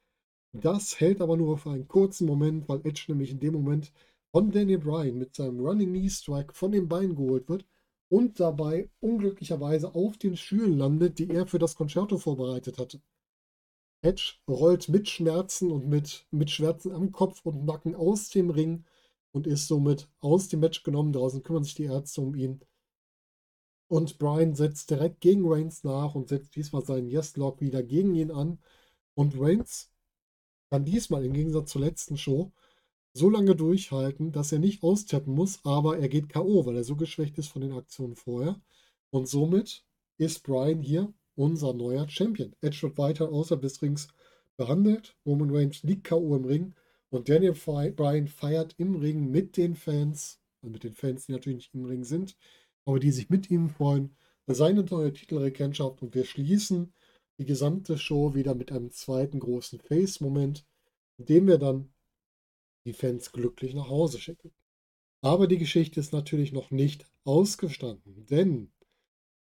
Das 0.53 1.01
hält 1.01 1.21
aber 1.21 1.37
nur 1.37 1.57
für 1.57 1.71
einen 1.71 1.89
kurzen 1.89 2.27
Moment, 2.27 2.69
weil 2.69 2.81
Edge 2.85 3.05
nämlich 3.09 3.31
in 3.31 3.41
dem 3.41 3.55
Moment 3.55 3.93
von 4.33 4.51
Daniel 4.51 4.79
Bryan 4.79 5.19
mit 5.19 5.37
seinem 5.37 5.61
Running 5.61 5.91
Knee 5.91 6.09
Strike 6.09 6.55
von 6.55 6.73
den 6.73 6.89
Beinen 6.89 7.15
geholt 7.15 7.49
wird 7.49 7.67
und 8.09 8.41
dabei 8.41 8.91
unglücklicherweise 9.01 9.95
auf 9.95 10.17
den 10.17 10.37
Stühlen 10.37 10.79
landet, 10.79 11.19
die 11.19 11.31
er 11.31 11.47
für 11.47 11.59
das 11.59 11.77
Concerto 11.77 12.19
vorbereitet 12.19 12.79
hatte. 12.79 13.01
Edge 14.01 14.35
rollt 14.49 14.89
mit 14.89 15.09
Schmerzen 15.09 15.71
und 15.71 15.87
mit, 15.87 16.27
mit 16.31 16.51
Schmerzen 16.51 16.93
am 16.93 17.13
Kopf 17.13 17.45
und 17.45 17.65
Nacken 17.65 17.95
aus 17.95 18.31
dem 18.31 18.51
Ring 18.51 18.85
und 19.33 19.47
ist 19.47 19.69
somit 19.69 20.09
aus 20.21 20.49
dem 20.49 20.61
Match 20.61 20.83
genommen. 20.83 21.13
Draußen 21.13 21.43
kümmern 21.43 21.65
sich 21.65 21.75
die 21.75 21.85
Ärzte 21.85 22.21
um 22.21 22.35
ihn. 22.35 22.61
Und 23.89 24.19
Brian 24.19 24.55
setzt 24.55 24.91
direkt 24.91 25.21
gegen 25.21 25.47
Reigns 25.47 25.85
nach 25.85 26.15
und 26.15 26.29
setzt 26.29 26.57
diesmal 26.57 26.85
seinen 26.85 27.09
Yes-Lock 27.09 27.61
wieder 27.61 27.83
gegen 27.83 28.15
ihn 28.15 28.31
an. 28.31 28.59
Und 29.15 29.39
Reigns 29.39 29.91
kann 30.71 30.85
diesmal 30.85 31.25
im 31.25 31.35
Gegensatz 31.35 31.71
zur 31.71 31.83
letzten 31.83 32.17
Show 32.17 32.51
so 33.15 33.29
lange 33.29 33.55
durchhalten, 33.55 34.33
dass 34.33 34.53
er 34.53 34.59
nicht 34.59 34.83
austappen 34.83 35.35
muss, 35.35 35.61
aber 35.65 35.99
er 35.99 36.09
geht 36.09 36.29
K.O., 36.29 36.65
weil 36.67 36.77
er 36.77 36.85
so 36.85 36.97
geschwächt 36.97 37.39
ist 37.39 37.49
von 37.49 37.63
den 37.63 37.73
Aktionen 37.73 38.17
vorher. 38.17 38.61
Und 39.11 39.29
somit 39.29 39.85
ist 40.19 40.43
Brian 40.43 40.81
hier 40.81 41.13
unser 41.35 41.75
neuer 41.75 42.09
Champion. 42.09 42.55
Edge 42.61 42.83
wird 42.83 42.99
weiter 42.99 43.31
außerhalb 43.31 43.61
des 43.63 43.83
Rings 43.83 44.09
behandelt. 44.57 45.17
Roman 45.27 45.51
Reigns 45.51 45.83
liegt 45.83 46.05
K.O. 46.05 46.37
im 46.37 46.45
Ring. 46.45 46.75
Und 47.11 47.29
Daniel 47.29 47.53
Bryan 47.53 48.27
feiert 48.27 48.75
im 48.79 48.97
Ring 48.97 49.31
mit 49.31 49.59
den 49.59 49.75
Fans, 49.75 50.41
also 50.63 50.73
mit 50.73 50.83
den 50.83 50.95
Fans, 50.95 51.27
die 51.27 51.33
natürlich 51.33 51.59
nicht 51.59 51.75
im 51.75 51.85
Ring 51.85 52.05
sind, 52.05 52.37
aber 52.87 52.99
die 52.99 53.11
sich 53.11 53.29
mit 53.29 53.51
ihm 53.51 53.69
freuen, 53.69 54.17
seine 54.47 54.83
neue 54.83 55.13
Titelregentschaft. 55.13 56.01
Und 56.03 56.15
wir 56.15 56.25
schließen 56.25 56.93
die 57.39 57.45
gesamte 57.45 57.99
Show 57.99 58.35
wieder 58.35 58.55
mit 58.55 58.73
einem 58.73 58.91
zweiten 58.91 59.41
großen 59.41 59.81
Face-Moment, 59.81 60.65
in 61.19 61.27
dem 61.27 61.47
wir 61.47 61.59
dann 61.59 61.92
die 62.85 62.93
Fans 62.93 63.33
glücklich 63.33 63.75
nach 63.75 63.89
Hause 63.89 64.19
schicken. 64.19 64.53
Aber 65.21 65.47
die 65.47 65.59
Geschichte 65.59 66.01
ist 66.01 66.13
natürlich 66.13 66.53
noch 66.53 66.71
nicht 66.71 67.07
ausgestanden, 67.25 68.27
denn 68.27 68.73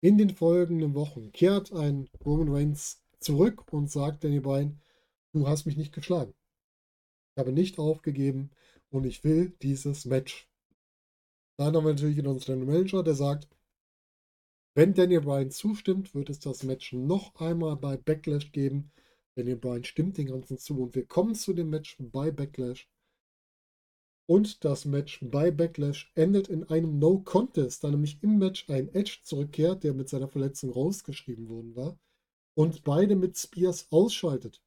in 0.01 0.17
den 0.17 0.29
folgenden 0.29 0.93
Wochen 0.93 1.31
kehrt 1.31 1.73
ein 1.73 2.07
Roman 2.23 2.49
Reigns 2.49 3.03
zurück 3.19 3.71
und 3.73 3.91
sagt 3.91 4.23
Danny 4.23 4.39
Bryan, 4.39 4.79
du 5.33 5.47
hast 5.47 5.65
mich 5.65 5.75
nicht 5.75 5.93
geschlagen. 5.93 6.33
Ich 7.35 7.39
habe 7.39 7.51
nicht 7.51 7.79
aufgegeben 7.79 8.51
und 8.89 9.05
ich 9.05 9.23
will 9.23 9.55
dieses 9.61 10.05
Match. 10.05 10.49
Dann 11.57 11.75
haben 11.75 11.85
wir 11.85 11.93
natürlich 11.93 12.25
unseren 12.25 12.65
Manager, 12.65 13.03
der 13.03 13.15
sagt, 13.15 13.49
wenn 14.75 14.93
Daniel 14.93 15.21
Bryan 15.21 15.49
zustimmt, 15.49 16.13
wird 16.13 16.29
es 16.29 16.39
das 16.39 16.61
Match 16.61 16.93
noch 16.93 17.33
einmal 17.35 17.75
bei 17.75 17.97
Backlash 17.97 18.51
geben. 18.51 18.91
Daniel 19.35 19.57
Bryan 19.57 19.83
stimmt 19.83 20.19
den 20.19 20.27
ganzen 20.27 20.59
zu 20.59 20.79
und 20.79 20.95
wir 20.95 21.07
kommen 21.07 21.33
zu 21.33 21.53
dem 21.53 21.71
Match 21.71 21.97
bei 21.99 22.29
Backlash. 22.29 22.87
Und 24.27 24.65
das 24.65 24.83
Match 24.83 25.19
bei 25.21 25.51
Backlash 25.51 26.11
endet 26.13 26.49
in 26.49 26.65
einem 26.65 26.99
No 26.99 27.19
Contest, 27.19 27.83
da 27.83 27.89
nämlich 27.89 28.21
im 28.21 28.37
Match 28.37 28.69
ein 28.69 28.93
Edge 28.93 29.19
zurückkehrt, 29.23 29.83
der 29.83 29.93
mit 29.93 30.09
seiner 30.09 30.27
Verletzung 30.27 30.69
rausgeschrieben 30.69 31.47
worden 31.47 31.75
war, 31.75 31.97
und 32.53 32.83
beide 32.83 33.15
mit 33.15 33.37
Spears 33.37 33.87
ausschaltet. 33.89 34.61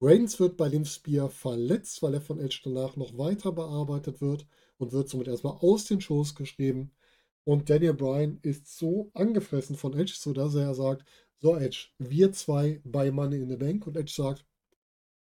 Reigns 0.00 0.40
wird 0.40 0.56
bei 0.56 0.68
dem 0.68 0.84
Spear 0.84 1.30
verletzt, 1.30 2.02
weil 2.02 2.14
er 2.14 2.20
von 2.20 2.40
Edge 2.40 2.60
danach 2.64 2.96
noch 2.96 3.16
weiter 3.18 3.52
bearbeitet 3.52 4.20
wird 4.20 4.46
und 4.78 4.92
wird 4.92 5.08
somit 5.08 5.28
erstmal 5.28 5.58
aus 5.60 5.84
den 5.84 6.00
Shows 6.00 6.34
geschrieben. 6.34 6.90
Und 7.44 7.70
Daniel 7.70 7.94
Bryan 7.94 8.38
ist 8.42 8.66
so 8.78 9.10
angefressen 9.14 9.76
von 9.76 9.92
Edge, 9.92 10.14
sodass 10.16 10.54
er 10.54 10.74
sagt, 10.74 11.04
so 11.40 11.56
Edge, 11.56 11.88
wir 11.98 12.32
zwei 12.32 12.80
bei 12.84 13.12
Money 13.12 13.36
in 13.42 13.50
the 13.50 13.56
Bank. 13.56 13.86
Und 13.86 13.96
Edge 13.96 14.12
sagt, 14.12 14.44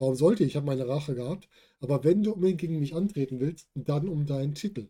warum 0.02 0.16
sollte 0.16 0.42
ich? 0.42 0.50
Ich 0.50 0.56
habe 0.56 0.66
meine 0.66 0.88
Rache 0.88 1.14
gehabt. 1.14 1.48
Aber 1.78 2.02
wenn 2.02 2.24
du 2.24 2.32
unbedingt 2.32 2.60
gegen 2.60 2.80
mich 2.80 2.92
antreten 2.92 3.38
willst, 3.38 3.68
dann 3.74 4.08
um 4.08 4.26
deinen 4.26 4.54
Titel. 4.54 4.88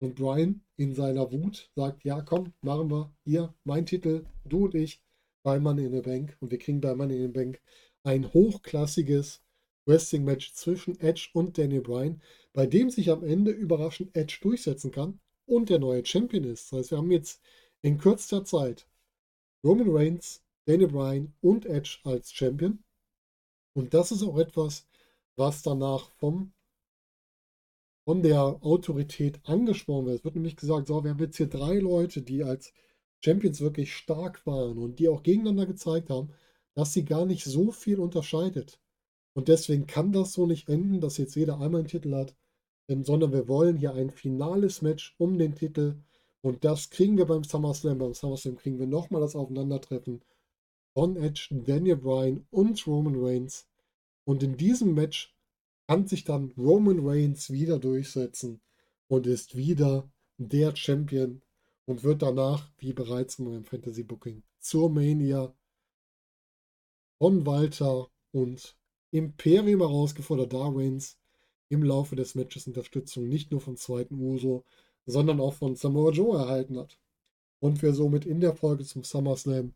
Und 0.00 0.16
Bryan 0.16 0.60
in 0.76 0.94
seiner 0.94 1.32
Wut 1.32 1.70
sagt, 1.74 2.04
ja 2.04 2.20
komm, 2.20 2.52
machen 2.60 2.90
wir. 2.90 3.10
Hier, 3.24 3.54
mein 3.64 3.86
Titel, 3.86 4.26
du 4.44 4.66
und 4.66 4.74
ich 4.74 5.02
bei 5.42 5.58
Money 5.58 5.86
in 5.86 5.94
the 5.94 6.02
Bank. 6.02 6.36
Und 6.40 6.50
wir 6.50 6.58
kriegen 6.58 6.82
bei 6.82 6.94
Money 6.94 7.16
in 7.16 7.22
the 7.22 7.28
Bank 7.28 7.62
ein 8.02 8.34
hochklassiges 8.34 9.42
Wrestling-Match 9.86 10.52
zwischen 10.52 11.00
Edge 11.00 11.30
und 11.32 11.56
Daniel 11.56 11.80
Bryan, 11.80 12.20
bei 12.52 12.66
dem 12.66 12.90
sich 12.90 13.10
am 13.10 13.24
Ende 13.24 13.50
überraschend 13.50 14.14
Edge 14.14 14.40
durchsetzen 14.42 14.90
kann 14.90 15.20
und 15.46 15.70
der 15.70 15.78
neue 15.78 16.04
Champion 16.04 16.44
ist. 16.44 16.70
Das 16.70 16.80
heißt, 16.80 16.90
wir 16.90 16.98
haben 16.98 17.10
jetzt 17.10 17.40
in 17.80 17.96
kürzester 17.96 18.44
Zeit 18.44 18.86
Roman 19.64 19.88
Reigns, 19.88 20.42
Daniel 20.66 20.88
Bryan 20.88 21.32
und 21.40 21.64
Edge 21.64 22.00
als 22.04 22.30
Champion. 22.30 22.83
Und 23.74 23.92
das 23.92 24.12
ist 24.12 24.22
auch 24.22 24.38
etwas, 24.38 24.86
was 25.36 25.62
danach 25.62 26.10
vom, 26.12 26.52
von 28.04 28.22
der 28.22 28.40
Autorität 28.62 29.40
angesprochen 29.44 30.06
wird. 30.06 30.18
Es 30.18 30.24
wird 30.24 30.36
nämlich 30.36 30.56
gesagt, 30.56 30.88
so, 30.88 31.02
wir 31.02 31.10
haben 31.10 31.18
jetzt 31.18 31.36
hier 31.36 31.48
drei 31.48 31.78
Leute, 31.78 32.22
die 32.22 32.44
als 32.44 32.72
Champions 33.20 33.60
wirklich 33.60 33.94
stark 33.94 34.46
waren 34.46 34.78
und 34.78 34.98
die 34.98 35.08
auch 35.08 35.22
gegeneinander 35.22 35.66
gezeigt 35.66 36.10
haben, 36.10 36.30
dass 36.74 36.92
sie 36.92 37.04
gar 37.04 37.26
nicht 37.26 37.44
so 37.44 37.72
viel 37.72 37.98
unterscheidet. 37.98 38.80
Und 39.34 39.48
deswegen 39.48 39.86
kann 39.86 40.12
das 40.12 40.32
so 40.32 40.46
nicht 40.46 40.68
enden, 40.68 41.00
dass 41.00 41.18
jetzt 41.18 41.34
jeder 41.34 41.54
einmal 41.54 41.80
einen 41.80 41.88
Titel 41.88 42.14
hat, 42.14 42.36
sondern 42.86 43.32
wir 43.32 43.48
wollen 43.48 43.76
hier 43.76 43.94
ein 43.94 44.10
finales 44.10 44.82
Match 44.82 45.14
um 45.18 45.38
den 45.38 45.54
Titel. 45.54 45.96
Und 46.42 46.64
das 46.64 46.90
kriegen 46.90 47.16
wir 47.16 47.24
beim 47.24 47.42
SummerSlam. 47.42 47.98
Beim 47.98 48.14
SummerSlam 48.14 48.56
kriegen 48.56 48.78
wir 48.78 48.86
nochmal 48.86 49.22
das 49.22 49.34
Aufeinandertreffen 49.34 50.22
von 50.94 51.16
Edge, 51.16 51.48
Daniel 51.50 51.96
Bryan 51.96 52.46
und 52.50 52.86
Roman 52.86 53.16
Reigns. 53.16 53.66
Und 54.24 54.42
in 54.42 54.56
diesem 54.56 54.94
Match 54.94 55.36
kann 55.86 56.06
sich 56.06 56.24
dann 56.24 56.52
Roman 56.56 57.00
Reigns 57.06 57.50
wieder 57.50 57.78
durchsetzen 57.78 58.60
und 59.08 59.26
ist 59.26 59.56
wieder 59.56 60.08
der 60.38 60.74
Champion 60.74 61.42
und 61.84 62.04
wird 62.04 62.22
danach, 62.22 62.70
wie 62.78 62.92
bereits 62.92 63.38
in 63.38 63.46
meinem 63.46 63.64
Fantasy 63.64 64.02
Booking, 64.02 64.42
zur 64.58 64.88
Mania 64.88 65.54
von 67.18 67.44
Walter 67.44 68.08
und 68.32 68.76
Imperium 69.10 69.80
herausgefordert, 69.80 70.52
da 70.52 70.68
Reigns 70.68 71.18
im 71.68 71.82
Laufe 71.82 72.16
des 72.16 72.34
Matches 72.34 72.66
Unterstützung 72.66 73.28
nicht 73.28 73.50
nur 73.50 73.60
vom 73.60 73.76
zweiten 73.76 74.18
Uso, 74.18 74.64
sondern 75.06 75.40
auch 75.40 75.54
von 75.54 75.76
Samoa 75.76 76.12
Joe 76.12 76.38
erhalten 76.38 76.78
hat. 76.78 76.98
Und 77.60 77.82
wir 77.82 77.94
somit 77.94 78.26
in 78.26 78.40
der 78.40 78.54
Folge 78.54 78.84
zum 78.84 79.04
SummerSlam 79.04 79.74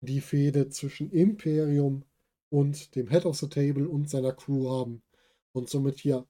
die 0.00 0.20
Fehde 0.20 0.68
zwischen 0.68 1.10
Imperium 1.10 2.04
und 2.48 2.94
dem 2.94 3.08
Head 3.08 3.26
of 3.26 3.36
the 3.36 3.48
Table 3.48 3.88
und 3.88 4.08
seiner 4.10 4.32
Crew 4.32 4.70
haben. 4.70 5.02
Und 5.52 5.68
somit 5.68 5.98
hier 5.98 6.26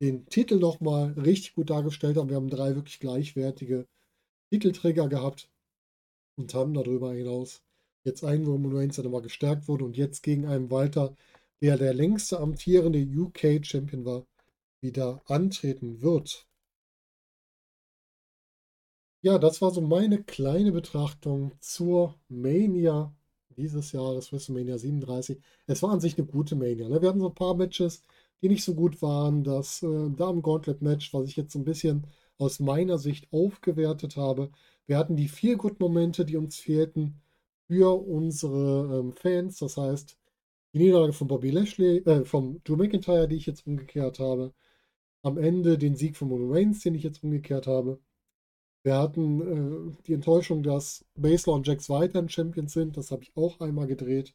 den 0.00 0.26
Titel 0.26 0.58
nochmal 0.58 1.12
richtig 1.12 1.54
gut 1.54 1.70
dargestellt 1.70 2.16
haben. 2.16 2.28
Wir 2.28 2.36
haben 2.36 2.50
drei 2.50 2.74
wirklich 2.74 3.00
gleichwertige 3.00 3.86
Titelträger 4.50 5.08
gehabt 5.08 5.50
und 6.36 6.52
haben 6.54 6.74
darüber 6.74 7.14
hinaus 7.14 7.62
jetzt 8.04 8.24
einen 8.24 8.46
Roman 8.46 8.76
Reigns, 8.76 8.96
der 8.96 9.04
nochmal 9.04 9.22
gestärkt 9.22 9.66
wurde 9.66 9.84
und 9.84 9.96
jetzt 9.96 10.22
gegen 10.22 10.46
einen 10.46 10.70
Walter, 10.70 11.16
der 11.62 11.78
der 11.78 11.94
längste 11.94 12.38
amtierende 12.38 13.00
UK-Champion 13.00 14.04
war, 14.04 14.26
wieder 14.80 15.22
antreten 15.26 16.02
wird. 16.02 16.46
Ja, 19.24 19.38
das 19.38 19.62
war 19.62 19.70
so 19.70 19.80
meine 19.80 20.22
kleine 20.22 20.70
Betrachtung 20.70 21.52
zur 21.60 22.14
Mania 22.28 23.10
dieses 23.56 23.92
Jahres, 23.92 24.30
WrestleMania 24.30 24.76
37. 24.76 25.40
Es 25.66 25.82
war 25.82 25.92
an 25.92 26.00
sich 26.00 26.18
eine 26.18 26.26
gute 26.26 26.54
Mania. 26.56 26.90
Ne? 26.90 27.00
Wir 27.00 27.08
hatten 27.08 27.20
so 27.20 27.28
ein 27.30 27.34
paar 27.34 27.54
Matches, 27.56 28.02
die 28.42 28.48
nicht 28.48 28.62
so 28.64 28.74
gut 28.74 29.00
waren. 29.00 29.42
Das 29.42 29.82
äh, 29.82 30.10
Damen-Gauntlet-Match, 30.10 31.14
was 31.14 31.26
ich 31.26 31.36
jetzt 31.36 31.54
so 31.54 31.58
ein 31.58 31.64
bisschen 31.64 32.06
aus 32.36 32.60
meiner 32.60 32.98
Sicht 32.98 33.26
aufgewertet 33.32 34.16
habe. 34.16 34.50
Wir 34.86 34.98
hatten 34.98 35.16
die 35.16 35.28
vier 35.28 35.56
Good-Momente, 35.56 36.26
die 36.26 36.36
uns 36.36 36.58
fehlten 36.58 37.22
für 37.66 37.94
unsere 38.06 39.00
ähm, 39.00 39.12
Fans. 39.14 39.58
Das 39.58 39.78
heißt, 39.78 40.18
die 40.74 40.78
Niederlage 40.80 41.14
von 41.14 41.28
Bobby 41.28 41.50
Lashley, 41.50 41.98
äh, 42.00 42.26
vom 42.26 42.60
Drew 42.64 42.76
McIntyre, 42.76 43.26
die 43.26 43.36
ich 43.36 43.46
jetzt 43.46 43.66
umgekehrt 43.66 44.18
habe. 44.18 44.52
Am 45.22 45.38
Ende 45.38 45.78
den 45.78 45.96
Sieg 45.96 46.18
von 46.18 46.28
Mono 46.28 46.52
Reigns, 46.52 46.82
den 46.82 46.94
ich 46.94 47.04
jetzt 47.04 47.24
umgekehrt 47.24 47.66
habe. 47.66 48.00
Wir 48.84 48.98
hatten 48.98 49.92
äh, 49.92 49.96
die 50.06 50.12
Enttäuschung, 50.12 50.62
dass 50.62 51.04
Basler 51.16 51.54
und 51.54 51.66
Jax 51.66 51.88
weiterhin 51.90 52.28
Champions 52.28 52.74
sind. 52.74 52.96
Das 52.96 53.10
habe 53.10 53.22
ich 53.24 53.36
auch 53.36 53.60
einmal 53.60 53.86
gedreht. 53.86 54.34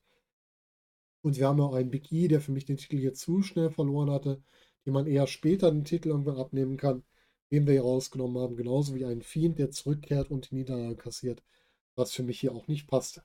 Und 1.22 1.38
wir 1.38 1.48
haben 1.48 1.62
auch 1.62 1.74
einen 1.74 1.92
Big 1.92 2.12
E, 2.12 2.28
der 2.28 2.42
für 2.42 2.52
mich 2.52 2.66
den 2.66 2.78
Titel 2.78 2.98
jetzt 2.98 3.22
zu 3.22 3.42
schnell 3.42 3.70
verloren 3.70 4.10
hatte, 4.10 4.42
den 4.86 4.94
man 4.94 5.08
eher 5.08 5.28
später 5.28 5.72
den 5.72 5.84
Titel 5.86 6.10
irgendwann 6.10 6.38
abnehmen 6.38 6.78
kann, 6.78 7.04
den 7.52 7.68
wir 7.68 7.74
hier 7.74 7.84
rausgenommen 7.84 8.42
haben. 8.42 8.56
Genauso 8.58 8.96
wie 8.96 9.06
einen 9.06 9.22
Fiend, 9.22 9.60
der 9.60 9.72
zurückkehrt 9.72 10.32
und 10.32 10.50
die 10.52 10.56
Niederlage 10.56 10.96
kassiert, 10.96 11.44
was 11.96 12.12
für 12.14 12.24
mich 12.24 12.40
hier 12.40 12.54
auch 12.54 12.68
nicht 12.68 12.88
passt. 12.88 13.22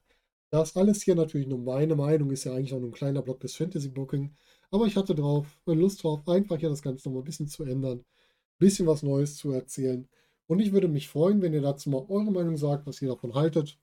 Das 0.51 0.77
alles 0.77 1.03
hier 1.03 1.14
natürlich 1.14 1.47
nur 1.47 1.59
meine 1.59 1.97
Meinung, 1.97 2.31
ist 2.31 2.45
ja 2.45 2.55
eigentlich 2.55 2.75
auch 2.75 2.81
nur 2.81 2.91
ein 2.91 2.93
kleiner 2.95 3.22
Block 3.22 3.41
des 3.41 3.57
Fantasy 3.57 3.89
Booking. 3.89 4.35
Aber 4.70 4.87
ich 4.87 4.97
hatte 4.97 5.14
drauf, 5.14 5.47
Lust 5.66 6.03
drauf, 6.03 6.29
einfach 6.29 6.59
hier 6.59 6.68
das 6.68 6.83
Ganze 6.83 7.09
nochmal 7.09 7.22
ein 7.22 7.27
bisschen 7.27 7.49
zu 7.49 7.64
ändern, 7.64 8.01
ein 8.01 8.05
bisschen 8.59 8.87
was 8.87 9.03
Neues 9.03 9.37
zu 9.37 9.53
erzählen. 9.53 10.09
Und 10.47 10.61
ich 10.61 10.72
würde 10.72 10.88
mich 10.88 11.09
freuen, 11.09 11.42
wenn 11.42 11.55
ihr 11.55 11.62
dazu 11.62 11.90
mal 11.90 12.05
eure 12.09 12.30
Meinung 12.30 12.57
sagt, 12.57 12.86
was 12.86 13.01
ihr 13.01 13.09
davon 13.09 13.34
haltet. 13.34 13.78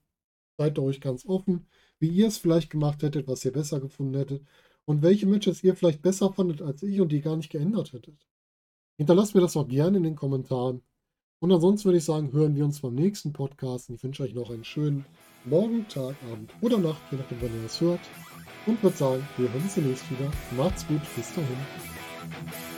Seid 0.58 0.78
euch 0.78 1.02
ganz 1.02 1.26
offen, 1.26 1.68
wie 2.00 2.10
ihr 2.10 2.28
es 2.28 2.38
vielleicht 2.38 2.70
gemacht 2.70 3.02
hättet, 3.02 3.28
was 3.28 3.44
ihr 3.46 3.52
besser 3.52 3.80
gefunden 3.80 4.16
hättet 4.16 4.44
und 4.86 5.02
welche 5.02 5.26
Matches 5.26 5.64
ihr 5.64 5.76
vielleicht 5.76 6.02
besser 6.02 6.32
fandet 6.34 6.62
als 6.62 6.84
ich 6.84 7.02
und 7.02 7.12
die 7.12 7.22
gar 7.22 7.36
nicht 7.36 7.50
geändert 7.50 7.94
hättet. 7.94 8.28
Hinterlasst 8.98 9.34
mir 9.34 9.42
das 9.42 9.58
auch 9.58 9.68
gerne 9.68 9.98
in 9.98 10.04
den 10.04 10.16
Kommentaren. 10.16 10.82
Und 11.40 11.52
ansonsten 11.52 11.86
würde 11.86 11.98
ich 11.98 12.04
sagen, 12.04 12.32
hören 12.34 12.56
wir 12.56 12.66
uns 12.66 12.82
beim 12.82 12.94
nächsten 12.94 13.34
Podcast. 13.34 13.90
Und 13.90 13.96
ich 13.96 14.04
wünsche 14.04 14.22
euch 14.22 14.36
noch 14.36 14.52
einen 14.52 14.64
schönen 14.64 15.06
Morgen, 15.46 15.88
Tag, 15.88 16.16
Abend 16.32 16.52
oder 16.62 16.78
Nacht, 16.78 17.02
je 17.10 17.18
nachdem, 17.18 17.42
wann 17.42 17.60
ihr 17.60 17.66
es 17.66 17.82
hört. 17.82 18.02
Und 18.68 18.84
würde 18.84 18.96
sagen, 18.96 19.28
wir 19.38 19.52
hören 19.52 19.64
uns 19.64 19.74
demnächst 19.74 20.12
wieder. 20.12 20.32
Macht's 20.56 20.88
gut, 20.88 21.02
bis 21.16 21.34
dahin. 21.34 22.71